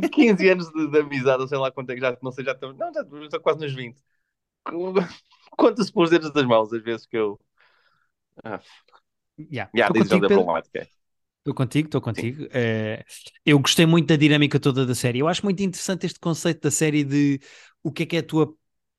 Tive 0.00 0.10
15 0.10 0.48
anos 0.50 0.70
de, 0.72 0.88
de 0.90 0.98
amizade, 1.00 1.42
ou 1.42 1.48
sei 1.48 1.58
lá 1.58 1.70
quanto 1.72 1.90
é 1.90 1.94
que 1.94 2.00
já, 2.00 2.16
não 2.22 2.32
sei, 2.32 2.44
já 2.44 2.52
estamos, 2.52 2.76
não, 2.78 2.92
já 2.92 3.02
estou 3.02 3.40
quase 3.40 3.60
nos 3.60 3.74
20. 3.74 4.00
Conta-se 5.56 5.92
pelos 5.92 6.10
dedos 6.10 6.32
das 6.32 6.44
mãos, 6.46 6.72
as 6.72 6.82
vezes 6.82 7.06
que 7.06 7.16
eu. 7.16 7.40
Ah, 8.44 8.60
Yeah. 9.38 9.68
yeah, 9.74 9.90
Estou 9.90 9.96
contigo, 9.96 10.26
problemática. 10.28 10.78
é. 10.80 10.88
Estou 11.40 11.54
contigo, 11.54 11.86
estou 11.88 12.00
contigo. 12.00 12.46
Eh, 12.52 13.04
eu 13.44 13.58
gostei 13.60 13.86
muito 13.86 14.08
da 14.08 14.16
dinâmica 14.16 14.58
toda 14.58 14.84
da 14.84 14.94
série. 14.96 15.20
Eu 15.20 15.28
acho 15.28 15.44
muito 15.44 15.62
interessante 15.62 16.04
este 16.06 16.18
conceito 16.18 16.60
da 16.62 16.70
série 16.72 17.04
de 17.04 17.40
o 17.84 17.92
que 17.92 18.02
é 18.02 18.06
que 18.06 18.16
é 18.16 18.18
a 18.20 18.22
tua 18.22 18.52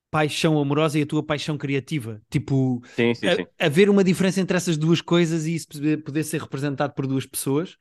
paixão 0.10 0.60
amorosa 0.60 0.98
e 1.00 1.02
a 1.04 1.06
tua 1.08 1.22
paixão 1.26 1.58
criativa. 1.58 2.22
Tipo, 2.30 2.82
Sim, 2.98 3.14
sim, 3.16 3.30
sim. 3.32 3.48
a- 3.60 3.66
haver 3.68 3.90
uma 3.90 4.04
diferença 4.04 4.40
entre 4.42 4.56
essas 4.58 4.78
duas 4.78 5.02
coisas 5.02 5.46
e 5.46 5.56
isso 5.56 5.68
poder- 6.04 6.24
ser 6.24 6.42
representado 6.42 6.94
por 6.96 7.06
duas 7.08 7.26
pessoas. 7.26 7.78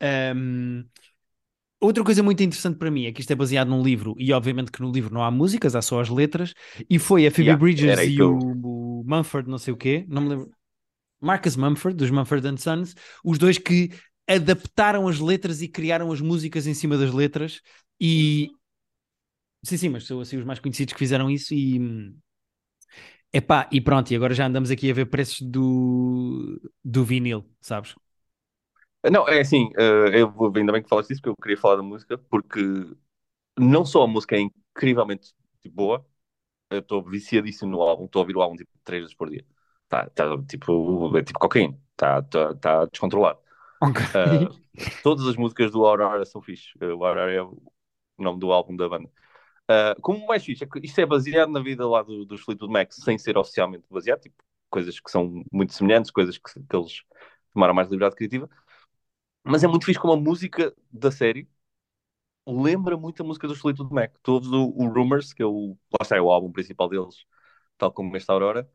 Ahm, 0.00 0.84
outra 1.80 2.02
coisa 2.02 2.22
muito 2.22 2.42
interessante 2.42 2.76
para 2.78 2.90
mim 2.90 3.06
é 3.06 3.12
que 3.12 3.20
isto 3.20 3.30
é 3.30 3.34
baseado 3.34 3.68
num 3.68 3.82
livro 3.82 4.14
e 4.18 4.32
obviamente 4.32 4.70
que 4.70 4.80
no 4.80 4.90
livro 4.90 5.12
não 5.12 5.22
há 5.22 5.30
músicas, 5.30 5.74
há 5.76 5.82
só 5.82 6.00
as 6.00 6.08
letras 6.08 6.54
e 6.88 6.98
foi 6.98 7.26
a 7.26 7.30
Phoebe 7.30 7.48
Yeah, 7.48 7.60
Bridges 7.60 7.98
e 8.00 8.22
o, 8.22 8.38
o 8.38 9.04
Mumford, 9.06 9.48
não 9.48 9.58
sei 9.58 9.72
o 9.72 9.76
quê, 9.76 10.04
não 10.08 10.22
me 10.22 10.28
lembro. 10.30 10.50
Marcus 11.20 11.56
Mumford, 11.56 11.96
dos 11.96 12.10
Mumford 12.10 12.46
and 12.46 12.56
Sons, 12.58 12.94
os 13.24 13.38
dois 13.38 13.58
que 13.58 13.90
adaptaram 14.26 15.08
as 15.08 15.18
letras 15.18 15.62
e 15.62 15.68
criaram 15.68 16.12
as 16.12 16.20
músicas 16.20 16.66
em 16.66 16.74
cima 16.74 16.96
das 16.96 17.12
letras 17.12 17.60
e 18.00 18.48
sim, 19.64 19.76
sim, 19.76 19.88
mas 19.88 20.06
são 20.06 20.20
assim 20.20 20.36
os 20.36 20.44
mais 20.44 20.58
conhecidos 20.58 20.92
que 20.92 20.98
fizeram 20.98 21.30
isso 21.30 21.54
e 21.54 22.12
epá, 23.32 23.68
e 23.72 23.80
pronto, 23.80 24.10
e 24.10 24.16
agora 24.16 24.34
já 24.34 24.46
andamos 24.46 24.70
aqui 24.70 24.90
a 24.90 24.94
ver 24.94 25.06
preços 25.06 25.40
do, 25.40 26.60
do 26.84 27.04
vinil, 27.04 27.44
sabes? 27.60 27.94
Não, 29.10 29.28
é 29.28 29.40
assim, 29.40 29.70
eh, 29.78 30.20
eu 30.20 30.30
vou, 30.30 30.52
ainda 30.56 30.72
bem 30.72 30.82
que 30.82 30.88
falaste 30.88 31.08
disso, 31.10 31.20
porque 31.22 31.30
eu 31.30 31.42
queria 31.42 31.56
falar 31.56 31.76
da 31.76 31.82
música, 31.82 32.18
porque 32.18 32.60
não 33.58 33.84
só 33.84 34.04
a 34.04 34.08
música 34.08 34.36
é 34.36 34.40
incrivelmente 34.40 35.34
tipo, 35.62 35.76
boa, 35.76 36.06
eu 36.70 36.80
estou 36.80 37.02
viciadíssimo 37.04 37.70
no 37.72 37.82
álbum, 37.82 38.06
estou 38.06 38.20
a 38.20 38.24
ouvir 38.24 38.36
o 38.36 38.42
álbum 38.42 38.56
tipo 38.56 38.70
três 38.84 39.02
vezes 39.02 39.16
por 39.16 39.30
dia. 39.30 39.44
Tá, 39.88 40.08
tá, 40.10 40.24
tipo, 40.48 41.16
é 41.18 41.22
tipo 41.24 41.38
cocaína, 41.38 41.78
está 41.92 42.22
tá, 42.22 42.54
tá 42.56 42.86
descontrolado. 42.86 43.40
Ok. 43.80 44.00
Ah, 44.14 44.48
todas 45.02 45.26
as 45.26 45.36
músicas 45.36 45.70
do 45.72 45.84
Aurora 45.86 46.24
são 46.24 46.42
fixe. 46.42 46.72
Uh, 46.82 46.96
O 46.96 47.04
Aurora 47.04 47.32
é 47.32 47.42
o 47.42 47.60
nome 48.18 48.40
do 48.40 48.52
álbum 48.52 48.76
da 48.76 48.88
banda. 48.88 49.10
Ah, 49.68 49.94
como 50.00 50.26
mais 50.26 50.44
fixe 50.44 50.64
é 50.64 50.66
que 50.66 50.80
isto 50.86 51.00
é 51.00 51.06
baseado 51.06 51.50
na 51.52 51.60
vida 51.62 51.86
lá 51.88 52.02
do, 52.02 52.24
dos 52.24 52.40
Fleetwood 52.42 52.72
Mac, 52.72 52.92
sem 52.92 53.18
ser 53.18 53.36
oficialmente 53.38 53.84
baseado, 53.90 54.20
tipo, 54.22 54.36
coisas 54.70 55.00
que 55.00 55.10
são 55.10 55.44
muito 55.52 55.72
semelhantes, 55.74 56.10
coisas 56.10 56.38
que, 56.38 56.52
que 56.54 56.76
eles 56.76 57.02
tomaram 57.52 57.74
mais 57.74 57.88
liberdade 57.88 58.16
criativa. 58.16 58.48
Mas 59.44 59.64
é 59.64 59.68
muito 59.68 59.86
fixe 59.86 59.98
como 60.00 60.12
a 60.12 60.16
música 60.16 60.74
da 60.92 61.10
série 61.10 61.48
lembra 62.46 62.96
muito 62.96 63.22
a 63.22 63.26
música 63.26 63.46
dos 63.48 63.58
Fleetwood 63.60 63.92
Mac. 63.94 64.12
Tu 64.22 64.32
ouves 64.32 64.48
o, 64.50 64.68
o 64.76 64.88
Rumors, 64.88 65.32
que 65.32 65.42
é 65.42 65.46
o, 65.46 65.76
lá 65.92 65.98
está, 66.02 66.16
é 66.16 66.20
o 66.20 66.30
álbum 66.30 66.50
principal 66.52 66.88
deles, 66.88 67.24
tal 67.78 67.92
como 67.92 68.16
esta 68.16 68.32
Aurora, 68.32 68.68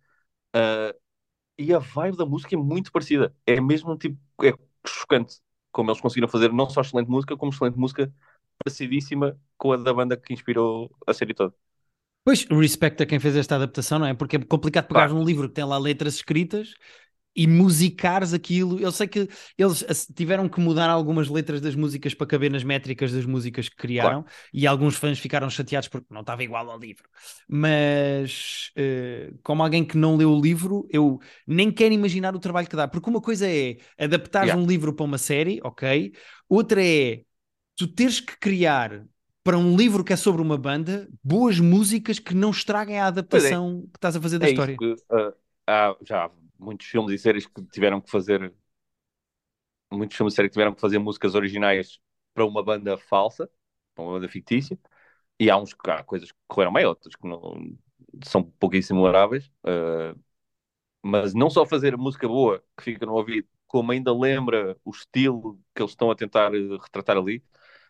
ah, 0.53 0.95
e 1.57 1.73
a 1.73 1.79
vibe 1.79 2.17
da 2.17 2.25
música 2.25 2.55
é 2.55 2.59
muito 2.59 2.91
parecida. 2.91 3.35
É 3.47 3.61
mesmo 3.61 3.97
tipo, 3.97 4.19
é 4.45 4.53
chocante 4.87 5.39
como 5.71 5.91
eles 5.91 6.01
conseguiram 6.01 6.29
fazer 6.29 6.51
não 6.53 6.69
só 6.69 6.81
excelente 6.81 7.09
música, 7.09 7.37
como 7.37 7.51
excelente 7.53 7.77
música 7.79 8.13
parecidíssima 8.63 9.39
com 9.57 9.73
a 9.73 9.77
da 9.77 9.93
banda 9.93 10.17
que 10.17 10.33
inspirou 10.33 10.95
a 11.07 11.13
série 11.13 11.33
toda. 11.35 11.55
Pois, 12.25 12.45
respeito 12.49 13.03
a 13.03 13.05
quem 13.05 13.19
fez 13.19 13.35
esta 13.35 13.55
adaptação, 13.55 13.99
não 13.99 14.05
é? 14.07 14.13
Porque 14.13 14.37
é 14.37 14.39
complicado 14.45 14.87
pegar 14.87 15.11
Claro. 15.11 15.13
um 15.13 15.23
livro 15.23 15.49
que 15.49 15.55
tem 15.55 15.65
lá 15.65 15.77
letras 15.77 16.15
escritas 16.15 16.73
e 17.35 17.47
musicares 17.47 18.33
aquilo. 18.33 18.79
Eu 18.79 18.91
sei 18.91 19.07
que 19.07 19.27
eles 19.57 19.83
ass- 19.89 20.07
tiveram 20.15 20.47
que 20.49 20.59
mudar 20.59 20.89
algumas 20.89 21.29
letras 21.29 21.61
das 21.61 21.75
músicas 21.75 22.13
para 22.13 22.27
caber 22.27 22.51
nas 22.51 22.63
métricas 22.63 23.11
das 23.11 23.25
músicas 23.25 23.69
que 23.69 23.75
criaram 23.75 24.25
e 24.53 24.67
alguns 24.67 24.95
fãs 24.95 25.19
ficaram 25.19 25.49
chateados 25.49 25.87
porque 25.87 26.07
não 26.13 26.21
estava 26.21 26.43
igual 26.43 26.69
ao 26.69 26.79
livro. 26.79 27.09
Mas, 27.47 28.71
eh, 28.75 29.31
como 29.43 29.63
alguém 29.63 29.83
que 29.85 29.97
não 29.97 30.15
leu 30.15 30.31
o 30.31 30.41
livro, 30.41 30.87
eu 30.91 31.19
nem 31.47 31.71
quero 31.71 31.93
imaginar 31.93 32.35
o 32.35 32.39
trabalho 32.39 32.67
que 32.67 32.75
dá. 32.75 32.87
Porque 32.87 33.09
uma 33.09 33.21
coisa 33.21 33.47
é 33.49 33.77
adaptar 33.97 34.43
Yeah. 34.43 34.55
um 34.55 34.65
livro 34.65 34.93
para 34.93 35.05
uma 35.05 35.17
série, 35.17 35.59
ok? 35.63 36.13
Outra 36.49 36.83
é 36.85 37.23
tu 37.75 37.87
teres 37.87 38.19
que 38.19 38.37
criar 38.39 39.05
para 39.43 39.57
um 39.57 39.75
livro 39.75 40.03
que 40.03 40.13
é 40.13 40.15
sobre 40.15 40.41
uma 40.41 40.57
banda 40.57 41.09
boas 41.23 41.59
músicas 41.59 42.19
que 42.19 42.33
não 42.33 42.51
estraguem 42.51 42.99
a 42.99 43.07
adaptação 43.07 43.81
que 43.91 43.97
estás 43.97 44.15
a 44.15 44.21
fazer 44.21 44.39
da 44.39 44.45
É 44.45 44.47
história. 44.47 44.77
que 44.77 44.95
ah, 45.09 45.33
há 45.67 45.95
já 46.05 46.25
há 46.25 46.29
muitos 46.59 46.87
filmes 46.87 47.13
e 47.13 47.17
séries 47.23 47.45
que 47.47 47.63
tiveram 47.67 48.01
que 48.01 48.09
fazer 48.11 48.53
muitos 49.91 50.17
filmes 50.17 50.33
e 50.33 50.35
séries 50.35 50.49
que 50.49 50.53
tiveram 50.53 50.73
que 50.73 50.81
fazer 50.81 50.99
músicas 50.99 51.35
originais 51.35 51.99
para 52.33 52.45
uma 52.45 52.63
banda 52.63 52.97
falsa, 52.97 53.49
para 53.95 54.03
uma 54.03 54.13
banda 54.13 54.27
fictícia, 54.29 54.77
e 55.39 55.49
há 55.49 55.57
uns 55.57 55.75
há 55.87 56.03
coisas 56.03 56.31
que 56.31 56.37
correram 56.47 56.73
bem, 56.73 56.85
outras 56.85 57.15
que 57.15 57.27
não 57.27 57.77
são 58.25 58.43
pouquíssimo 58.43 59.01
memoráveis, 59.01 59.51
ah, 59.65 60.15
mas 61.03 61.33
não 61.33 61.49
só 61.49 61.65
fazer 61.65 61.97
música 61.97 62.27
boa 62.27 62.63
que 62.77 62.83
fica 62.83 63.05
no 63.05 63.13
ouvido, 63.13 63.47
como 63.67 63.91
ainda 63.91 64.13
lembra 64.13 64.77
o 64.85 64.91
estilo 64.91 65.59
que 65.75 65.81
eles 65.81 65.91
estão 65.93 66.11
a 66.11 66.15
tentar 66.15 66.53
eh, 66.55 66.77
retratar 66.81 67.17
ali, 67.17 67.43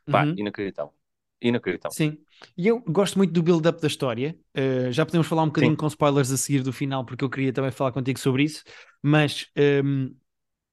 pá, 0.10 0.32
Uhum. 0.32 0.38
inacreditável. 0.38 0.94
Inacreditável. 1.42 1.98
Sim, 1.98 2.26
e 2.58 2.68
eu 2.68 2.80
gosto 2.82 3.18
muito 3.18 3.32
do 3.32 3.44
build-up 3.44 3.82
da 3.82 3.88
história. 3.88 4.38
Uh, 4.56 4.92
já 4.92 5.06
podemos 5.06 5.28
falar 5.28 5.44
um 5.44 5.48
bocadinho 5.48 5.74
Sim. 5.74 5.78
com 5.78 5.88
spoilers 5.88 6.32
a 6.32 6.38
seguir 6.38 6.62
do 6.62 6.74
final, 6.74 7.06
porque 7.06 7.24
eu 7.24 7.30
queria 7.30 7.54
também 7.54 7.72
falar 7.72 7.92
contigo 7.92 8.20
sobre 8.20 8.44
isso. 8.44 8.64
Mas 9.02 9.48
um, 9.84 10.14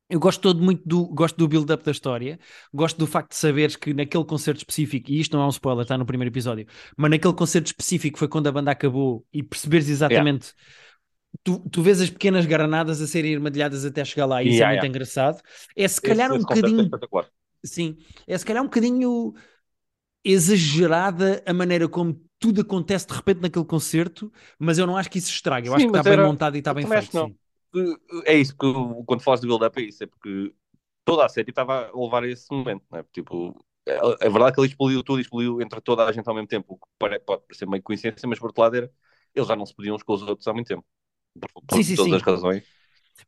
eu 0.08 0.18
gosto 0.18 0.40
todo 0.40 0.62
muito 0.62 0.82
do, 0.86 1.06
gosto 1.06 1.36
do 1.36 1.46
build-up 1.46 1.84
da 1.84 1.92
história. 1.92 2.38
Gosto 2.74 2.98
do 2.98 3.06
facto 3.06 3.30
de 3.30 3.36
saberes 3.36 3.76
que 3.76 3.94
naquele 3.94 4.24
concerto 4.24 4.58
específico, 4.58 5.10
e 5.10 5.20
isto 5.20 5.36
não 5.36 5.44
é 5.44 5.46
um 5.46 5.50
spoiler, 5.50 5.82
está 5.82 5.96
no 5.96 6.04
primeiro 6.04 6.32
episódio, 6.32 6.66
mas 6.96 7.10
naquele 7.10 7.34
concerto 7.34 7.66
específico 7.68 8.18
foi 8.18 8.26
quando 8.28 8.48
a 8.48 8.52
banda 8.52 8.70
acabou 8.72 9.24
e 9.32 9.42
perceberes 9.42 9.88
exatamente. 9.88 10.52
Tu, 11.44 11.60
tu 11.70 11.80
vês 11.80 12.00
as 12.00 12.10
pequenas 12.10 12.44
granadas 12.44 13.00
a 13.00 13.06
serem 13.06 13.34
armadilhadas 13.36 13.84
até 13.84 14.04
chegar 14.04 14.26
lá, 14.26 14.42
e 14.42 14.48
isso 14.48 14.56
Yeah, 14.56 14.72
é 14.72 14.74
muito 14.74 14.82
yeah. 14.82 14.88
engraçado. 14.88 15.40
É 15.76 15.86
se 15.86 16.00
Esse, 16.00 16.00
calhar 16.00 16.32
um 16.32 16.36
esse 16.36 16.44
é 16.44 16.48
bocadinho 16.48 16.82
espetacular. 16.82 17.30
Sim, 17.64 17.96
é 18.26 18.36
se 18.36 18.44
calhar 18.44 18.62
um 18.62 18.66
bocadinho 18.66 19.34
exagerada 20.24 21.42
a 21.46 21.52
maneira 21.54 21.88
como 21.88 22.20
tudo 22.38 22.60
acontece 22.62 23.06
de 23.06 23.14
repente 23.14 23.40
naquele 23.40 23.64
concerto, 23.64 24.32
mas 24.58 24.78
eu 24.78 24.86
não 24.86 24.96
acho 24.96 25.10
que 25.10 25.18
isso 25.18 25.30
estraga. 25.30 25.66
Eu 25.68 25.74
Sim, 25.74 25.74
acho 25.74 25.86
que 25.86 25.90
está 25.90 26.02
mas 26.02 26.04
bem 26.04 26.16
era- 26.16 26.18
montado 26.18 26.56
e 26.56 26.58
está 26.60 26.72
bem 26.74 26.86
feito. 26.86 27.10
que 27.10 27.14
não. 27.14 27.32
Sim. 27.32 27.36
É 28.26 28.34
isso 28.34 28.52
que 28.56 28.66
quando 29.06 29.22
falas 29.22 29.40
de 29.40 29.46
build-up 29.46 29.80
é 29.80 29.84
isso, 29.86 30.02
é 30.02 30.06
porque 30.06 30.54
toda 31.04 31.24
a 31.26 31.28
série 31.28 31.50
estava 31.50 31.88
a 31.90 31.98
levar 32.00 32.24
a 32.24 32.28
esse 32.28 32.46
momento, 32.52 32.84
não 32.90 32.98
é? 33.00 33.04
Tipo, 33.12 33.54
é, 33.86 33.94
é 34.26 34.30
verdade 34.30 34.54
que 34.54 34.60
ele 34.60 34.68
explodiu 34.68 35.02
tudo, 35.04 35.20
explodiu 35.20 35.60
entre 35.62 35.80
toda 35.80 36.04
a 36.06 36.12
gente 36.12 36.28
ao 36.28 36.34
mesmo 36.34 36.48
tempo, 36.48 36.74
o 36.74 36.78
que 36.78 36.86
pode 36.98 37.20
parecer 37.20 37.66
meio 37.68 37.82
coincidência, 37.82 38.28
mas 38.28 38.38
por 38.38 38.46
outro 38.48 38.62
lado 38.62 38.76
era, 38.76 38.92
eles 39.34 39.48
já 39.48 39.56
não 39.56 39.66
se 39.66 39.74
podiam 39.74 39.96
uns 39.96 40.02
com 40.02 40.14
os 40.14 40.22
outros 40.22 40.46
ao 40.48 40.54
mesmo 40.54 40.66
tempo. 40.66 40.86
Por, 41.40 41.62
por 41.66 41.82
Sim, 41.82 41.96
todas 41.96 42.12
sim. 42.14 42.20
as 42.22 42.22
razões. 42.22 42.64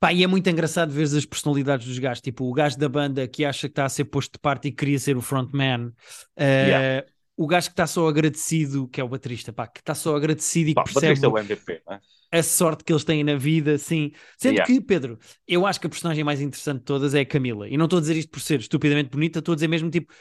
Pá, 0.00 0.12
e 0.12 0.22
é 0.22 0.26
muito 0.26 0.48
engraçado 0.48 0.90
ver 0.92 1.04
as 1.04 1.24
personalidades 1.24 1.86
dos 1.86 1.98
gajos. 1.98 2.20
Tipo, 2.20 2.44
o 2.48 2.52
gajo 2.52 2.78
da 2.78 2.88
banda 2.88 3.26
que 3.28 3.44
acha 3.44 3.68
que 3.68 3.72
está 3.72 3.84
a 3.84 3.88
ser 3.88 4.04
posto 4.06 4.32
de 4.34 4.38
parte 4.38 4.68
e 4.68 4.72
queria 4.72 4.98
ser 4.98 5.16
o 5.16 5.20
frontman. 5.20 5.92
eh, 6.36 6.66
Yeah. 6.68 7.06
O 7.34 7.46
gajo 7.46 7.68
que 7.68 7.72
está 7.72 7.86
só 7.86 8.06
agradecido, 8.06 8.86
que 8.88 9.00
é 9.00 9.04
o 9.04 9.08
baterista, 9.08 9.52
pá, 9.52 9.66
que 9.66 9.80
está 9.80 9.94
só 9.94 10.14
agradecido 10.14 10.68
e 10.70 10.72
que 10.72 10.74
Pá, 10.74 10.84
percebe 10.84 11.06
Patrícia 11.06 11.26
é 11.26 11.28
o 11.28 11.38
MVP, 11.38 11.82
não 11.86 11.94
é? 11.94 12.00
a 12.34 12.42
sorte 12.42 12.84
que 12.84 12.92
eles 12.92 13.04
têm 13.04 13.22
na 13.24 13.36
vida, 13.36 13.76
sim. 13.78 14.12
Sendo 14.38 14.54
Yeah. 14.54 14.66
que, 14.66 14.80
Pedro, 14.80 15.18
eu 15.46 15.66
acho 15.66 15.80
que 15.80 15.86
a 15.86 15.90
personagem 15.90 16.24
mais 16.24 16.40
interessante 16.40 16.78
de 16.78 16.84
todas 16.84 17.14
é 17.14 17.20
a 17.20 17.26
Camila. 17.26 17.68
E 17.68 17.76
não 17.76 17.84
estou 17.84 17.98
a 17.98 18.00
dizer 18.00 18.16
isto 18.16 18.30
por 18.30 18.40
ser 18.40 18.60
estupidamente 18.60 19.10
bonita, 19.10 19.38
estou 19.38 19.52
a 19.52 19.56
dizer 19.56 19.68
mesmo 19.68 19.90
tipo. 19.90 20.12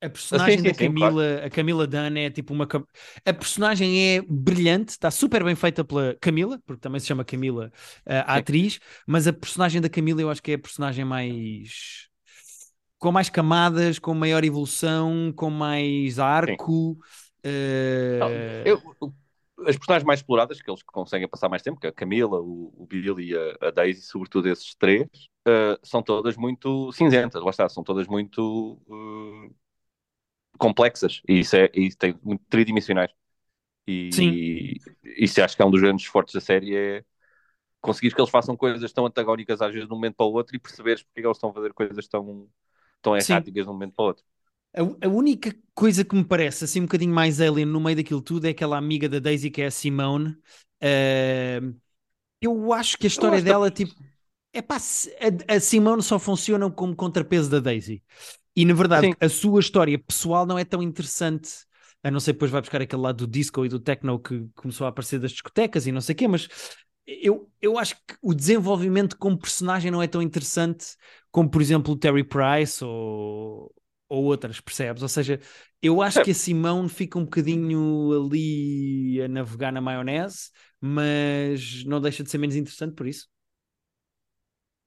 A 0.00 0.08
personagem 0.08 0.62
sim, 0.62 0.64
da 0.64 0.72
sim, 0.72 0.92
Camila, 0.92 1.44
a 1.44 1.50
Camila 1.50 1.84
Dunn 1.86 2.16
é 2.18 2.30
tipo 2.30 2.52
uma. 2.54 2.68
A 3.26 3.32
personagem 3.34 4.16
é 4.16 4.22
brilhante, 4.22 4.90
está 4.92 5.10
super 5.10 5.42
bem 5.42 5.56
feita 5.56 5.84
pela 5.84 6.14
Camila, 6.20 6.60
porque 6.64 6.80
também 6.80 7.00
se 7.00 7.06
chama 7.08 7.24
Camila, 7.24 7.72
a- 8.06 8.34
a 8.34 8.36
atriz, 8.36 8.78
mas 9.06 9.26
a 9.26 9.32
personagem 9.32 9.80
da 9.80 9.88
Camila 9.88 10.20
eu 10.22 10.30
acho 10.30 10.40
que 10.42 10.52
é 10.52 10.54
a 10.54 10.58
personagem 10.58 11.04
mais. 11.04 12.06
com 12.98 13.12
mais 13.12 13.30
camadas, 13.30 13.98
com 13.98 14.14
maior 14.14 14.44
evolução, 14.44 15.32
com 15.36 15.50
mais 15.50 16.18
arco. 16.18 16.98
eh, 17.44 17.50
Não, 18.20 18.32
eu- 18.64 18.82
as 19.66 19.76
personagens 19.76 20.06
mais 20.06 20.20
exploradas, 20.20 20.60
que 20.62 20.70
eles 20.70 20.82
conseguem 20.84 21.28
passar 21.28 21.48
mais 21.48 21.62
tempo, 21.62 21.80
que 21.80 21.86
é 21.86 21.90
a 21.90 21.92
Camila, 21.92 22.40
o, 22.40 22.72
o 22.76 22.86
Billy 22.86 23.32
e 23.32 23.36
a, 23.36 23.68
a 23.68 23.70
Daisy, 23.70 24.02
sobretudo 24.02 24.48
esses 24.48 24.74
três, 24.76 25.04
uh, 25.48 25.78
são 25.82 26.02
todas 26.02 26.36
muito 26.36 26.92
cinzentas, 26.92 27.42
lá 27.42 27.50
está, 27.50 27.68
são 27.68 27.82
todas 27.82 28.06
muito 28.06 28.80
uh, 28.88 29.54
complexas 30.58 31.22
e 31.28 31.40
isso, 31.40 31.56
é, 31.56 31.70
isso 31.74 31.96
tem 31.96 32.18
muito 32.22 32.42
tridimensionais. 32.48 33.10
E 33.86 34.10
Sim. 34.12 34.74
isso 35.16 35.42
acho 35.42 35.56
que 35.56 35.62
é 35.62 35.64
um 35.64 35.70
dos 35.70 35.80
grandes 35.80 36.04
fortes 36.04 36.34
da 36.34 36.40
série 36.40 36.76
é 36.76 37.04
conseguir 37.80 38.14
que 38.14 38.20
eles 38.20 38.30
façam 38.30 38.56
coisas 38.56 38.92
tão 38.92 39.06
antagónicas 39.06 39.62
às 39.62 39.72
vezes 39.72 39.88
de 39.88 39.92
um 39.92 39.96
momento 39.96 40.16
para 40.16 40.26
o 40.26 40.32
outro 40.32 40.54
e 40.54 40.58
perceberes 40.58 41.02
porque 41.02 41.20
é 41.20 41.24
eles 41.24 41.36
estão 41.36 41.50
a 41.50 41.54
fazer 41.54 41.72
coisas 41.72 42.06
tão, 42.06 42.48
tão 43.00 43.16
erráticas 43.16 43.64
de 43.64 43.70
um 43.70 43.72
momento 43.72 43.94
para 43.94 44.02
o 44.02 44.08
outro. 44.08 44.24
A, 44.74 45.06
a, 45.06 45.08
única 45.08 45.54
coisa 45.74 46.04
que 46.04 46.14
me 46.14 46.24
parece 46.24 46.64
assim 46.64 46.80
um 46.80 46.84
bocadinho 46.84 47.14
mais 47.14 47.40
alien 47.40 47.66
no 47.66 47.80
meio 47.80 47.96
daquilo 47.96 48.20
tudo 48.20 48.46
é 48.46 48.50
aquela 48.50 48.76
amiga 48.76 49.08
da 49.08 49.18
Daisy 49.18 49.50
que 49.50 49.62
é 49.62 49.66
a 49.66 49.70
Simone. 49.70 50.36
Uh, 50.82 51.74
eu 52.40 52.72
acho 52.72 52.98
que 52.98 53.06
a 53.06 53.08
história 53.08 53.40
dela, 53.40 53.70
que... 53.70 53.86
tipo, 53.86 54.00
é 54.52 54.60
pá, 54.60 54.76
a, 54.76 55.54
a 55.54 55.60
Simone 55.60 56.02
só 56.02 56.18
funciona 56.18 56.70
como 56.70 56.94
contrapeso 56.94 57.50
da 57.50 57.58
Daisy. 57.58 58.02
E 58.58 58.64
na 58.64 58.74
verdade, 58.74 59.06
Sim. 59.06 59.14
a 59.20 59.28
sua 59.28 59.60
história 59.60 59.96
pessoal 59.96 60.44
não 60.44 60.58
é 60.58 60.64
tão 60.64 60.82
interessante. 60.82 61.48
A 62.02 62.10
não 62.10 62.18
ser 62.18 62.32
depois 62.32 62.50
vai 62.50 62.60
buscar 62.60 62.82
aquele 62.82 63.00
lado 63.00 63.24
do 63.24 63.30
disco 63.30 63.64
e 63.64 63.68
do 63.68 63.78
techno 63.78 64.18
que 64.18 64.48
começou 64.56 64.84
a 64.84 64.90
aparecer 64.90 65.20
das 65.20 65.30
discotecas 65.30 65.86
e 65.86 65.92
não 65.92 66.00
sei 66.00 66.12
o 66.12 66.16
quê, 66.16 66.26
mas 66.26 66.48
eu, 67.06 67.48
eu 67.62 67.78
acho 67.78 67.94
que 67.94 68.16
o 68.20 68.34
desenvolvimento 68.34 69.16
como 69.16 69.38
personagem 69.38 69.92
não 69.92 70.02
é 70.02 70.08
tão 70.08 70.20
interessante 70.20 70.96
como, 71.30 71.48
por 71.48 71.62
exemplo, 71.62 71.92
o 71.94 71.96
Terry 71.96 72.24
Price 72.24 72.82
ou, 72.84 73.72
ou 74.08 74.24
outras, 74.24 74.60
percebes? 74.60 75.04
Ou 75.04 75.08
seja, 75.08 75.38
eu 75.80 76.02
acho 76.02 76.18
é. 76.18 76.24
que 76.24 76.32
a 76.32 76.34
Simão 76.34 76.88
fica 76.88 77.16
um 77.16 77.24
bocadinho 77.24 78.26
ali 78.26 79.22
a 79.22 79.28
navegar 79.28 79.72
na 79.72 79.80
maionese, 79.80 80.50
mas 80.80 81.84
não 81.84 82.00
deixa 82.00 82.24
de 82.24 82.30
ser 82.30 82.38
menos 82.38 82.56
interessante 82.56 82.96
por 82.96 83.06
isso. 83.06 83.28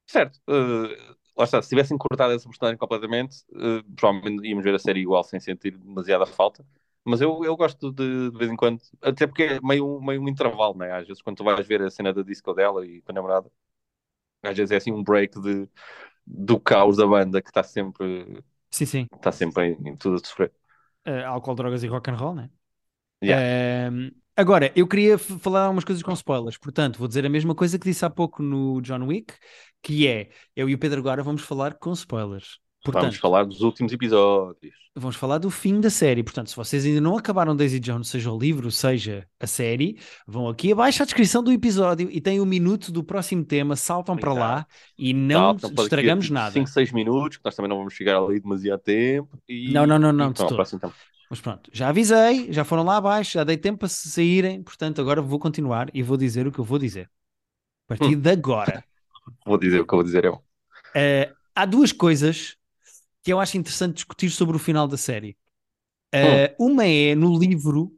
Certo. 0.07 0.39
Uh, 0.45 1.15
lá 1.41 1.45
está, 1.45 1.61
se 1.61 1.69
tivessem 1.69 1.97
cortado 1.97 2.33
essa 2.33 2.47
personagem 2.47 2.77
completamente, 2.77 3.37
uh, 3.51 3.83
provavelmente 3.95 4.47
íamos 4.47 4.63
ver 4.63 4.75
a 4.75 4.79
série 4.79 5.01
igual, 5.01 5.23
sem 5.23 5.39
sentir 5.39 5.77
demasiada 5.77 6.25
falta. 6.25 6.65
Mas 7.03 7.19
eu, 7.19 7.43
eu 7.43 7.57
gosto 7.57 7.91
de, 7.91 8.29
de 8.29 8.37
vez 8.37 8.51
em 8.51 8.55
quando, 8.55 8.79
até 9.01 9.25
porque 9.25 9.43
é 9.43 9.59
meio, 9.61 9.99
meio 10.01 10.21
um 10.21 10.27
intervalo, 10.27 10.77
né? 10.77 10.91
Às 10.91 11.07
vezes, 11.07 11.21
quando 11.21 11.37
tu 11.37 11.43
vais 11.43 11.67
ver 11.67 11.81
a 11.81 11.89
cena 11.89 12.13
da 12.13 12.21
disco 12.21 12.53
dela 12.53 12.85
e 12.85 13.01
com 13.01 13.11
a 13.11 13.15
namorada, 13.15 13.51
às 14.43 14.55
vezes 14.55 14.71
é 14.71 14.75
assim 14.77 14.91
um 14.91 15.03
break 15.03 15.39
de, 15.41 15.67
do 16.25 16.59
caos 16.59 16.97
da 16.97 17.07
banda 17.07 17.41
que 17.41 17.49
está 17.49 17.63
sempre 17.63 18.43
Sim, 18.71 18.85
sim. 18.85 19.07
Está 19.13 19.31
sempre 19.31 19.67
em, 19.67 19.89
em, 19.89 19.95
tudo 19.97 20.15
a 20.15 20.19
sofrer. 20.19 20.51
Uh, 21.05 21.25
álcool, 21.25 21.55
drogas 21.55 21.83
e 21.83 21.87
rock 21.87 22.09
and 22.09 22.15
roll, 22.15 22.35
né? 22.35 22.49
Yeah. 23.23 23.91
Uh, 23.91 24.11
agora, 24.35 24.71
eu 24.75 24.87
queria 24.87 25.17
falar 25.17 25.65
algumas 25.65 25.83
coisas 25.83 26.01
com 26.01 26.13
spoilers, 26.13 26.57
portanto, 26.57 26.97
vou 26.97 27.07
dizer 27.07 27.25
a 27.25 27.29
mesma 27.29 27.53
coisa 27.53 27.77
que 27.77 27.85
disse 27.85 28.05
há 28.05 28.09
pouco 28.09 28.41
no 28.41 28.81
John 28.81 29.05
Wick, 29.05 29.33
que 29.81 30.07
é, 30.07 30.29
eu 30.55 30.69
e 30.69 30.73
o 30.73 30.77
Pedro 30.77 30.99
agora 30.99 31.23
vamos 31.23 31.41
falar 31.41 31.75
com 31.75 31.91
spoilers. 31.93 32.59
Portanto, 32.83 33.03
vamos 33.03 33.17
falar 33.17 33.43
dos 33.45 33.61
últimos 33.61 33.93
episódios. 33.93 34.73
Vamos 34.95 35.15
falar 35.15 35.37
do 35.37 35.51
fim 35.51 35.79
da 35.79 35.89
série. 35.89 36.23
Portanto, 36.23 36.49
se 36.49 36.55
vocês 36.55 36.83
ainda 36.83 36.99
não 36.99 37.15
acabaram 37.15 37.55
Daisy 37.55 37.79
Jones, 37.79 38.07
seja 38.07 38.31
o 38.31 38.37
livro, 38.37 38.71
seja 38.71 39.27
a 39.39 39.45
série, 39.45 39.99
vão 40.27 40.49
aqui 40.49 40.71
abaixo 40.71 41.03
à 41.03 41.05
descrição 41.05 41.43
do 41.43 41.51
episódio 41.51 42.09
e 42.11 42.19
tem 42.19 42.39
o 42.39 42.43
um 42.43 42.45
minuto 42.45 42.91
do 42.91 43.03
próximo 43.03 43.45
tema, 43.45 43.75
saltam 43.75 44.15
Exato. 44.15 44.21
para 44.21 44.33
lá 44.33 44.67
e 44.97 45.13
não 45.13 45.57
Saltam 45.57 45.83
estragamos 45.83 46.29
nada. 46.31 46.51
5, 46.51 46.67
6 46.67 46.91
minutos, 46.91 47.37
que 47.37 47.45
nós 47.45 47.55
também 47.55 47.69
não 47.69 47.77
vamos 47.77 47.93
chegar 47.93 48.17
ali 48.17 48.39
demasiado 48.39 48.81
tempo. 48.81 49.37
E... 49.47 49.71
Não, 49.71 49.85
não, 49.85 49.99
não, 49.99 50.11
não. 50.11 50.31
Então, 50.31 50.91
Mas 51.29 51.39
pronto, 51.39 51.69
já 51.71 51.89
avisei, 51.89 52.51
já 52.51 52.63
foram 52.63 52.83
lá 52.83 52.97
abaixo, 52.97 53.33
já 53.33 53.43
dei 53.43 53.57
tempo 53.57 53.79
para 53.79 53.89
saírem, 53.89 54.63
portanto, 54.63 54.99
agora 54.99 55.21
vou 55.21 55.37
continuar 55.37 55.89
e 55.93 56.01
vou 56.01 56.17
dizer 56.17 56.47
o 56.47 56.51
que 56.51 56.59
eu 56.59 56.65
vou 56.65 56.79
dizer. 56.79 57.09
A 57.87 57.95
partir 57.95 58.15
hum. 58.15 58.19
de 58.19 58.29
agora. 58.29 58.83
Vou 59.45 59.57
dizer 59.57 59.81
o 59.81 59.87
que 59.87 59.93
eu 59.93 59.97
vou 59.97 60.03
dizer 60.03 60.25
eu. 60.25 60.35
Uh, 60.95 61.33
há 61.55 61.65
duas 61.65 61.91
coisas 61.91 62.55
que 63.23 63.31
eu 63.31 63.39
acho 63.39 63.57
interessante 63.57 63.95
discutir 63.95 64.29
sobre 64.29 64.55
o 64.55 64.59
final 64.59 64.87
da 64.87 64.97
série. 64.97 65.37
Uh, 66.13 66.63
hum. 66.63 66.71
Uma 66.71 66.85
é, 66.85 67.15
no 67.15 67.37
livro, 67.37 67.95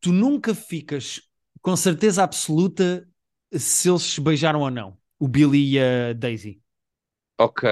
tu 0.00 0.12
nunca 0.12 0.54
ficas 0.54 1.22
com 1.62 1.76
certeza 1.76 2.22
absoluta 2.22 3.08
se 3.52 3.88
eles 3.88 4.02
se 4.02 4.20
beijaram 4.20 4.60
ou 4.60 4.70
não, 4.70 4.98
o 5.18 5.26
Billy 5.26 5.74
e 5.74 5.78
a 5.78 6.12
Daisy. 6.12 6.60
Ok. 7.38 7.68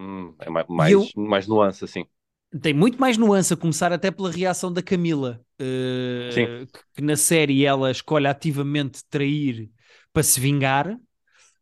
Hum, 0.00 0.34
é 0.38 0.50
mais, 0.68 0.92
eu... 0.92 1.06
mais 1.16 1.46
nuance, 1.46 1.84
assim. 1.84 2.06
Tem 2.62 2.72
muito 2.72 2.98
mais 2.98 3.18
nuance, 3.18 3.52
a 3.52 3.56
começar 3.56 3.92
até 3.92 4.10
pela 4.10 4.30
reação 4.30 4.72
da 4.72 4.82
Camila, 4.82 5.40
uh, 5.60 6.32
que, 6.32 6.66
que, 6.94 7.02
na 7.02 7.16
série 7.16 7.64
ela 7.64 7.90
escolhe 7.90 8.26
ativamente 8.26 9.04
trair 9.10 9.70
para 10.12 10.22
se 10.22 10.40
vingar. 10.40 10.98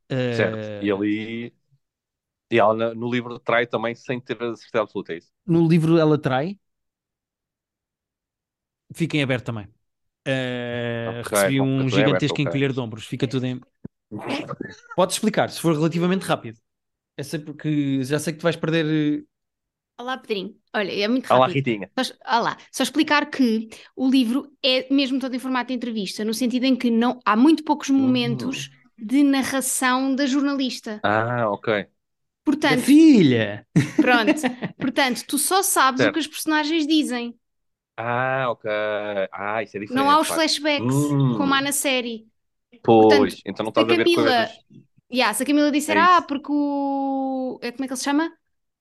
Certo, 0.09 0.85
e 0.85 0.91
ali 0.91 1.53
e 2.51 2.59
ela 2.59 2.95
no 2.95 3.11
livro 3.11 3.39
trai 3.39 3.67
também 3.67 3.95
sem 3.95 4.21
ter 4.21 4.41
a 4.43 4.55
certeza 4.55 4.83
absoluta, 4.83 5.13
é 5.13 5.19
isso? 5.19 5.33
No 5.47 5.67
livro 5.67 5.99
ela 5.99 6.17
trai? 6.17 6.59
Fica 8.95 9.17
em 9.17 9.23
aberto 9.23 9.47
também. 9.47 9.67
Uh, 10.27 11.21
okay, 11.21 11.31
recebi 11.31 11.61
um 11.61 11.89
gigantesco 11.89 12.41
encolher 12.41 12.73
de 12.73 12.81
ombros. 12.81 13.07
Fica 13.07 13.27
tudo 13.27 13.47
em. 13.47 13.61
Pode 14.95 15.13
explicar, 15.13 15.51
se 15.51 15.61
for 15.61 15.75
relativamente 15.75 16.23
rápido. 16.23 16.59
É 17.17 17.23
sempre 17.23 17.47
porque 17.47 18.05
já 18.05 18.19
sei 18.19 18.33
que 18.33 18.39
tu 18.39 18.43
vais 18.43 18.57
perder. 18.57 18.87
Eh, 18.87 19.25
Olá, 19.99 20.19
Pedrinho. 20.19 20.55
Olha, 20.75 20.93
é 20.93 21.09
muito 21.09 21.25
rápido. 21.25 21.39
Olá, 21.39 21.47
Ritinha. 21.49 21.91
Só, 21.99 22.13
olá. 22.39 22.57
Só 22.71 22.83
explicar 22.83 23.31
que 23.31 23.69
o 23.97 24.09
livro 24.09 24.53
é 24.63 24.93
mesmo 24.93 25.19
todo 25.19 25.35
em 25.35 25.39
formato 25.39 25.69
de 25.69 25.75
entrevista, 25.75 26.25
no 26.25 26.35
sentido 26.35 26.65
em 26.65 26.77
que 26.77 26.91
não, 26.91 27.19
há 27.25 27.35
muito 27.35 27.65
poucos 27.65 27.89
momentos 27.89 28.67
uhum. 28.67 28.76
De 28.99 29.23
narração 29.23 30.15
da 30.15 30.27
jornalista. 30.27 31.01
Ah, 31.03 31.49
ok. 31.51 31.87
Portanto, 32.45 32.81
filha! 32.81 33.67
Pronto. 33.97 34.33
Portanto, 34.79 35.25
tu 35.27 35.37
só 35.37 35.63
sabes 35.63 36.01
certo. 36.01 36.11
o 36.11 36.13
que 36.15 36.21
os 36.21 36.27
personagens 36.27 36.87
dizem. 36.87 37.35
Ah, 37.97 38.47
ok. 38.51 38.71
Ah, 39.33 39.63
isso 39.63 39.77
é 39.77 39.81
diferente. 39.81 39.95
Não 39.95 40.11
há 40.11 40.21
os 40.21 40.29
flashbacks, 40.29 40.95
hum. 40.95 41.37
como 41.37 41.53
há 41.55 41.61
na 41.61 41.73
série. 41.73 42.27
Pois, 42.83 43.09
Portanto, 43.09 43.43
então 43.45 43.65
não 43.65 43.71
estás 43.71 43.89
a, 43.89 43.93
a 43.93 43.97
ver 43.97 44.05
Camila, 44.05 44.23
coisas... 44.23 44.59
Yeah, 45.13 45.35
se 45.35 45.43
a 45.43 45.47
Camila 45.47 45.71
disser, 45.71 45.97
é 45.97 46.01
ah, 46.01 46.23
porque 46.23 46.49
o... 46.51 47.59
É, 47.63 47.73
como 47.73 47.85
é 47.85 47.87
que 47.87 47.93
ele 47.93 47.99
se 47.99 48.05
chama? 48.05 48.33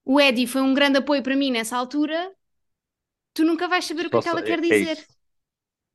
O 0.04 0.20
Eddie 0.20 0.46
foi 0.46 0.60
um 0.60 0.74
grande 0.74 0.98
apoio 0.98 1.22
para 1.22 1.34
mim 1.34 1.50
nessa 1.50 1.76
altura, 1.76 2.32
tu 3.34 3.44
nunca 3.44 3.66
vais 3.68 3.84
saber 3.84 4.06
o 4.06 4.10
que 4.10 4.16
é 4.16 4.22
que 4.22 4.28
ela 4.28 4.42
quer 4.42 4.58
é 4.58 4.62
dizer. 4.62 4.98
É 4.98 5.15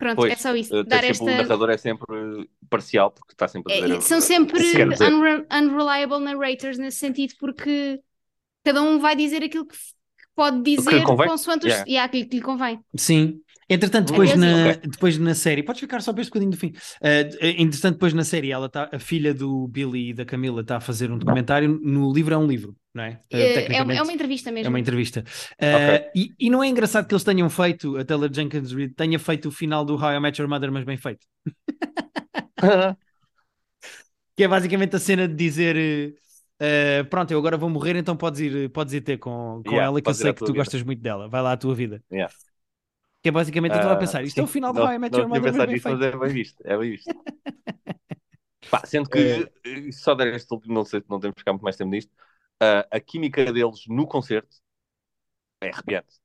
Pronto, 0.02 0.16
pois, 0.16 0.34
é 0.34 0.36
só 0.36 0.56
isso. 0.56 0.76
Eh, 0.76 0.84
Dar 0.84 1.04
esta... 1.04 1.24
O 1.24 1.28
narrador 1.28 1.70
é 1.70 1.78
sempre 1.78 2.50
parcial, 2.68 3.12
porque 3.12 3.34
está 3.34 3.48
sempre 3.48 3.72
a 3.72 3.82
dizer. 3.82 3.98
É, 3.98 4.02
são 4.02 4.20
sempre 4.20 4.60
unre 5.00 5.46
unreliable 5.54 6.18
narrators 6.18 6.80
nesse 6.80 6.98
sentido, 6.98 7.36
porque 7.40 8.02
cada 8.64 8.82
um 8.82 8.98
vai 8.98 9.16
dizer 9.16 9.44
aquilo 9.44 9.68
que 9.68 9.78
pode 10.36 10.64
dizer 10.64 11.04
consoante 11.04 11.68
yeah. 11.68 11.84
Os... 11.84 11.88
Yeah, 11.88 12.06
aquilo 12.06 12.28
que 12.28 12.38
lhe 12.38 12.42
convém. 12.42 12.80
Sim. 12.96 13.42
Entretanto, 13.72 14.10
é 14.10 14.12
depois, 14.12 14.32
é 14.32 14.36
na, 14.36 14.72
okay. 14.72 14.90
depois 14.90 15.18
na 15.18 15.34
série, 15.34 15.64
podes 15.64 15.80
ficar 15.80 16.02
só 16.02 16.12
para 16.12 16.22
este 16.22 16.30
bocadinho 16.30 16.52
do 16.52 16.58
fim. 16.58 16.74
Uh, 17.02 17.38
entretanto, 17.58 17.94
depois 17.94 18.14
na 18.14 18.26
série, 18.26 18.52
ela 18.52 18.68
tá, 18.68 18.90
a 18.92 19.00
filha 19.00 19.34
do 19.34 19.66
Billy 19.70 20.10
e 20.10 20.14
da 20.14 20.26
Camila 20.26 20.60
está 20.60 20.76
a 20.76 20.82
fazer 20.82 21.10
um 21.10 21.18
documentário. 21.18 21.80
No 21.82 22.12
livro 22.12 22.34
é 22.34 22.38
um 22.38 22.46
livro, 22.46 22.76
não 22.94 23.06
é? 23.06 23.12
Uh, 23.34 23.38
é, 23.38 23.78
é, 23.78 24.02
uma 24.02 24.12
entrevista 24.12 24.52
mesmo. 24.52 24.68
É 24.68 24.70
uma 24.70 24.80
entrevista. 24.80 25.24
Uh, 25.54 25.96
okay. 25.96 26.10
e, 26.14 26.34
e, 26.38 26.50
não 26.50 26.62
é 26.62 26.68
engraçado 26.68 27.08
que 27.08 27.14
eles 27.14 27.24
tenham 27.24 27.50
feito, 27.50 27.96
a 27.96 28.04
Taylor 28.04 28.30
Jenkins 28.34 28.74
Reid 28.74 28.94
tenha 28.94 29.18
feito 29.18 29.48
o 29.48 29.52
final 29.52 29.86
do 29.86 29.96
How 29.96 30.16
I 30.16 30.20
Met 30.20 30.42
Your 30.42 30.50
Mother, 30.50 30.70
mas 30.70 30.84
bem 30.84 30.98
feito. 30.98 31.26
que 34.36 34.44
é 34.44 34.48
basicamente 34.50 34.98
a 34.98 35.00
cena 35.00 35.30
de 35.30 35.36
dizer. 35.36 36.14
Uh, 36.62 37.06
pronto, 37.06 37.32
eu 37.32 37.40
agora 37.40 37.56
vou 37.58 37.70
morrer, 37.70 37.96
então 37.96 38.18
podes 38.18 38.42
ir, 38.42 38.70
podes 38.70 38.94
ir 38.94 39.02
ter 39.02 39.18
com, 39.18 39.64
com 39.66 39.72
yeah, 39.72 39.86
ela, 39.88 40.02
que 40.02 40.10
eu 40.10 40.14
sei 40.14 40.34
que 40.34 40.40
tu 40.40 40.48
vida. 40.48 40.58
gostas 40.58 40.84
muito 40.84 41.02
dela. 41.02 41.30
Vai 41.30 41.42
lá 41.42 41.54
a 41.54 41.58
tua 41.58 41.74
vida. 41.74 42.04
Yeah. 42.12 42.32
Que 43.22 43.30
é 43.30 43.32
basicamente, 43.32 43.74
eu 43.74 43.78
estava 43.78 43.94
a 43.94 43.98
pensar, 43.98 44.24
isto 44.24 44.36
sim, 44.36 44.42
é 44.42 44.44
o 44.44 44.48
final 44.48 44.74
do 44.74 44.82
How 44.82 44.94
I 44.94 45.00
Met 45.00 45.16
Your 45.16 45.28
Mother. 45.28 45.54
Não 45.54 45.66
nisto, 45.66 45.90
mas 45.90 46.02
é 46.02 46.18
bem 46.18 46.30
visto, 46.30 46.62
é 46.66 46.78
bem 46.78 46.92
visto. 46.92 47.14
Pá, 48.70 48.82
sendo 48.86 49.10
que, 49.10 49.52
é... 49.66 49.92
só 49.92 50.16
der 50.16 50.34
este 50.34 50.52
último, 50.54 50.74
não 50.74 50.86
sei, 50.86 51.04
não 51.10 51.20
temos 51.20 51.36
que 51.36 51.42
ficar 51.42 51.52
muito 51.52 51.64
mais 51.64 51.76
tempo 51.76 51.92
nisto, 51.92 52.12
uh, 52.62 52.88
a 52.90 53.00
química 53.00 53.46
deles 53.52 53.86
no 53.88 54.08
concerto 54.08 54.58
é 55.62 55.70
arrepiante. 55.70 56.20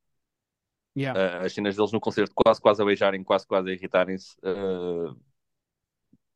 Yeah. 0.97 1.19
Uh, 1.19 1.45
as 1.45 1.53
cenas 1.53 1.77
deles 1.77 1.93
no 1.93 2.01
concerto, 2.01 2.33
quase 2.35 2.61
quase 2.61 2.81
a 2.81 2.85
beijarem, 2.85 3.23
quase 3.23 3.47
quase 3.47 3.69
a 3.69 3.73
irritarem-se. 3.73 4.35
Uh, 4.39 5.15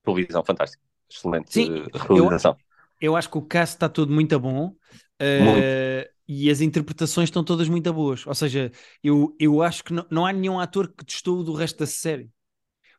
televisão 0.04 0.44
fantástica. 0.44 0.82
Excelente 1.08 1.52
Sim, 1.52 1.86
realização. 2.08 2.56
Eu, 3.00 3.12
eu, 3.12 3.16
acho 3.16 3.30
que 3.30 3.38
o 3.38 3.42
cast 3.42 3.76
está 3.76 3.88
tudo 3.88 4.12
muito 4.12 4.38
bom. 4.38 4.76
Uh, 5.20 6.06
e 6.32 6.48
as 6.48 6.60
interpretações 6.60 7.26
estão 7.26 7.42
todas 7.42 7.68
muito 7.68 7.92
boas. 7.92 8.24
Ou 8.24 8.34
seja, 8.36 8.70
eu, 9.02 9.34
eu 9.36 9.60
acho 9.62 9.82
que 9.82 9.92
não, 9.92 10.06
não 10.08 10.24
há 10.24 10.32
nenhum 10.32 10.60
ator 10.60 10.86
que 10.86 11.04
testou 11.04 11.42
do 11.42 11.52
resto 11.52 11.80
da 11.80 11.86
série. 11.86 12.30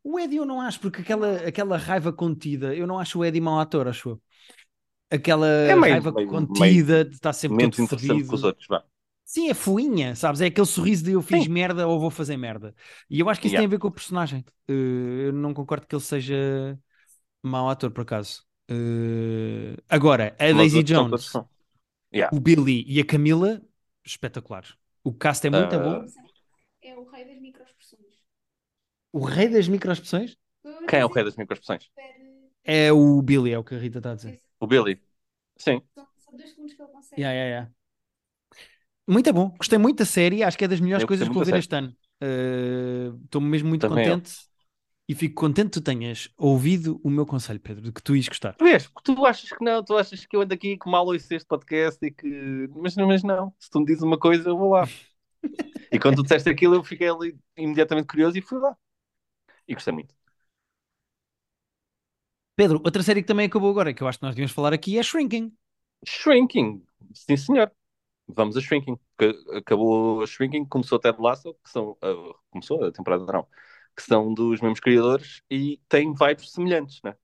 O 0.03 0.19
Eddie 0.19 0.35
eu 0.35 0.45
não 0.45 0.59
acho, 0.59 0.81
porque 0.81 1.01
aquela, 1.01 1.37
aquela 1.37 1.77
raiva 1.77 2.11
contida, 2.11 2.75
eu 2.75 2.85
não 2.85 2.99
acho 2.99 3.19
o 3.19 3.23
Eddie 3.23 3.39
mau 3.39 3.57
ator, 3.57 3.87
acho 3.87 4.09
eu. 4.09 4.21
Aquela 5.09 5.47
é 5.47 5.73
meio, 5.73 5.93
raiva 5.93 6.11
meio, 6.11 6.27
contida 6.27 6.93
meio, 6.93 7.05
de 7.05 7.15
estar 7.15 7.31
sempre 7.31 7.69
todo 7.69 7.87
fodido. 7.87 8.27
Com 8.27 8.35
os 8.35 8.43
outros, 8.43 8.67
vá. 8.67 8.83
Sim, 9.23 9.49
é 9.49 9.53
fuinha, 9.53 10.13
sabes? 10.13 10.41
É 10.41 10.47
aquele 10.47 10.67
sorriso 10.67 11.05
de 11.05 11.13
eu 11.13 11.21
fiz 11.21 11.45
Sim. 11.45 11.51
merda 11.51 11.87
ou 11.87 12.01
vou 12.01 12.09
fazer 12.09 12.35
merda. 12.35 12.75
E 13.09 13.21
eu 13.21 13.29
acho 13.29 13.39
que 13.39 13.47
isso 13.47 13.55
yeah. 13.55 13.65
tem 13.65 13.65
a 13.65 13.77
ver 13.77 13.79
com 13.79 13.87
o 13.87 13.91
personagem. 13.91 14.43
Uh, 14.69 15.27
eu 15.27 15.31
não 15.31 15.53
concordo 15.53 15.87
que 15.87 15.95
ele 15.95 16.03
seja 16.03 16.77
mau 17.41 17.69
ator, 17.69 17.91
por 17.91 18.01
acaso. 18.01 18.43
Uh, 18.69 19.81
agora, 19.87 20.35
a 20.37 20.51
Daisy 20.51 20.83
Jones, 20.83 21.31
yeah. 22.13 22.35
o 22.35 22.39
Billy 22.39 22.83
e 22.87 22.99
a 22.99 23.05
Camila, 23.05 23.61
espetaculares. 24.05 24.75
O 25.03 25.13
cast 25.13 25.45
é 25.45 25.49
muito 25.49 25.75
uh... 25.75 25.79
bom. 25.79 26.05
É 26.81 26.95
o 26.95 27.03
rei 27.03 27.25
das 27.25 27.39
microexpressões. 27.39 28.15
O 29.13 29.23
rei 29.23 29.49
das 29.49 29.67
microexpressões? 29.67 30.37
Quem 30.87 30.99
é 30.99 31.05
o 31.05 31.09
rei 31.09 31.23
das 31.23 31.35
microexpressões? 31.35 31.89
É 32.63 32.91
o 32.91 33.21
Billy, 33.21 33.51
é 33.51 33.57
o 33.57 33.63
que 33.63 33.75
a 33.75 33.77
Rita 33.77 33.99
está 33.99 34.11
a 34.11 34.15
dizer. 34.15 34.41
O 34.59 34.67
Billy? 34.67 35.01
Sim. 35.57 35.81
São 35.95 36.37
dois 36.37 36.49
segundos 36.49 36.73
que 36.73 36.81
ele 36.81 36.91
consegue. 36.91 37.21
Yeah, 37.21 37.35
yeah, 37.35 37.49
yeah. 37.49 37.71
Muito 39.07 39.33
bom, 39.33 39.49
gostei 39.57 39.77
muito 39.77 39.97
da 39.97 40.05
série, 40.05 40.43
acho 40.43 40.57
que 40.57 40.63
é 40.63 40.67
das 40.67 40.79
melhores 40.79 41.01
eu 41.03 41.07
coisas 41.07 41.27
que 41.27 41.33
vou 41.33 41.43
ver 41.43 41.55
este 41.55 41.75
ano. 41.75 41.95
Estou 43.25 43.41
uh, 43.41 43.43
mesmo 43.43 43.69
muito 43.69 43.87
Também 43.87 44.07
contente. 44.07 44.50
E 45.11 45.13
fico 45.13 45.35
contente 45.35 45.65
que 45.65 45.71
tu 45.71 45.81
tenhas 45.81 46.29
ouvido 46.37 47.01
o 47.03 47.09
meu 47.09 47.25
conselho, 47.25 47.59
Pedro, 47.59 47.83
de 47.83 47.91
que 47.91 48.01
tu 48.01 48.15
ias 48.15 48.29
gostar. 48.29 48.55
Vês, 48.57 48.89
tu 49.03 49.25
achas 49.25 49.49
que 49.49 49.61
não, 49.61 49.83
tu 49.83 49.97
achas 49.97 50.25
que 50.25 50.33
eu 50.37 50.41
ando 50.41 50.53
aqui 50.53 50.77
com 50.77 50.89
mal 50.89 51.05
ouço 51.05 51.33
este 51.33 51.45
podcast 51.45 51.99
e 52.05 52.09
que. 52.09 52.69
Mas, 52.73 52.95
mas 52.95 53.21
não, 53.21 53.53
se 53.59 53.69
tu 53.69 53.81
me 53.81 53.85
dizes 53.85 54.03
uma 54.03 54.17
coisa, 54.17 54.47
eu 54.47 54.57
vou 54.57 54.71
lá. 54.71 54.87
e 55.91 55.99
quando 55.99 56.15
tu 56.15 56.23
disseste 56.23 56.49
aquilo, 56.49 56.75
eu 56.75 56.83
fiquei 56.85 57.09
ali 57.09 57.37
imediatamente 57.57 58.07
curioso 58.07 58.37
e 58.37 58.41
fui 58.41 58.57
lá. 58.57 58.73
E 59.67 59.73
gostei 59.73 59.93
muito. 59.93 60.15
Pedro, 62.55 62.79
outra 62.81 63.03
série 63.03 63.21
que 63.21 63.27
também 63.27 63.47
acabou 63.47 63.69
agora, 63.69 63.93
que 63.93 64.01
eu 64.01 64.07
acho 64.07 64.17
que 64.17 64.23
nós 64.23 64.33
devíamos 64.33 64.53
falar 64.53 64.71
aqui, 64.71 64.97
é 64.97 65.03
Shrinking. 65.03 65.51
Shrinking, 66.07 66.85
sim 67.13 67.35
senhor. 67.35 67.69
Vamos 68.29 68.55
a 68.55 68.61
Shrinking. 68.61 68.97
Acabou 69.57 70.21
a 70.21 70.25
Shrinking, 70.25 70.63
começou 70.63 70.99
a 70.99 71.01
Ted 71.01 71.21
Lasso, 71.21 71.53
que 71.55 71.69
são. 71.69 71.97
Uh, 72.01 72.33
começou 72.49 72.85
a 72.85 72.93
temporada 72.93 73.25
não, 73.25 73.45
que 73.95 74.03
são 74.03 74.33
dos 74.33 74.61
mesmos 74.61 74.79
criadores 74.79 75.41
e 75.49 75.79
tem 75.87 76.13
vibes 76.13 76.51
semelhantes, 76.51 76.99
né? 77.03 77.15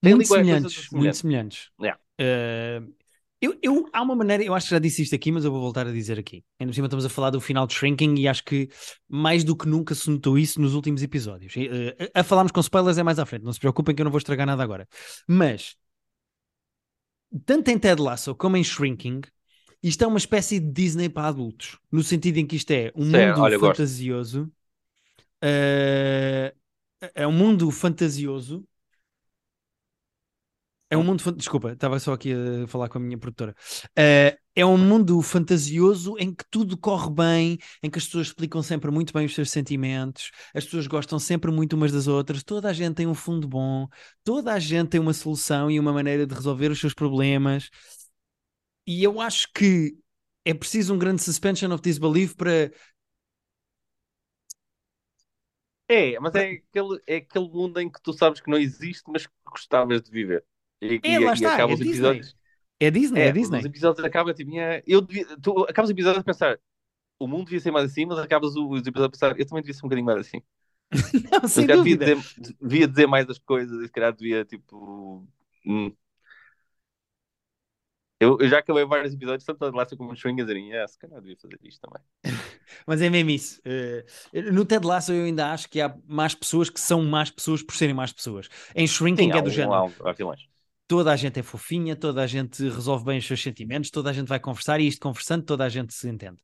Tem 0.00 0.14
muito 0.14 0.28
semelhantes, 0.28 0.90
muito 0.90 1.16
semelhantes. 1.16 1.70
Yeah. 1.80 2.00
Uh, 2.20 2.94
eu, 3.40 3.56
eu, 3.62 3.88
há 3.92 4.02
uma 4.02 4.16
maneira, 4.16 4.42
eu 4.42 4.52
acho 4.52 4.66
que 4.66 4.74
já 4.74 4.78
disse 4.80 5.02
isto 5.02 5.14
aqui, 5.14 5.30
mas 5.30 5.44
eu 5.44 5.52
vou 5.52 5.60
voltar 5.60 5.86
a 5.86 5.92
dizer 5.92 6.18
aqui. 6.18 6.44
Ainda 6.58 6.70
por 6.70 6.74
cima 6.74 6.86
estamos 6.86 7.04
a 7.04 7.08
falar 7.08 7.30
do 7.30 7.40
final 7.40 7.66
de 7.66 7.74
Shrinking 7.74 8.16
e 8.16 8.26
acho 8.26 8.44
que 8.44 8.68
mais 9.08 9.44
do 9.44 9.56
que 9.56 9.68
nunca 9.68 9.94
se 9.94 10.10
notou 10.10 10.36
isso 10.36 10.60
nos 10.60 10.74
últimos 10.74 11.02
episódios. 11.02 11.54
Uh, 11.54 12.10
a 12.14 12.24
falarmos 12.24 12.50
com 12.50 12.60
spoilers 12.60 12.98
é 12.98 13.02
mais 13.02 13.18
à 13.18 13.26
frente, 13.26 13.44
não 13.44 13.52
se 13.52 13.60
preocupem 13.60 13.94
que 13.94 14.02
eu 14.02 14.04
não 14.04 14.10
vou 14.10 14.18
estragar 14.18 14.46
nada 14.46 14.62
agora. 14.62 14.88
Mas, 15.26 15.76
tanto 17.44 17.70
em 17.70 17.78
Ted 17.78 18.00
Lasso 18.02 18.34
como 18.34 18.56
em 18.56 18.64
Shrinking, 18.64 19.20
isto 19.80 20.02
é 20.02 20.06
uma 20.06 20.18
espécie 20.18 20.58
de 20.58 20.70
Disney 20.72 21.08
para 21.08 21.28
adultos, 21.28 21.78
no 21.92 22.02
sentido 22.02 22.38
em 22.38 22.46
que 22.46 22.56
isto 22.56 22.70
é 22.72 22.92
um 22.96 23.04
mundo 23.04 23.40
olha, 23.40 23.58
fantasioso. 23.58 24.50
Uh, 25.42 26.52
é 27.14 27.26
um 27.26 27.32
mundo 27.32 27.70
fantasioso 27.70 28.66
é 30.90 30.96
um 30.96 31.02
mundo. 31.04 31.22
Desculpa, 31.32 31.72
estava 31.72 31.98
só 32.00 32.12
aqui 32.14 32.32
a 32.32 32.66
falar 32.66 32.88
com 32.88 32.98
a 32.98 33.00
minha 33.00 33.18
produtora. 33.18 33.54
Uh, 33.90 34.36
é 34.54 34.64
um 34.64 34.78
mundo 34.78 35.20
fantasioso 35.22 36.16
em 36.18 36.34
que 36.34 36.44
tudo 36.50 36.76
corre 36.76 37.10
bem, 37.10 37.58
em 37.82 37.90
que 37.90 37.98
as 37.98 38.06
pessoas 38.06 38.28
explicam 38.28 38.62
sempre 38.62 38.90
muito 38.90 39.12
bem 39.12 39.26
os 39.26 39.34
seus 39.34 39.50
sentimentos, 39.50 40.30
as 40.54 40.64
pessoas 40.64 40.86
gostam 40.86 41.18
sempre 41.18 41.50
muito 41.52 41.74
umas 41.76 41.92
das 41.92 42.08
outras, 42.08 42.42
toda 42.42 42.68
a 42.68 42.72
gente 42.72 42.94
tem 42.96 43.06
um 43.06 43.14
fundo 43.14 43.46
bom, 43.46 43.86
toda 44.24 44.52
a 44.52 44.58
gente 44.58 44.88
tem 44.88 45.00
uma 45.00 45.12
solução 45.12 45.70
e 45.70 45.78
uma 45.78 45.92
maneira 45.92 46.26
de 46.26 46.34
resolver 46.34 46.70
os 46.70 46.80
seus 46.80 46.94
problemas. 46.94 47.70
E 48.86 49.04
eu 49.04 49.20
acho 49.20 49.48
que 49.54 49.94
é 50.44 50.54
preciso 50.54 50.94
um 50.94 50.98
grande 50.98 51.22
suspension 51.22 51.70
of 51.72 51.82
disbelief 51.82 52.34
para. 52.34 52.72
É, 55.88 56.20
mas 56.20 56.34
é 56.34 56.50
aquele, 56.50 57.02
é 57.06 57.16
aquele 57.16 57.48
mundo 57.48 57.80
em 57.80 57.88
que 57.88 58.00
tu 58.02 58.12
sabes 58.12 58.40
que 58.40 58.50
não 58.50 58.58
existe, 58.58 59.04
mas 59.08 59.26
que 59.26 59.32
gostavas 59.46 60.02
de 60.02 60.10
viver. 60.10 60.44
E, 60.82 61.00
é, 61.02 61.12
e, 61.12 61.18
lá 61.18 61.32
está, 61.32 61.60
é 61.60 61.66
Disney. 61.66 61.88
Episódios... 61.88 62.36
É 62.80 62.90
Disney, 62.90 63.20
é, 63.20 63.26
é 63.26 63.32
Disney. 63.32 63.58
Os 63.58 63.64
episódios 63.64 64.04
acabam 64.04 64.34
tipo, 64.34 64.52
eu 64.86 65.00
devia, 65.00 65.26
tu 65.42 65.64
acabas 65.64 65.88
os 65.88 65.92
episódios 65.92 66.20
a 66.20 66.24
pensar, 66.24 66.58
o 67.18 67.26
mundo 67.26 67.46
devia 67.46 67.58
ser 67.58 67.70
mais 67.70 67.90
assim, 67.90 68.06
mas 68.06 68.18
acabas 68.18 68.54
os 68.54 68.86
episódios 68.86 69.06
a 69.06 69.10
pensar, 69.10 69.40
eu 69.40 69.46
também 69.46 69.62
devia 69.62 69.74
ser 69.74 69.80
um 69.80 69.88
bocadinho 69.88 70.06
mais 70.06 70.20
assim. 70.20 70.42
Não, 71.32 71.48
sem 71.48 71.66
dúvida. 71.66 72.04
Devia 72.04 72.22
dizer, 72.22 72.56
devia 72.60 72.88
dizer, 72.88 73.06
mais 73.06 73.28
as 73.28 73.38
coisas 73.38 73.80
e 73.82 73.86
se 73.86 73.92
calhar 73.92 74.12
devia 74.12 74.44
tipo. 74.44 75.26
Hum. 75.66 75.92
Eu, 78.20 78.36
eu, 78.40 78.48
já 78.48 78.58
acabei 78.58 78.84
vários 78.84 79.14
episódios, 79.14 79.44
tanto 79.44 79.64
a 79.64 79.70
Lasso 79.70 79.96
como 79.96 80.12
o 80.12 80.16
Swing, 80.16 80.40
a 80.40 80.44
dizerem, 80.44 80.70
yeah, 80.70 80.88
se 80.88 80.98
calhar 80.98 81.20
devia 81.20 81.36
fazer 81.36 81.58
isto 81.62 81.80
também. 81.80 82.02
Mas 82.86 83.00
é 83.00 83.08
mesmo 83.08 83.30
isso. 83.30 83.60
Uh, 83.60 84.52
no 84.52 84.64
Ted 84.64 84.84
Lasso 84.84 85.12
eu 85.12 85.24
ainda 85.24 85.52
acho 85.52 85.68
que 85.68 85.80
há 85.80 85.96
mais 86.06 86.34
pessoas 86.34 86.68
que 86.68 86.80
são 86.80 87.04
mais 87.04 87.30
pessoas 87.30 87.62
por 87.62 87.76
serem 87.76 87.94
mais 87.94 88.12
pessoas. 88.12 88.48
Em 88.74 88.86
Shrinking 88.86 89.32
Sim, 89.32 89.38
é 89.38 89.42
do 89.42 89.48
um, 89.48 89.52
género. 89.52 89.72
Há, 89.74 90.10
há 90.10 90.12
vilões 90.12 90.48
toda 90.88 91.12
a 91.12 91.16
gente 91.16 91.38
é 91.38 91.42
fofinha, 91.42 91.94
toda 91.94 92.22
a 92.22 92.26
gente 92.26 92.62
resolve 92.62 93.04
bem 93.04 93.18
os 93.18 93.26
seus 93.26 93.42
sentimentos, 93.42 93.90
toda 93.90 94.08
a 94.08 94.12
gente 94.12 94.26
vai 94.26 94.40
conversar 94.40 94.80
e 94.80 94.88
isto 94.88 95.02
conversando, 95.02 95.44
toda 95.44 95.64
a 95.64 95.68
gente 95.68 95.92
se 95.92 96.08
entende. 96.08 96.38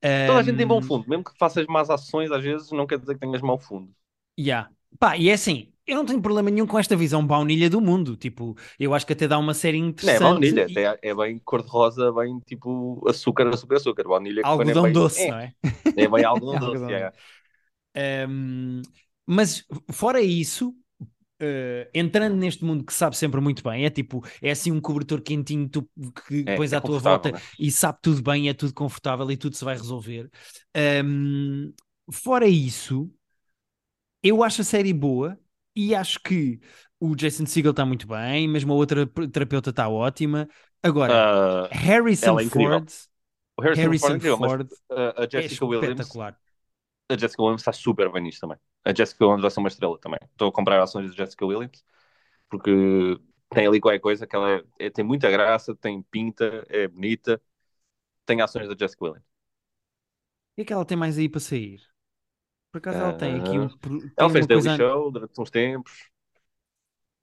Toda 0.00 0.32
um... 0.32 0.38
a 0.38 0.42
gente 0.42 0.56
tem 0.56 0.66
bom 0.66 0.80
fundo, 0.80 1.06
mesmo 1.06 1.22
que 1.22 1.36
faças 1.38 1.66
más 1.66 1.90
ações, 1.90 2.32
às 2.32 2.42
vezes 2.42 2.72
não 2.72 2.86
quer 2.86 2.98
dizer 2.98 3.14
que 3.14 3.20
tenhas 3.20 3.42
mau 3.42 3.58
fundo. 3.58 3.92
Yeah. 4.40 4.70
Pá, 4.98 5.16
e 5.16 5.28
é 5.28 5.34
assim, 5.34 5.71
eu 5.86 5.96
não 5.96 6.06
tenho 6.06 6.22
problema 6.22 6.50
nenhum 6.50 6.66
com 6.66 6.78
esta 6.78 6.96
visão 6.96 7.26
baunilha 7.26 7.68
do 7.68 7.80
mundo. 7.80 8.16
Tipo, 8.16 8.56
eu 8.78 8.94
acho 8.94 9.06
que 9.06 9.12
até 9.12 9.26
dá 9.26 9.38
uma 9.38 9.54
série 9.54 9.78
interessante. 9.78 10.20
Não 10.20 10.28
é 10.28 10.32
baunilha, 10.32 10.66
e... 10.68 10.78
é, 10.78 10.98
é 11.02 11.14
bem 11.14 11.38
cor-de-rosa, 11.38 12.12
bem 12.12 12.38
tipo 12.46 13.02
açúcar, 13.08 13.48
açúcar, 13.48 13.76
açúcar. 13.76 14.04
Baunilha 14.04 14.40
é 14.40 14.46
algodão 14.46 14.82
é 14.82 14.88
bem, 14.88 14.92
doce, 14.92 15.22
é, 15.22 15.30
não 15.30 15.38
é? 15.38 15.54
É 15.96 16.08
bem 16.08 16.24
algodão 16.24 16.72
doce, 16.72 16.92
é. 16.92 18.26
Um, 18.28 18.82
mas 19.26 19.64
fora 19.90 20.20
isso, 20.20 20.74
Uh, 21.42 21.90
entrando 21.92 22.36
neste 22.36 22.64
mundo 22.64 22.84
que 22.84 22.94
sabe 22.94 23.16
sempre 23.16 23.40
muito 23.40 23.64
bem, 23.64 23.84
é 23.84 23.90
tipo, 23.90 24.24
é 24.40 24.52
assim 24.52 24.70
um 24.70 24.80
cobertor 24.80 25.20
quentinho 25.20 25.68
tu, 25.68 25.90
que 26.28 26.44
é, 26.46 26.54
pões 26.54 26.72
é 26.72 26.76
à 26.76 26.80
tua 26.80 27.00
volta 27.00 27.32
né? 27.32 27.40
e 27.58 27.68
sabe 27.72 27.98
tudo 28.00 28.22
bem, 28.22 28.48
é 28.48 28.54
tudo 28.54 28.72
confortável 28.72 29.28
e 29.28 29.36
tudo 29.36 29.56
se 29.56 29.64
vai 29.64 29.74
resolver. 29.74 30.30
Um, 31.04 31.72
fora 32.12 32.46
isso, 32.46 33.10
eu 34.22 34.44
acho 34.44 34.60
a 34.60 34.64
série 34.64 34.92
boa 34.92 35.36
e 35.74 35.94
acho 35.94 36.20
que 36.20 36.60
o 37.00 37.14
Jason 37.14 37.46
Segel 37.46 37.70
está 37.72 37.84
muito 37.84 38.06
bem, 38.06 38.48
mesmo 38.48 38.72
a 38.72 38.76
outra 38.76 39.06
terapeuta 39.06 39.70
está 39.70 39.88
ótima. 39.88 40.48
Agora, 40.82 41.66
uh, 41.66 41.68
Harrison 41.70 42.38
é 42.38 42.44
Ford. 42.44 42.88
O 43.56 43.62
Harrison, 43.62 43.82
Harrison 43.82 44.08
Ford, 44.08 44.24
é 44.24 44.36
Ford 44.36 44.68
mas, 44.70 44.98
uh, 44.98 45.22
a 45.22 45.28
Jessica 45.28 45.64
é 45.64 45.68
Williams 45.68 46.12
a 47.08 47.16
Jessica 47.16 47.42
Williams 47.42 47.60
está 47.60 47.72
super 47.72 48.10
bem 48.10 48.22
nisto 48.22 48.40
também. 48.40 48.58
A 48.84 48.94
Jessica 48.94 49.24
Williams 49.24 49.42
vai 49.42 49.50
ser 49.50 49.60
uma 49.60 49.68
estrela 49.68 49.98
também. 49.98 50.18
Estou 50.30 50.48
a 50.48 50.52
comprar 50.52 50.82
ações 50.82 51.10
da 51.10 51.16
Jessica 51.16 51.46
Williams 51.46 51.84
porque 52.48 53.18
tem 53.50 53.66
ali 53.66 53.80
qualquer 53.80 54.00
coisa 54.00 54.26
que 54.26 54.34
ela 54.34 54.50
é, 54.50 54.62
é, 54.78 54.90
tem 54.90 55.04
muita 55.04 55.30
graça, 55.30 55.74
tem 55.74 56.02
pinta, 56.02 56.66
é 56.68 56.88
bonita. 56.88 57.40
Tem 58.26 58.40
ações 58.40 58.68
da 58.68 58.76
Jessica 58.78 59.04
Williams. 59.04 59.24
O 59.24 60.54
que 60.56 60.62
é 60.62 60.64
que 60.64 60.72
ela 60.72 60.84
tem 60.84 60.96
mais 60.96 61.18
aí 61.18 61.28
para 61.28 61.40
sair? 61.40 61.80
Por 62.72 62.78
acaso 62.78 62.98
ela 62.98 63.12
tem 63.12 63.38
aqui 63.38 63.58
um. 63.58 63.68
Tem 63.68 64.12
ela 64.16 64.30
fez 64.30 64.46
Daily 64.46 64.62
coisa... 64.62 64.76
Show 64.78 65.10
durante 65.10 65.40
uns 65.40 65.50
tempos. 65.50 66.10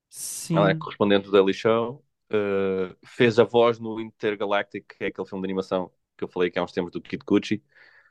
Sim. 0.08 0.56
Ela 0.56 0.72
é 0.72 0.76
correspondente 0.76 1.26
do 1.26 1.32
Daily 1.32 1.54
Show. 1.54 2.06
Uh, 2.32 2.96
fez 3.04 3.40
a 3.40 3.44
voz 3.44 3.80
no 3.80 4.00
Intergalactic, 4.00 4.86
que 4.96 5.06
é 5.06 5.08
aquele 5.08 5.28
filme 5.28 5.42
de 5.42 5.48
animação 5.48 5.92
que 6.16 6.24
eu 6.24 6.28
falei 6.28 6.52
que 6.52 6.60
há 6.60 6.64
uns 6.64 6.72
tempos 6.72 6.92
do 6.92 7.02
Kid 7.02 7.24
Gucci. 7.26 7.64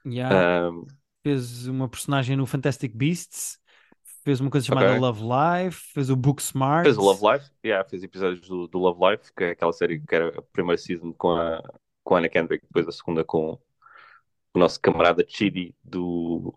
Yeah. 0.04 0.70
Uh, 0.70 0.84
fez 1.22 1.68
uma 1.68 1.88
personagem 1.88 2.36
no 2.36 2.44
Fantastic 2.44 2.92
Beasts, 2.92 3.60
fez 4.24 4.40
uma 4.40 4.50
coisa 4.50 4.66
chamada 4.66 4.88
okay. 4.88 4.98
Love 4.98 5.22
Life, 5.22 5.92
fez 5.92 6.10
o 6.10 6.16
Book 6.16 6.42
Smart. 6.42 6.82
Fez 6.82 6.98
o 6.98 7.02
Love 7.02 7.20
Life, 7.24 7.50
yeah, 7.64 7.88
fez 7.88 8.02
episódios 8.02 8.48
do, 8.48 8.66
do 8.66 8.78
Love 8.78 8.98
Life, 9.10 9.32
que 9.32 9.44
é 9.44 9.50
aquela 9.50 9.72
série 9.72 10.00
que 10.00 10.14
era 10.14 10.36
a 10.36 10.42
primeira 10.42 10.76
season 10.76 11.12
com 11.12 11.30
a, 11.30 11.62
com 12.02 12.16
a 12.16 12.18
Anna 12.18 12.28
Kendrick, 12.28 12.66
depois 12.66 12.88
a 12.88 12.92
segunda 12.92 13.24
com 13.24 13.60
o 14.54 14.58
nosso 14.58 14.80
camarada 14.80 15.24
Chidi 15.28 15.72
do. 15.84 16.52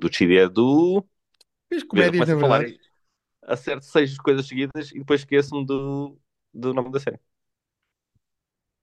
Do 0.00 0.12
Chidi 0.12 0.36
é 0.36 0.48
do. 0.48 1.04
Fez 1.68 1.82
comédia, 1.84 2.26
na 2.26 2.40
falar 2.40 2.64
Acerto 3.42 3.84
seis 3.84 4.16
coisas 4.18 4.46
seguidas 4.46 4.92
e 4.92 4.98
depois 4.98 5.20
esqueço-me 5.20 5.66
do, 5.66 6.18
do 6.54 6.72
nome 6.72 6.90
da 6.92 7.00
série. 7.00 7.18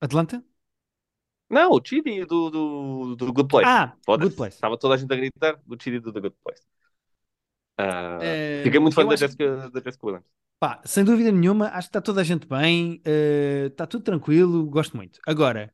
Atlanta? 0.00 0.44
Não, 1.48 1.72
o 1.72 1.80
Chidi 1.84 2.24
do, 2.24 2.50
do, 2.50 3.16
do 3.16 3.32
Good 3.32 3.48
Place. 3.48 3.68
Ah, 3.68 3.96
Good 4.06 4.36
Place. 4.36 4.56
Estava 4.56 4.78
toda 4.78 4.94
a 4.94 4.96
gente 4.96 5.12
a 5.12 5.16
gritar 5.16 5.60
do 5.66 5.82
Chidi 5.82 5.98
do 5.98 6.12
The 6.12 6.20
Good 6.20 6.36
Place. 6.44 6.62
Uh, 7.80 8.22
é, 8.22 8.60
fiquei 8.62 8.78
muito 8.78 8.94
fã 8.94 9.06
da 9.06 9.16
Jessica, 9.16 9.70
da 9.70 9.80
Jessica 9.80 10.06
Williams. 10.06 10.26
Pá, 10.58 10.82
sem 10.84 11.02
dúvida 11.02 11.32
nenhuma, 11.32 11.68
acho 11.68 11.88
que 11.88 11.90
está 11.90 12.02
toda 12.02 12.20
a 12.20 12.24
gente 12.24 12.46
bem, 12.46 13.00
uh, 13.06 13.68
está 13.68 13.86
tudo 13.86 14.04
tranquilo, 14.04 14.66
gosto 14.66 14.94
muito. 14.94 15.18
Agora, 15.26 15.72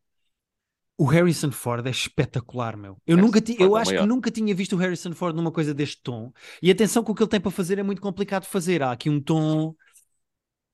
o 0.98 1.04
Harrison 1.04 1.50
Ford 1.50 1.87
é 1.87 1.90
espetacular, 1.90 2.76
meu. 2.76 2.96
Eu, 3.06 3.16
nunca 3.16 3.40
ti, 3.40 3.56
eu 3.59 3.76
é 3.76 3.80
acho 3.80 3.90
que 3.90 4.06
nunca 4.06 4.30
tinha 4.30 4.54
visto 4.54 4.74
o 4.74 4.78
Harrison 4.78 5.12
Ford 5.12 5.37
numa 5.37 5.52
coisa 5.52 5.74
deste 5.74 6.02
tom. 6.02 6.32
E 6.62 6.70
atenção 6.70 7.04
que 7.04 7.11
o 7.11 7.14
que 7.14 7.22
ele 7.22 7.30
tem 7.30 7.40
para 7.40 7.50
fazer 7.50 7.78
é 7.78 7.82
muito 7.82 8.00
complicado 8.00 8.44
de 8.44 8.48
fazer. 8.48 8.82
Há 8.82 8.92
aqui 8.92 9.11
um 9.11 9.20
tom 9.20 9.74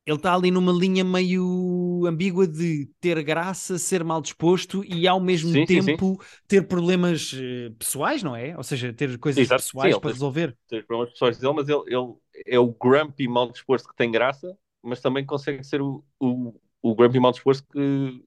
ele 0.05 0.17
está 0.17 0.35
ali 0.35 0.51
numa 0.51 0.73
linha 0.73 1.05
meio 1.05 2.05
ambígua 2.07 2.47
de 2.47 2.89
ter 3.01 3.23
graça, 3.23 3.79
ser 3.79 4.03
mal 4.03 4.21
disposto 4.21 4.85
e 4.85 5.07
ao 5.07 5.21
mesmo 5.21 5.53
sim, 5.53 5.65
tempo 5.65 5.85
sim, 5.85 6.27
sim. 6.27 6.43
ter 6.49 6.67
problemas 6.67 7.33
uh, 7.33 7.73
pessoais, 7.79 8.23
não 8.23 8.35
é? 8.35 8.57
Ou 8.57 8.65
seja, 8.65 8.93
ter 8.93 9.17
coisas 9.19 9.41
Exato, 9.41 9.63
pessoais 9.63 9.97
para 9.99 10.11
resolver. 10.11 10.57
Ter 10.69 10.85
problemas 10.87 11.13
pessoais 11.13 11.39
dele, 11.39 11.53
mas 11.55 11.69
ele, 11.69 11.83
ele 11.87 12.15
é 12.47 12.59
o 12.59 12.73
grumpy 12.73 13.29
mal 13.29 13.49
disposto 13.51 13.89
que 13.89 13.95
tem 13.95 14.11
graça, 14.11 14.57
mas 14.83 15.01
também 15.01 15.25
consegue 15.25 15.63
ser 15.63 15.81
o, 15.81 16.05
o, 16.19 16.53
o 16.83 16.95
grumpy 16.97 17.21
mal 17.21 17.31
disposto 17.31 17.65
que, 17.69 18.25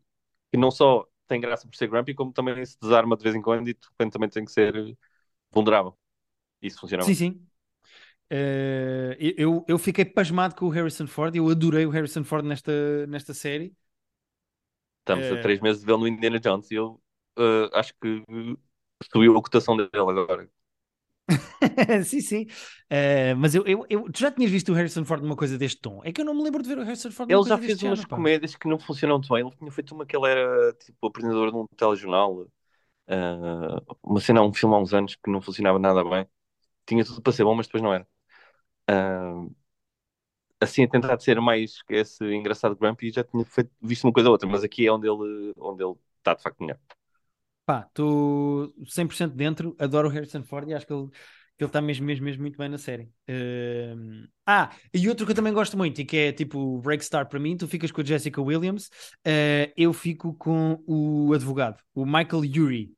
que 0.52 0.58
não 0.58 0.72
só 0.72 1.06
tem 1.28 1.42
graça 1.42 1.68
por 1.68 1.76
ser 1.76 1.88
grumpy, 1.88 2.14
como 2.14 2.32
também 2.32 2.66
se 2.66 2.78
desarma 2.80 3.16
de 3.16 3.24
vez 3.24 3.36
em 3.36 3.42
quando 3.42 3.68
e 3.68 3.74
de 3.74 3.88
repente 3.90 4.14
também 4.14 4.30
tem 4.30 4.46
que 4.46 4.52
ser 4.52 4.98
vulnerável. 5.52 5.98
Isso 6.62 6.80
funciona 6.80 7.04
Sim, 7.04 7.14
sim. 7.14 7.48
Uh, 8.32 9.14
eu, 9.20 9.64
eu 9.68 9.78
fiquei 9.78 10.04
pasmado 10.04 10.56
com 10.56 10.66
o 10.66 10.70
Harrison 10.70 11.06
Ford, 11.06 11.36
eu 11.36 11.48
adorei 11.48 11.86
o 11.86 11.92
Harrison 11.92 12.24
Ford 12.24 12.44
nesta, 12.44 13.06
nesta 13.08 13.34
série. 13.34 13.76
Estamos 15.00 15.30
uh... 15.30 15.36
a 15.36 15.42
três 15.42 15.60
meses 15.60 15.82
de 15.82 15.86
vê-lo 15.86 16.00
no 16.00 16.08
Indiana 16.08 16.40
Jones 16.40 16.72
e 16.72 16.76
eu 16.76 17.00
uh, 17.38 17.70
acho 17.74 17.94
que 18.02 18.24
subiu 19.12 19.38
a 19.38 19.42
cotação 19.42 19.78
dele 19.78 19.90
agora. 19.94 20.50
sim, 22.06 22.22
sim. 22.22 22.44
Uh, 22.92 23.36
mas 23.38 23.56
eu, 23.56 23.66
eu, 23.66 23.86
eu, 23.90 24.12
tu 24.12 24.20
já 24.20 24.32
tinhas 24.32 24.52
visto 24.52 24.72
o 24.72 24.76
Harrison 24.76 25.04
Ford 25.04 25.22
numa 25.24 25.36
coisa 25.36 25.58
deste 25.58 25.82
tom? 25.82 26.02
É 26.04 26.12
que 26.12 26.22
eu 26.22 26.26
não 26.26 26.34
me 26.34 26.44
lembro 26.44 26.62
de 26.62 26.70
ver 26.70 26.78
o 26.78 26.84
Harrison 26.84 27.12
Ford 27.12 27.30
Ele 27.32 27.44
já 27.44 27.58
fez 27.58 27.82
umas 27.82 28.06
comédias 28.06 28.56
que 28.56 28.68
não 28.68 28.80
funcionam 28.80 29.18
muito 29.18 29.34
bem. 29.34 29.42
Ele 29.42 29.56
tinha 29.56 29.72
feito 29.72 29.96
uma 29.96 30.06
que 30.06 30.16
ele 30.16 30.28
era 30.30 30.74
tipo 30.74 31.08
apresentador 31.08 31.52
de 31.52 31.58
um 31.58 31.68
telejornal. 31.76 32.48
Uh, 33.08 33.98
uma 34.04 34.20
cena, 34.22 34.42
um 34.42 34.54
filme 34.54 34.76
há 34.76 34.80
uns 34.80 34.94
anos 34.94 35.16
que 35.16 35.30
não 35.32 35.42
funcionava 35.42 35.80
nada 35.80 36.04
bem. 36.04 36.28
Tinha 36.88 37.06
tudo 37.06 37.22
para 37.22 37.34
ser 37.34 37.44
bom, 37.46 37.56
mas 37.56 37.68
depois 37.68 37.84
não 37.84 37.94
era. 37.94 38.08
Uh, 38.90 39.54
assim, 40.60 40.84
a 40.84 40.88
tentar 40.90 41.20
ser 41.20 41.40
mais 41.42 41.80
esse 41.90 42.24
engraçado 42.34 42.76
Grumpy, 42.76 43.12
já 43.12 43.24
tinha 43.24 43.46
feito, 43.46 43.72
visto 43.82 44.04
uma 44.06 44.14
coisa 44.14 44.30
ou 44.30 44.34
outra, 44.34 44.48
mas 44.48 44.64
aqui 44.64 44.86
é 44.88 44.92
onde 44.92 45.08
ele, 45.08 45.54
onde 45.58 45.84
ele 45.84 45.96
está 46.20 46.34
de 46.34 46.42
facto 46.44 46.60
melhor. 46.62 46.80
Pá, 47.66 47.86
estou 47.88 48.74
100% 48.86 49.34
dentro, 49.34 49.76
adoro 49.80 50.08
o 50.08 50.12
Harrison 50.12 50.44
Ford 50.44 50.70
e 50.70 50.74
acho 50.74 50.86
que 50.86 50.94
ele 50.94 51.10
que 51.58 51.64
ele 51.64 51.70
está 51.70 51.82
mesmo, 51.82 52.06
mesmo, 52.06 52.26
mesmo 52.26 52.42
muito 52.42 52.58
bem 52.58 52.68
na 52.68 52.78
série. 52.78 53.04
Uh... 53.30 54.28
Ah, 54.46 54.72
e 54.94 55.08
outro 55.08 55.26
que 55.26 55.32
eu 55.32 55.36
também 55.36 55.54
gosto 55.54 55.78
muito 55.78 56.02
e 56.02 56.06
que 56.06 56.18
é 56.18 56.32
tipo 56.34 56.80
Breakstar 56.80 57.30
para 57.30 57.40
mim, 57.40 57.56
tu 57.56 57.68
ficas 57.68 57.92
com 57.92 58.02
a 58.02 58.04
Jessica 58.04 58.42
Williams, 58.42 58.88
uh, 59.26 59.72
eu 59.78 59.94
fico 59.94 60.34
com 60.34 60.84
o 60.86 61.32
advogado, 61.34 61.82
o 61.94 62.06
Michael 62.06 62.42
Urie. 62.62 62.94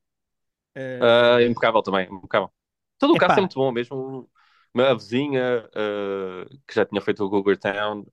Uh... 0.75 1.41
impecável 1.41 1.83
também, 1.83 2.07
impecável. 2.11 2.51
Todo 2.97 3.13
o 3.13 3.17
caso 3.17 3.33
é 3.33 3.41
muito 3.41 3.55
bom, 3.55 3.71
mesmo 3.71 4.27
a 4.75 4.93
vizinha 4.93 5.67
que 6.67 6.75
já 6.75 6.85
tinha 6.85 7.01
feito 7.01 7.23
o 7.23 7.29
Google 7.29 7.57
Town 7.57 8.05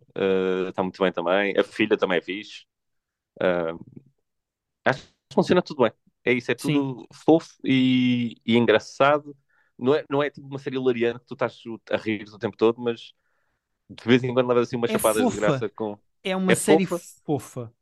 está 0.68 0.82
muito 0.82 1.02
bem 1.02 1.12
também, 1.12 1.54
a 1.58 1.64
filha 1.64 1.96
também 1.96 2.18
é 2.18 2.22
fixe. 2.22 2.64
acho 4.84 5.02
que 5.02 5.34
funciona 5.34 5.62
tudo 5.62 5.84
bem. 5.84 6.03
É 6.24 6.32
isso, 6.32 6.50
é 6.50 6.54
tudo 6.54 7.00
Sim. 7.00 7.06
fofo 7.12 7.54
e, 7.64 8.36
e 8.46 8.56
engraçado 8.56 9.36
não 9.78 9.94
é, 9.94 10.04
não 10.08 10.22
é 10.22 10.30
tipo 10.30 10.46
uma 10.46 10.58
série 10.58 10.76
hilariante 10.76 11.20
que 11.20 11.26
tu 11.26 11.34
estás 11.34 11.60
a 11.90 11.96
rir 11.96 12.24
o 12.28 12.38
tempo 12.38 12.56
todo, 12.56 12.80
mas 12.80 13.12
de 13.90 14.04
vez 14.04 14.22
em 14.24 14.32
quando 14.32 14.48
levas 14.48 14.68
assim 14.68 14.76
uma 14.76 14.86
é 14.86 14.92
chapada 14.92 15.20
fofa. 15.20 15.30
de 15.30 15.40
graça 15.40 15.68
com. 15.68 15.98
É 16.22 16.36
uma 16.36 16.52
é 16.52 16.54
série 16.54 16.86
fofa. 16.86 17.04
fofa. 17.24 17.74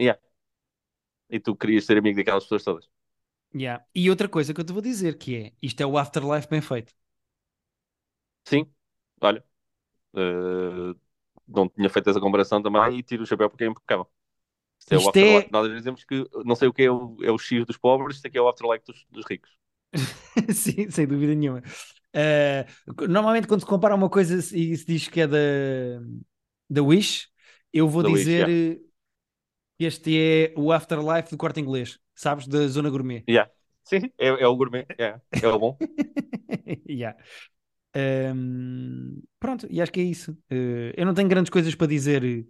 Yeah. 0.00 0.20
E 1.30 1.40
tu 1.40 1.56
querias 1.56 1.84
ser 1.84 1.98
amigo 1.98 2.16
daquelas 2.16 2.44
pessoas 2.44 2.64
todas. 2.64 2.88
Yeah. 3.54 3.84
E 3.94 4.10
outra 4.10 4.28
coisa 4.28 4.52
que 4.52 4.60
eu 4.60 4.64
te 4.64 4.72
vou 4.72 4.82
dizer 4.82 5.16
que 5.18 5.36
é 5.36 5.52
isto 5.62 5.80
é 5.80 5.86
o 5.86 5.96
Afterlife 5.96 6.48
bem 6.48 6.60
feito. 6.60 6.92
Sim, 8.44 8.70
olha. 9.20 9.44
Uh, 10.14 10.94
não 11.48 11.68
tinha 11.68 11.90
feito 11.90 12.10
essa 12.10 12.20
comparação 12.20 12.62
também 12.62 12.98
e 12.98 13.02
tiro 13.02 13.22
o 13.24 13.26
chapéu 13.26 13.50
porque 13.50 13.64
é 13.64 13.68
impecável. 13.68 14.08
Isto 14.78 14.94
é 14.94 14.96
o 14.96 15.08
Afterlife. 15.08 15.46
É... 15.46 15.48
Nós 15.52 15.72
dizemos 15.72 16.04
que 16.04 16.26
não 16.44 16.54
sei 16.54 16.68
o 16.68 16.72
que 16.72 16.82
é 16.82 16.90
o, 16.90 17.16
é 17.22 17.30
o 17.30 17.38
X 17.38 17.64
dos 17.66 17.76
pobres, 17.76 18.16
isto 18.16 18.26
aqui 18.26 18.38
é 18.38 18.40
o 18.40 18.48
Afterlife 18.48 18.84
dos, 18.86 19.06
dos 19.10 19.24
ricos. 19.26 19.50
Sim, 20.54 20.90
sem 20.90 21.06
dúvida 21.06 21.34
nenhuma. 21.34 21.62
Uh, 22.14 23.06
normalmente, 23.08 23.46
quando 23.46 23.60
se 23.60 23.66
compara 23.66 23.94
uma 23.94 24.08
coisa 24.08 24.34
e 24.36 24.76
se 24.76 24.86
diz 24.86 25.08
que 25.08 25.20
é 25.20 25.26
da, 25.26 25.38
da 26.68 26.82
Wish, 26.82 27.28
eu 27.72 27.88
vou 27.88 28.02
dizer 28.02 28.46
Wish, 28.46 28.50
yeah. 28.50 28.80
que 29.78 29.84
este 29.84 30.18
é 30.18 30.54
o 30.56 30.72
Afterlife 30.72 31.30
do 31.30 31.36
corte 31.36 31.60
inglês, 31.60 31.98
sabes? 32.14 32.46
Da 32.46 32.66
zona 32.68 32.90
gourmet. 32.90 33.24
Yeah. 33.28 33.50
Sim, 33.84 34.10
é, 34.18 34.28
é 34.28 34.46
o 34.46 34.56
gourmet, 34.56 34.86
yeah. 34.98 35.20
é 35.30 35.48
o 35.48 35.58
bom. 35.58 35.78
yeah. 36.88 37.18
Um, 37.96 39.22
pronto, 39.40 39.66
e 39.70 39.80
acho 39.80 39.90
que 39.90 40.00
é 40.00 40.04
isso. 40.04 40.32
Uh, 40.50 40.92
eu 40.96 41.06
não 41.06 41.14
tenho 41.14 41.28
grandes 41.28 41.50
coisas 41.50 41.74
para 41.74 41.86
dizer 41.86 42.46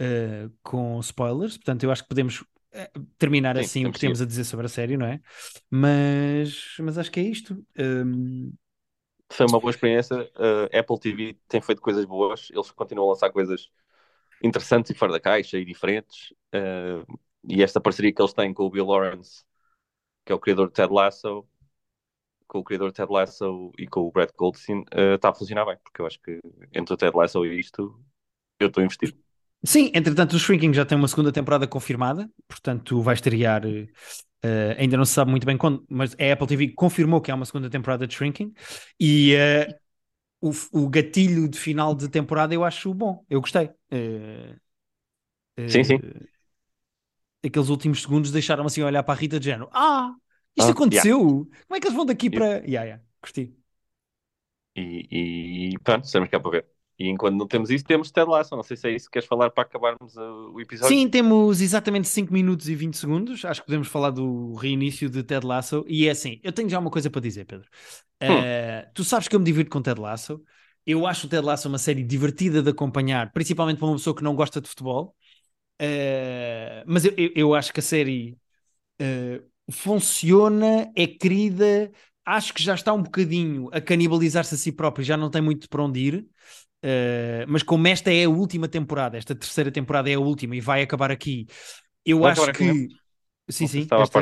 uh, 0.00 0.50
com 0.62 0.98
spoilers, 1.00 1.56
portanto, 1.56 1.84
eu 1.84 1.90
acho 1.90 2.02
que 2.02 2.08
podemos 2.08 2.44
eh, 2.72 2.90
terminar 3.18 3.56
Sim, 3.56 3.62
assim 3.62 3.86
o 3.86 3.92
que 3.92 3.98
temos 3.98 4.20
a 4.22 4.26
dizer 4.26 4.44
sobre 4.44 4.66
a 4.66 4.68
série, 4.68 4.96
não 4.96 5.06
é? 5.06 5.20
Mas, 5.68 6.76
mas 6.78 6.98
acho 6.98 7.10
que 7.10 7.20
é 7.20 7.24
isto. 7.24 7.64
Um... 7.78 8.52
Foi 9.32 9.46
uma 9.46 9.60
boa 9.60 9.70
experiência. 9.70 10.16
Uh, 10.36 10.76
Apple 10.76 10.98
TV 10.98 11.38
tem 11.48 11.60
feito 11.60 11.82
coisas 11.82 12.04
boas, 12.04 12.48
eles 12.50 12.70
continuam 12.70 13.08
a 13.08 13.12
lançar 13.12 13.30
coisas 13.30 13.68
interessantes 14.42 14.90
e 14.90 14.94
fora 14.94 15.12
da 15.12 15.20
caixa 15.20 15.58
e 15.58 15.64
diferentes. 15.64 16.30
Uh, 16.54 17.18
e 17.44 17.62
esta 17.62 17.80
parceria 17.80 18.12
que 18.12 18.20
eles 18.20 18.32
têm 18.32 18.52
com 18.52 18.64
o 18.64 18.70
Bill 18.70 18.86
Lawrence, 18.86 19.44
que 20.24 20.32
é 20.32 20.34
o 20.34 20.40
criador 20.40 20.68
de 20.68 20.74
Ted 20.74 20.92
Lasso, 20.92 21.46
com 22.46 22.58
o 22.58 22.64
criador 22.64 22.90
de 22.90 22.96
Ted 22.96 23.12
Lasso 23.12 23.72
e 23.78 23.86
com 23.86 24.00
o 24.00 24.10
Brad 24.10 24.30
Goldstein, 24.36 24.80
uh, 24.94 25.14
está 25.14 25.30
a 25.30 25.34
funcionar 25.34 25.64
bem, 25.64 25.76
porque 25.82 26.00
eu 26.00 26.06
acho 26.06 26.20
que 26.20 26.40
entre 26.72 26.94
o 26.94 26.96
Ted 26.96 27.16
Lasso 27.16 27.44
e 27.46 27.58
isto, 27.58 28.00
eu 28.58 28.68
estou 28.68 28.82
investido. 28.82 29.16
Sim, 29.62 29.90
entretanto, 29.94 30.34
o 30.34 30.38
Shrinking 30.38 30.72
já 30.72 30.86
tem 30.86 30.96
uma 30.96 31.08
segunda 31.08 31.30
temporada 31.30 31.66
confirmada, 31.66 32.30
portanto, 32.48 33.02
vai 33.02 33.14
estrear. 33.14 33.62
Uh, 33.66 34.74
ainda 34.78 34.96
não 34.96 35.04
se 35.04 35.12
sabe 35.12 35.30
muito 35.30 35.44
bem 35.46 35.58
quando, 35.58 35.84
mas 35.88 36.16
a 36.18 36.32
Apple 36.32 36.46
TV 36.46 36.68
confirmou 36.68 37.20
que 37.20 37.30
há 37.30 37.34
uma 37.34 37.44
segunda 37.44 37.68
temporada 37.68 38.06
de 38.06 38.14
Shrinking 38.14 38.54
e 38.98 39.34
uh, 39.34 39.74
o, 40.40 40.50
o, 40.84 40.88
gatilho 40.88 41.46
de 41.46 41.58
final 41.58 41.94
de 41.94 42.08
temporada 42.08 42.54
eu 42.54 42.64
acho 42.64 42.94
bom, 42.94 43.22
eu 43.28 43.38
gostei. 43.38 43.66
Uh, 43.92 44.56
sim, 45.68 45.84
sim. 45.84 46.00
Aqueles 47.44 47.68
últimos 47.68 48.00
segundos 48.00 48.30
deixaram 48.30 48.64
assim 48.64 48.80
a 48.80 48.86
olhar 48.86 49.02
para 49.02 49.12
a 49.12 49.16
Rita 49.16 49.38
de 49.38 49.44
género. 49.44 49.68
Ah, 49.74 50.14
isto 50.56 50.68
ah, 50.68 50.72
aconteceu? 50.72 51.18
Yeah. 51.18 51.44
Como 51.66 51.76
é 51.76 51.80
que 51.80 51.86
eles 51.86 51.96
vão 51.96 52.06
daqui 52.06 52.30
para. 52.30 52.60
Yeah, 52.66 52.84
yeah, 52.84 53.02
gostei. 53.20 53.54
E, 54.74 55.72
e 55.74 55.78
pronto, 55.80 56.04
estamos 56.04 56.30
cá 56.30 56.40
para 56.40 56.50
ver. 56.50 56.66
E 57.00 57.08
enquanto 57.08 57.34
não 57.34 57.46
temos 57.46 57.70
isso, 57.70 57.82
temos 57.82 58.10
Ted 58.10 58.28
Lasso. 58.28 58.54
Não 58.54 58.62
sei 58.62 58.76
se 58.76 58.86
é 58.86 58.92
isso 58.94 59.06
que 59.06 59.12
queres 59.12 59.26
falar 59.26 59.48
para 59.48 59.62
acabarmos 59.62 60.14
uh, 60.16 60.52
o 60.52 60.60
episódio. 60.60 60.94
Sim, 60.94 61.08
temos 61.08 61.62
exatamente 61.62 62.06
5 62.06 62.30
minutos 62.30 62.68
e 62.68 62.74
20 62.74 62.94
segundos. 62.94 63.42
Acho 63.42 63.62
que 63.62 63.66
podemos 63.66 63.88
falar 63.88 64.10
do 64.10 64.52
reinício 64.52 65.08
de 65.08 65.22
Ted 65.22 65.46
Lasso. 65.46 65.82
E 65.88 66.06
é 66.06 66.10
assim, 66.10 66.38
eu 66.42 66.52
tenho 66.52 66.68
já 66.68 66.78
uma 66.78 66.90
coisa 66.90 67.08
para 67.08 67.22
dizer, 67.22 67.46
Pedro. 67.46 67.66
Hum. 68.22 68.26
Uh, 68.26 68.90
tu 68.92 69.02
sabes 69.02 69.28
que 69.28 69.34
eu 69.34 69.40
me 69.40 69.46
divirto 69.46 69.70
com 69.70 69.80
Ted 69.80 69.98
Lasso. 69.98 70.42
Eu 70.86 71.06
acho 71.06 71.26
o 71.26 71.30
Ted 71.30 71.42
Lasso 71.42 71.68
uma 71.68 71.78
série 71.78 72.04
divertida 72.04 72.62
de 72.62 72.68
acompanhar, 72.68 73.32
principalmente 73.32 73.78
para 73.78 73.86
uma 73.86 73.96
pessoa 73.96 74.14
que 74.14 74.22
não 74.22 74.34
gosta 74.34 74.60
de 74.60 74.68
futebol. 74.68 75.16
Uh, 75.80 76.84
mas 76.86 77.06
eu, 77.06 77.14
eu, 77.16 77.30
eu, 77.34 77.54
acho 77.54 77.72
que 77.72 77.80
a 77.80 77.82
série 77.82 78.36
uh, 79.00 79.72
funciona, 79.72 80.92
é 80.94 81.06
querida. 81.06 81.90
Acho 82.26 82.52
que 82.52 82.62
já 82.62 82.74
está 82.74 82.92
um 82.92 83.02
bocadinho 83.02 83.70
a 83.72 83.80
canibalizar-se 83.80 84.54
a 84.54 84.58
si 84.58 84.70
próprio, 84.70 85.02
já 85.02 85.16
não 85.16 85.30
tem 85.30 85.40
muito 85.40 85.66
para 85.66 85.82
onde 85.82 86.00
ir. 86.00 86.26
Uh, 86.82 87.44
mas 87.46 87.62
como 87.62 87.86
esta 87.88 88.10
é 88.12 88.24
a 88.24 88.30
última 88.30 88.66
temporada, 88.66 89.18
esta 89.18 89.34
terceira 89.34 89.70
temporada 89.70 90.10
é 90.10 90.14
a 90.14 90.20
última 90.20 90.56
e 90.56 90.60
vai 90.60 90.82
acabar 90.82 91.10
aqui, 91.10 91.46
eu 92.04 92.20
vai 92.20 92.32
acho 92.32 92.52
que. 92.52 92.70
Aqui, 92.70 92.88
sim, 93.48 93.66
sim. 93.66 93.86
Esta 93.90 94.20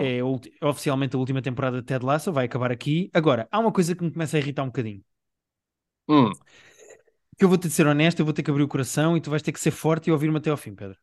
é 0.00 0.20
oficialmente 0.62 1.16
a 1.16 1.18
última 1.18 1.40
temporada 1.40 1.80
de 1.80 1.86
Ted 1.86 2.04
Lasso, 2.04 2.32
vai 2.32 2.44
acabar 2.44 2.70
aqui. 2.70 3.10
Agora, 3.14 3.48
há 3.50 3.58
uma 3.58 3.72
coisa 3.72 3.96
que 3.96 4.04
me 4.04 4.10
começa 4.10 4.36
a 4.36 4.40
irritar 4.40 4.62
um 4.62 4.66
bocadinho. 4.66 5.02
Hum. 6.08 6.30
Que 7.38 7.44
eu 7.44 7.48
vou 7.48 7.56
ter 7.56 7.68
de 7.68 7.74
ser 7.74 7.86
honesto, 7.86 8.18
eu 8.20 8.24
vou 8.24 8.34
ter 8.34 8.42
que 8.42 8.50
abrir 8.50 8.62
o 8.62 8.68
coração 8.68 9.16
e 9.16 9.20
tu 9.20 9.30
vais 9.30 9.42
ter 9.42 9.52
que 9.52 9.60
ser 9.60 9.70
forte 9.70 10.08
e 10.08 10.12
ouvir-me 10.12 10.36
até 10.36 10.50
ao 10.50 10.56
fim, 10.56 10.74
Pedro. 10.74 10.98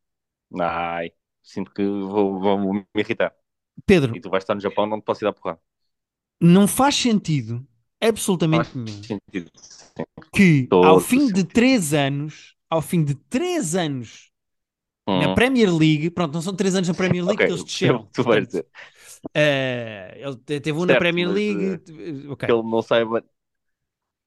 Ai, 0.59 1.11
sinto 1.41 1.71
que 1.71 1.83
vou, 1.83 2.39
vou 2.39 2.73
me 2.73 2.85
irritar. 2.95 3.33
Pedro. 3.85 4.15
E 4.15 4.21
tu 4.21 4.29
vais 4.29 4.43
estar 4.43 4.53
no 4.53 4.61
Japão, 4.61 4.85
não 4.85 4.99
te 4.99 5.03
posso 5.03 5.23
ir 5.23 5.25
dar 5.25 5.33
porrada. 5.33 5.59
Não 6.39 6.67
faz 6.67 6.95
sentido 6.95 7.65
absolutamente 8.09 8.77
nenhum. 8.77 9.19
Que 10.33 10.67
ao 10.71 10.99
fim 10.99 11.27
de 11.27 11.43
três 11.43 11.93
anos, 11.93 12.55
ao 12.69 12.81
fim 12.81 13.03
de 13.03 13.15
três 13.15 13.75
anos 13.75 14.31
hum. 15.07 15.19
na 15.19 15.33
Premier 15.33 15.73
League, 15.73 16.09
pronto, 16.09 16.33
não 16.33 16.41
são 16.41 16.55
três 16.55 16.75
anos 16.75 16.87
na 16.87 16.93
Premier 16.93 17.23
League 17.23 17.35
okay, 17.35 17.47
que 17.47 17.53
eles 17.53 17.63
desceram. 17.63 18.07
Tu 18.13 18.23
vais 18.23 18.45
dizer. 18.45 18.65
Uh, 19.27 20.13
ele 20.15 20.35
teve 20.59 20.73
um 20.73 20.79
certo, 20.79 20.93
na 20.93 20.99
Premier 20.99 21.29
League. 21.29 21.65
Uh, 21.89 22.31
okay. 22.31 22.47
Que 22.47 22.53
ele 22.53 22.63
não 22.63 22.81
saiba. 22.81 23.23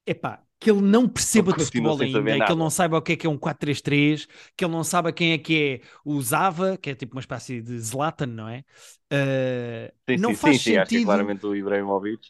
Epá, 0.06 0.42
que 0.60 0.70
ele 0.70 0.80
não 0.80 1.08
perceba 1.08 1.52
de 1.52 1.64
futebol 1.64 2.00
ainda, 2.00 2.22
que 2.22 2.52
ele 2.52 2.54
não 2.58 2.70
saiba 2.70 2.98
o 2.98 3.02
que 3.02 3.12
é 3.12 3.16
que 3.16 3.26
é 3.26 3.30
um 3.30 3.38
4-3-3, 3.38 4.26
que 4.56 4.64
ele 4.64 4.72
não 4.72 4.82
saiba 4.82 5.12
quem 5.12 5.32
é 5.32 5.38
que 5.38 5.82
é 5.82 5.88
o 6.04 6.20
Zava, 6.20 6.76
que 6.76 6.90
é 6.90 6.94
tipo 6.94 7.14
uma 7.14 7.20
espécie 7.20 7.60
de 7.60 7.78
Zlatan, 7.78 8.26
não 8.26 8.48
é? 8.48 8.64
Uh, 9.12 9.92
sim, 10.08 10.16
não 10.16 10.30
sim, 10.30 10.36
faz 10.36 10.56
sim, 10.56 10.62
sentido. 10.62 10.80
Acho 10.80 10.88
que 10.88 10.96
é 10.96 11.04
claramente 11.04 11.46
o 11.46 11.54
Ibrahimovic. 11.54 12.28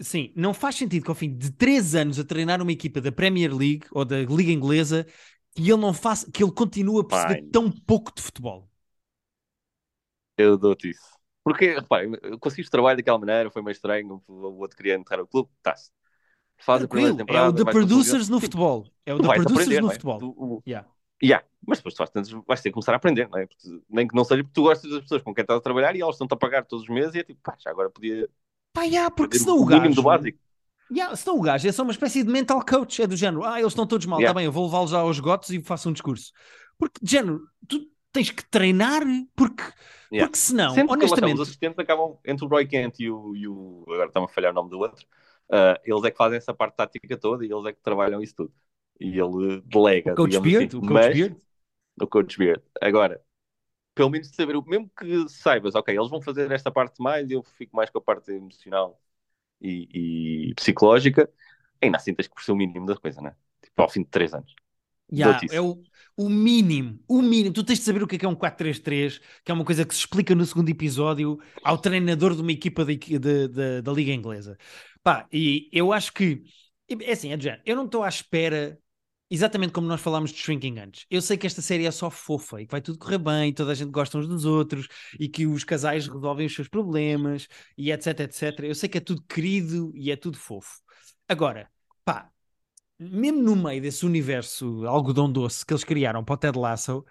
Sim, 0.00 0.32
não 0.34 0.54
faz 0.54 0.76
sentido 0.76 1.04
que 1.04 1.10
ao 1.10 1.14
fim 1.14 1.36
de 1.36 1.52
três 1.52 1.94
anos 1.94 2.18
a 2.18 2.24
treinar 2.24 2.62
uma 2.62 2.72
equipa 2.72 3.00
da 3.00 3.12
Premier 3.12 3.54
League 3.54 3.86
ou 3.92 4.04
da 4.04 4.18
Liga 4.20 4.50
Inglesa 4.50 5.06
que 5.54 5.62
ele 5.62 5.80
não 5.80 5.92
faça, 5.92 6.30
que 6.30 6.42
ele 6.42 6.52
continue 6.52 7.00
a 7.00 7.04
perceber 7.04 7.40
Pai. 7.40 7.50
tão 7.52 7.70
pouco 7.70 8.12
de 8.14 8.22
futebol. 8.22 8.68
Eu 10.36 10.56
dou-te 10.56 10.90
isso. 10.90 11.20
Porque, 11.44 11.74
repare, 11.74 12.08
conseguiste 12.38 12.70
trabalho 12.70 12.96
daquela 12.96 13.18
maneira, 13.18 13.50
foi 13.50 13.62
meio 13.62 13.72
estranho, 13.72 14.22
o 14.26 14.60
outro 14.60 14.76
queria 14.76 14.94
entrar 14.94 15.18
no 15.18 15.26
clube, 15.26 15.50
está-se. 15.58 15.90
faz 16.58 16.82
a 16.82 16.88
primeira 16.88 17.16
temporada. 17.16 17.46
É 17.46 17.48
o 17.48 17.64
The 17.64 17.70
Producers 17.70 18.28
no 18.28 18.40
futebol. 18.40 18.86
É 19.04 19.14
o 19.14 19.18
The 19.18 19.34
Producers 19.34 19.62
aprender, 19.62 19.80
no 19.82 19.90
é? 19.90 19.92
futebol. 19.92 20.18
Tu, 20.18 20.34
o... 20.36 20.62
yeah. 20.66 20.88
Yeah. 21.22 21.44
Mas 21.66 21.78
depois 21.78 21.94
tu 21.94 21.98
vais, 21.98 22.30
vais 22.46 22.60
ter 22.62 22.70
que 22.70 22.72
começar 22.72 22.92
a 22.92 22.96
aprender, 22.96 23.28
não 23.28 23.38
é? 23.38 23.46
Porque, 23.46 23.82
nem 23.88 24.08
que 24.08 24.14
não 24.14 24.24
seja 24.24 24.42
porque 24.42 24.54
tu 24.54 24.62
gostas 24.62 24.90
das 24.90 25.00
pessoas 25.02 25.22
com 25.22 25.34
quem 25.34 25.42
estás 25.42 25.58
a 25.58 25.62
trabalhar 25.62 25.94
e 25.94 26.00
elas 26.00 26.14
estão-te 26.14 26.32
a 26.32 26.36
pagar 26.36 26.64
todos 26.64 26.84
os 26.84 26.88
meses 26.88 27.14
e 27.14 27.18
é 27.18 27.24
tipo, 27.24 27.40
pá, 27.42 27.56
já 27.58 27.70
agora 27.70 27.90
podia. 27.90 28.28
Pá, 28.72 28.82
yeah, 28.82 29.10
porque 29.10 29.38
senão 29.38 29.58
o, 29.58 29.62
o 29.62 29.66
gajo. 29.66 29.94
do 29.94 30.02
básico. 30.02 30.38
Yeah, 30.90 31.14
senão 31.14 31.38
o 31.38 31.42
gajo 31.42 31.68
é 31.68 31.72
só 31.72 31.82
uma 31.82 31.92
espécie 31.92 32.22
de 32.24 32.30
mental 32.30 32.64
coach, 32.64 33.02
é 33.02 33.06
do 33.06 33.16
género, 33.16 33.44
ah, 33.44 33.60
eles 33.60 33.72
estão 33.72 33.86
todos 33.86 34.06
mal, 34.06 34.20
está 34.20 34.34
bem, 34.34 34.44
eu 34.44 34.52
vou 34.52 34.66
levá-los 34.66 34.92
aos 34.92 35.20
gotos 35.20 35.50
e 35.50 35.62
faço 35.62 35.88
um 35.88 35.92
discurso. 35.92 36.32
Porque, 36.76 36.98
de 37.00 37.10
género, 37.10 37.42
tu 37.68 37.86
tens 38.12 38.30
que 38.30 38.44
treinar, 38.44 39.02
porque, 39.36 39.62
yeah. 40.12 40.26
porque 40.26 40.38
senão, 40.38 40.74
Sempre 40.74 40.92
honestamente. 40.92 41.34
os 41.34 41.40
assistentes 41.42 41.78
acabam 41.78 42.18
entre 42.24 42.44
o 42.44 42.48
Roy 42.48 42.66
Kent 42.66 42.98
e 43.00 43.10
o. 43.10 43.36
E 43.36 43.46
o 43.46 43.84
agora 43.86 44.08
está-me 44.08 44.26
a 44.26 44.28
falhar 44.28 44.52
o 44.52 44.54
nome 44.54 44.70
do 44.70 44.78
outro. 44.78 45.06
Uh, 45.48 45.78
eles 45.84 46.04
é 46.04 46.10
que 46.10 46.16
fazem 46.16 46.38
essa 46.38 46.54
parte 46.54 46.76
tática 46.76 47.16
toda 47.16 47.44
e 47.44 47.50
eles 47.50 47.64
é 47.66 47.72
que 47.72 47.82
trabalham 47.82 48.22
isso 48.22 48.34
tudo. 48.36 48.52
E 49.00 49.18
ele 49.18 49.60
delega. 49.66 50.12
O 50.12 50.16
Coach 50.16 50.40
Beard, 50.40 50.68
assim. 50.68 50.76
o 50.76 50.80
Coach 50.80 50.92
Mas, 50.92 51.16
Beard. 51.16 51.36
O 52.00 52.06
Coach 52.06 52.38
Beard. 52.38 52.62
Agora, 52.80 53.20
pelo 54.00 54.08
menos 54.08 54.28
saber, 54.28 54.54
mesmo 54.66 54.90
que 54.98 55.28
saibas, 55.28 55.74
ok, 55.74 55.94
eles 55.94 56.08
vão 56.08 56.22
fazer 56.22 56.50
esta 56.50 56.70
parte 56.70 57.02
mais, 57.02 57.30
eu 57.30 57.42
fico 57.42 57.76
mais 57.76 57.90
com 57.90 57.98
a 57.98 58.00
parte 58.00 58.32
emocional 58.32 58.98
e, 59.60 60.48
e 60.50 60.54
psicológica, 60.54 61.30
ainda 61.82 61.98
assim 61.98 62.14
tens 62.14 62.26
que 62.26 62.34
perceber 62.34 62.54
o 62.54 62.56
mínimo 62.56 62.86
da 62.86 62.96
coisa, 62.96 63.20
né? 63.20 63.36
Tipo, 63.62 63.82
ao 63.82 63.90
fim 63.90 64.02
de 64.02 64.08
três 64.08 64.32
anos. 64.32 64.54
Yeah, 65.12 65.38
é 65.52 65.60
o, 65.60 65.82
o 66.16 66.30
mínimo, 66.30 66.98
o 67.06 67.20
mínimo. 67.20 67.52
Tu 67.52 67.62
tens 67.62 67.80
de 67.80 67.84
saber 67.84 68.02
o 68.02 68.06
que 68.06 68.16
é, 68.16 68.18
que 68.18 68.24
é 68.24 68.28
um 68.28 68.34
4-3-3, 68.34 69.20
que 69.44 69.50
é 69.50 69.54
uma 69.54 69.66
coisa 69.66 69.84
que 69.84 69.94
se 69.94 70.00
explica 70.00 70.34
no 70.34 70.46
segundo 70.46 70.70
episódio 70.70 71.38
ao 71.62 71.76
treinador 71.76 72.34
de 72.34 72.40
uma 72.40 72.52
equipa 72.52 72.82
de, 72.86 72.96
de, 72.96 73.18
de, 73.48 73.82
da 73.82 73.92
Liga 73.92 74.12
Inglesa. 74.12 74.56
Pá, 75.02 75.28
e 75.30 75.68
eu 75.72 75.92
acho 75.92 76.10
que, 76.14 76.42
é 76.88 77.12
assim, 77.12 77.34
é 77.34 77.60
eu 77.66 77.76
não 77.76 77.84
estou 77.84 78.02
à 78.02 78.08
espera 78.08 78.78
exatamente 79.30 79.72
como 79.72 79.86
nós 79.86 80.00
falámos 80.00 80.32
de 80.32 80.38
Shrinking 80.38 80.78
antes. 80.80 81.06
Eu 81.08 81.22
sei 81.22 81.36
que 81.36 81.46
esta 81.46 81.62
série 81.62 81.86
é 81.86 81.90
só 81.90 82.10
fofa 82.10 82.60
e 82.60 82.66
que 82.66 82.72
vai 82.72 82.80
tudo 82.80 82.98
correr 82.98 83.18
bem, 83.18 83.52
toda 83.54 83.70
a 83.70 83.74
gente 83.74 83.90
gosta 83.90 84.18
uns 84.18 84.26
dos 84.26 84.44
outros 84.44 84.88
e 85.18 85.28
que 85.28 85.46
os 85.46 85.62
casais 85.62 86.08
resolvem 86.08 86.46
os 86.46 86.54
seus 86.54 86.66
problemas 86.66 87.46
e 87.78 87.92
etc, 87.92 88.20
etc. 88.20 88.60
Eu 88.64 88.74
sei 88.74 88.88
que 88.88 88.98
é 88.98 89.00
tudo 89.00 89.22
querido 89.22 89.92
e 89.94 90.10
é 90.10 90.16
tudo 90.16 90.36
fofo. 90.36 90.80
Agora, 91.28 91.70
pá, 92.04 92.28
mesmo 92.98 93.40
no 93.40 93.54
meio 93.54 93.80
desse 93.80 94.04
universo 94.04 94.84
algodão 94.84 95.30
doce 95.30 95.64
que 95.64 95.72
eles 95.72 95.84
criaram 95.84 96.24
para 96.24 96.34
o 96.34 96.36
Ted 96.36 96.58
Lasso, 96.58 97.04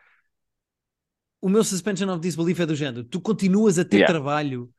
o 1.42 1.48
meu 1.48 1.64
suspension 1.64 2.10
of 2.10 2.20
disbelief 2.20 2.60
é 2.60 2.66
do 2.66 2.76
género. 2.76 3.06
Tu 3.06 3.22
continuas 3.22 3.80
a 3.80 3.86
ter 3.86 4.00
yeah. 4.00 4.14
trabalho 4.14 4.70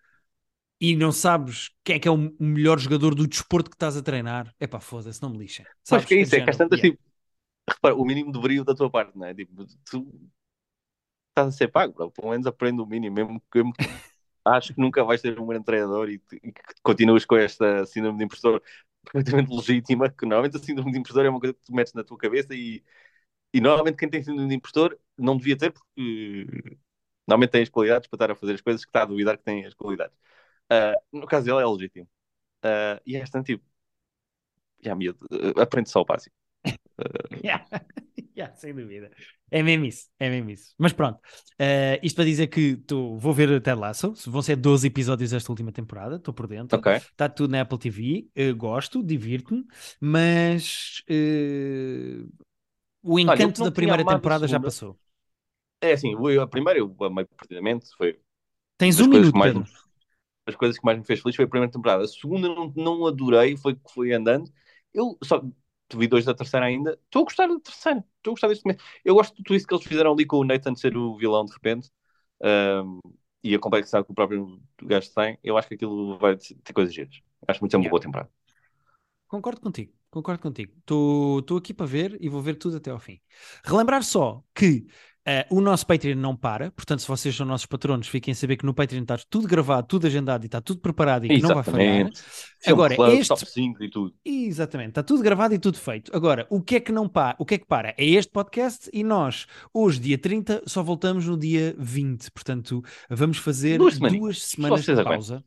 e 0.78 0.94
não 0.94 1.10
sabes 1.10 1.70
quem 1.82 1.96
é 1.96 1.98
que 1.98 2.06
é 2.06 2.10
o 2.10 2.30
melhor 2.38 2.78
jogador 2.78 3.14
do 3.14 3.26
desporto 3.26 3.70
que 3.70 3.76
estás 3.76 3.96
a 3.96 4.02
treinar. 4.02 4.54
É 4.60 4.66
pá, 4.66 4.78
foda-se, 4.78 5.22
não 5.22 5.30
me 5.30 5.38
lixem. 5.38 5.64
Sabes 5.82 6.04
que 6.04 6.14
é 6.14 6.20
isso, 6.20 6.34
é 6.36 6.40
que 6.40 6.50
yeah. 6.50 6.76
tipo 6.76 7.09
repara, 7.68 7.94
o 7.94 8.04
mínimo 8.04 8.32
de 8.32 8.40
brilho 8.40 8.64
da 8.64 8.74
tua 8.74 8.90
parte, 8.90 9.16
não 9.18 9.26
é? 9.26 9.34
Tipo, 9.34 9.66
tu 9.84 10.30
estás 11.30 11.48
a 11.48 11.52
ser 11.52 11.68
pago, 11.68 11.92
bro. 11.94 12.10
pelo 12.10 12.30
menos 12.30 12.46
aprende 12.46 12.80
o 12.80 12.86
mínimo, 12.86 13.14
mesmo 13.16 13.42
que 13.50 13.60
acho 14.44 14.74
que 14.74 14.80
nunca 14.80 15.04
vais 15.04 15.20
ser 15.20 15.38
um 15.40 15.46
grande 15.46 15.64
treinador 15.64 16.08
e, 16.10 16.22
e 16.42 16.52
que 16.52 16.62
continuas 16.82 17.24
com 17.24 17.36
esta 17.36 17.86
síndrome 17.86 18.18
de 18.18 18.24
impostor 18.24 18.62
perfeitamente 19.04 19.50
legítima, 19.54 20.10
que 20.10 20.26
normalmente 20.26 20.56
a 20.56 20.60
síndrome 20.60 20.92
de 20.92 20.98
impostor 20.98 21.24
é 21.26 21.30
uma 21.30 21.40
coisa 21.40 21.54
que 21.54 21.62
tu 21.64 21.74
metes 21.74 21.92
na 21.94 22.04
tua 22.04 22.18
cabeça 22.18 22.54
e, 22.54 22.82
e 23.54 23.60
normalmente 23.60 23.96
quem 23.98 24.10
tem 24.10 24.22
síndrome 24.22 24.48
de 24.48 24.56
impostor 24.56 24.98
não 25.18 25.36
devia 25.36 25.56
ter 25.58 25.72
porque 25.72 26.46
normalmente 27.26 27.50
tem 27.52 27.62
as 27.62 27.68
qualidades 27.68 28.08
para 28.08 28.16
estar 28.16 28.30
a 28.32 28.36
fazer 28.36 28.54
as 28.54 28.60
coisas 28.60 28.84
que 28.84 28.88
está 28.90 29.02
a 29.02 29.06
duvidar 29.06 29.38
que 29.38 29.44
tem 29.44 29.64
as 29.66 29.74
qualidades. 29.74 30.16
Uh, 30.72 31.18
no 31.20 31.26
caso 31.26 31.46
dele 31.46 31.60
é 31.62 31.66
legítimo. 31.66 32.06
Uh, 32.64 33.00
e 33.06 33.16
é 33.16 33.20
bastante 33.20 33.46
tipo, 33.54 33.64
já, 34.82 34.94
miúdo, 34.94 35.26
aprende 35.60 35.90
só 35.90 36.00
o 36.00 36.04
básico. 36.04 36.34
yeah. 37.44 37.64
yeah, 38.36 38.54
sem 38.56 38.74
dúvida. 38.74 39.10
É 39.50 39.62
mesmo 39.62 39.84
isso, 39.84 40.08
é 40.18 40.30
mesmo 40.30 40.50
isso. 40.50 40.74
Mas 40.78 40.92
pronto, 40.92 41.16
uh, 41.16 41.98
isto 42.02 42.14
para 42.14 42.24
dizer 42.24 42.46
que 42.46 42.76
tô, 42.76 43.16
vou 43.16 43.32
ver 43.32 43.60
Ted 43.60 43.78
Lasso, 43.78 44.14
vão 44.26 44.40
ser 44.42 44.56
12 44.56 44.86
episódios 44.86 45.32
esta 45.32 45.50
última 45.50 45.72
temporada, 45.72 46.16
estou 46.16 46.32
por 46.32 46.46
dentro. 46.46 46.80
Está 46.88 47.28
tudo 47.28 47.50
na 47.50 47.62
Apple 47.62 47.78
TV, 47.78 48.28
uh, 48.36 48.54
gosto, 48.56 49.02
divirto-me, 49.02 49.64
mas 50.00 51.02
uh, 51.10 52.28
o 53.02 53.18
encanto 53.18 53.62
Olha, 53.62 53.70
da 53.70 53.74
primeira 53.74 54.04
temporada 54.04 54.46
já 54.46 54.60
passou. 54.60 54.96
É 55.80 55.92
assim, 55.92 56.14
a 56.40 56.46
primeira 56.46 56.78
eu 56.78 56.94
amei 57.00 57.24
perdidamente, 57.36 57.88
foi... 57.96 58.20
Tens 58.78 59.00
um 59.00 59.08
minuto, 59.08 59.36
mais, 59.36 59.52
Pedro. 59.52 59.68
As 60.46 60.54
coisas 60.54 60.78
que 60.78 60.84
mais 60.84 60.98
me 60.98 61.04
fez 61.04 61.20
feliz 61.20 61.36
foi 61.36 61.44
a 61.44 61.48
primeira 61.48 61.72
temporada. 61.72 62.04
A 62.04 62.08
segunda 62.08 62.48
não, 62.48 62.72
não 62.74 63.06
adorei, 63.06 63.56
foi 63.56 63.74
que 63.74 63.92
foi 63.92 64.12
andando. 64.12 64.50
Eu 64.92 65.18
só 65.22 65.42
vi 65.98 66.06
dois 66.06 66.24
da 66.24 66.34
terceira 66.34 66.66
ainda. 66.66 66.98
Estou 67.04 67.22
a 67.22 67.24
gostar 67.24 67.46
da 67.46 67.58
terceira. 67.60 68.04
Estou 68.16 68.32
a 68.32 68.34
gostar 68.34 68.48
deste 68.48 68.64
momento. 68.64 68.84
Eu 69.04 69.14
gosto 69.14 69.36
do 69.36 69.42
twist 69.42 69.66
que 69.66 69.74
eles 69.74 69.86
fizeram 69.86 70.12
ali 70.12 70.26
com 70.26 70.38
o 70.38 70.44
Nathan 70.44 70.74
ser 70.74 70.96
o 70.96 71.16
vilão 71.16 71.44
de 71.44 71.52
repente. 71.52 71.90
Um, 72.42 73.00
e 73.42 73.54
a 73.54 73.58
complexidade 73.58 74.04
que 74.04 74.12
o 74.12 74.14
próprio 74.14 74.60
gajo 74.82 75.10
tem. 75.14 75.38
Eu 75.42 75.56
acho 75.56 75.68
que 75.68 75.74
aquilo 75.74 76.18
vai 76.18 76.36
ter 76.36 76.72
coisas 76.72 76.94
giras. 76.94 77.20
Acho 77.48 77.60
muito 77.60 77.74
é 77.74 77.76
uma 77.76 77.82
yeah. 77.84 77.90
boa 77.90 78.00
temporada. 78.00 78.30
Concordo 79.26 79.60
contigo, 79.60 79.92
concordo 80.10 80.42
contigo. 80.42 80.72
Estou 80.78 81.56
aqui 81.56 81.72
para 81.72 81.86
ver 81.86 82.18
e 82.20 82.28
vou 82.28 82.42
ver 82.42 82.56
tudo 82.56 82.76
até 82.76 82.90
ao 82.90 82.98
fim. 82.98 83.20
Relembrar 83.64 84.02
só 84.02 84.42
que 84.54 84.86
Uh, 85.20 85.54
o 85.54 85.60
nosso 85.60 85.86
Patreon 85.86 86.16
não 86.16 86.34
para, 86.34 86.70
portanto, 86.70 87.00
se 87.00 87.08
vocês 87.08 87.36
são 87.36 87.44
nossos 87.44 87.66
patronos, 87.66 88.08
fiquem 88.08 88.32
a 88.32 88.34
saber 88.34 88.56
que 88.56 88.64
no 88.64 88.72
Patreon 88.72 89.02
está 89.02 89.18
tudo 89.28 89.46
gravado, 89.46 89.86
tudo 89.86 90.06
agendado 90.06 90.44
e 90.44 90.46
está 90.46 90.62
tudo 90.62 90.80
preparado 90.80 91.26
e 91.26 91.28
que 91.28 91.42
não 91.42 91.54
vai 91.54 91.62
falhar. 91.62 92.10
Agora, 92.66 92.96
club, 92.96 93.12
este... 93.12 93.28
top 93.28 93.44
5 93.44 93.84
e 93.84 93.90
tudo. 93.90 94.14
Exatamente, 94.24 94.88
está 94.88 95.02
tudo 95.02 95.22
gravado 95.22 95.54
e 95.54 95.58
tudo 95.58 95.78
feito. 95.78 96.10
Agora, 96.16 96.46
o 96.48 96.62
que 96.62 96.76
é 96.76 96.80
que 96.80 96.90
não 96.90 97.06
para? 97.06 97.36
O 97.38 97.44
que 97.44 97.56
é 97.56 97.58
que 97.58 97.66
para? 97.66 97.94
É 97.98 98.04
este 98.04 98.32
podcast 98.32 98.88
e 98.94 99.04
nós, 99.04 99.46
hoje, 99.74 100.00
dia 100.00 100.16
30, 100.16 100.62
só 100.66 100.82
voltamos 100.82 101.26
no 101.26 101.36
dia 101.36 101.74
20. 101.78 102.30
Portanto, 102.30 102.82
vamos 103.10 103.36
fazer 103.36 103.76
duas, 103.76 103.98
duas 103.98 104.42
semanas 104.42 104.86
de 104.86 105.04
pausa. 105.04 105.44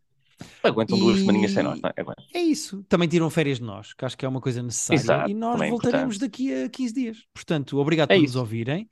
Aguentam, 0.62 1.00
duas 1.00 1.20
semaninhas 1.20 1.52
sem 1.52 1.64
nós, 1.64 1.82
não 1.82 1.90
é? 1.90 1.94
É, 2.34 2.42
isso. 2.42 2.84
Também 2.88 3.08
tiram 3.08 3.30
férias 3.30 3.58
de 3.58 3.64
nós, 3.64 3.94
que 3.94 4.06
acho 4.06 4.18
que 4.18 4.26
é 4.26 4.30
uma 4.30 4.42
coisa 4.42 4.62
necessária. 4.62 5.02
Exato, 5.02 5.32
e 5.32 5.34
nós 5.34 5.70
voltaremos 5.70 6.20
daqui 6.20 6.64
a 6.64 6.70
15 6.70 6.94
dias. 6.94 7.18
Portanto, 7.34 7.80
obrigado 7.80 8.12
é 8.12 8.16
por 8.16 8.24
isso. 8.24 8.34
nos 8.34 8.42
ouvirem 8.42 8.88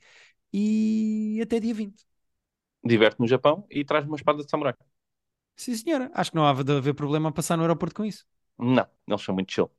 e 0.52 1.40
até 1.42 1.60
dia 1.60 1.74
20. 1.74 2.04
Diverte 2.84 3.18
no 3.20 3.26
Japão 3.26 3.66
e 3.70 3.84
traz 3.84 4.06
uma 4.06 4.14
espada 4.16 4.42
de 4.44 4.48
samurai. 4.50 4.74
Sim, 5.56 5.74
senhora. 5.76 6.10
Acho 6.14 6.30
que 6.30 6.36
não 6.36 6.46
há 6.46 6.52
de 6.62 6.72
haver 6.72 6.94
problema 6.94 7.28
a 7.28 7.32
passar 7.32 7.56
no 7.56 7.62
aeroporto 7.62 7.94
com 7.96 8.04
isso. 8.04 8.26
Não, 8.58 8.88
eles 9.06 9.22
são 9.22 9.34
muito 9.34 9.52
chill. 9.52 9.70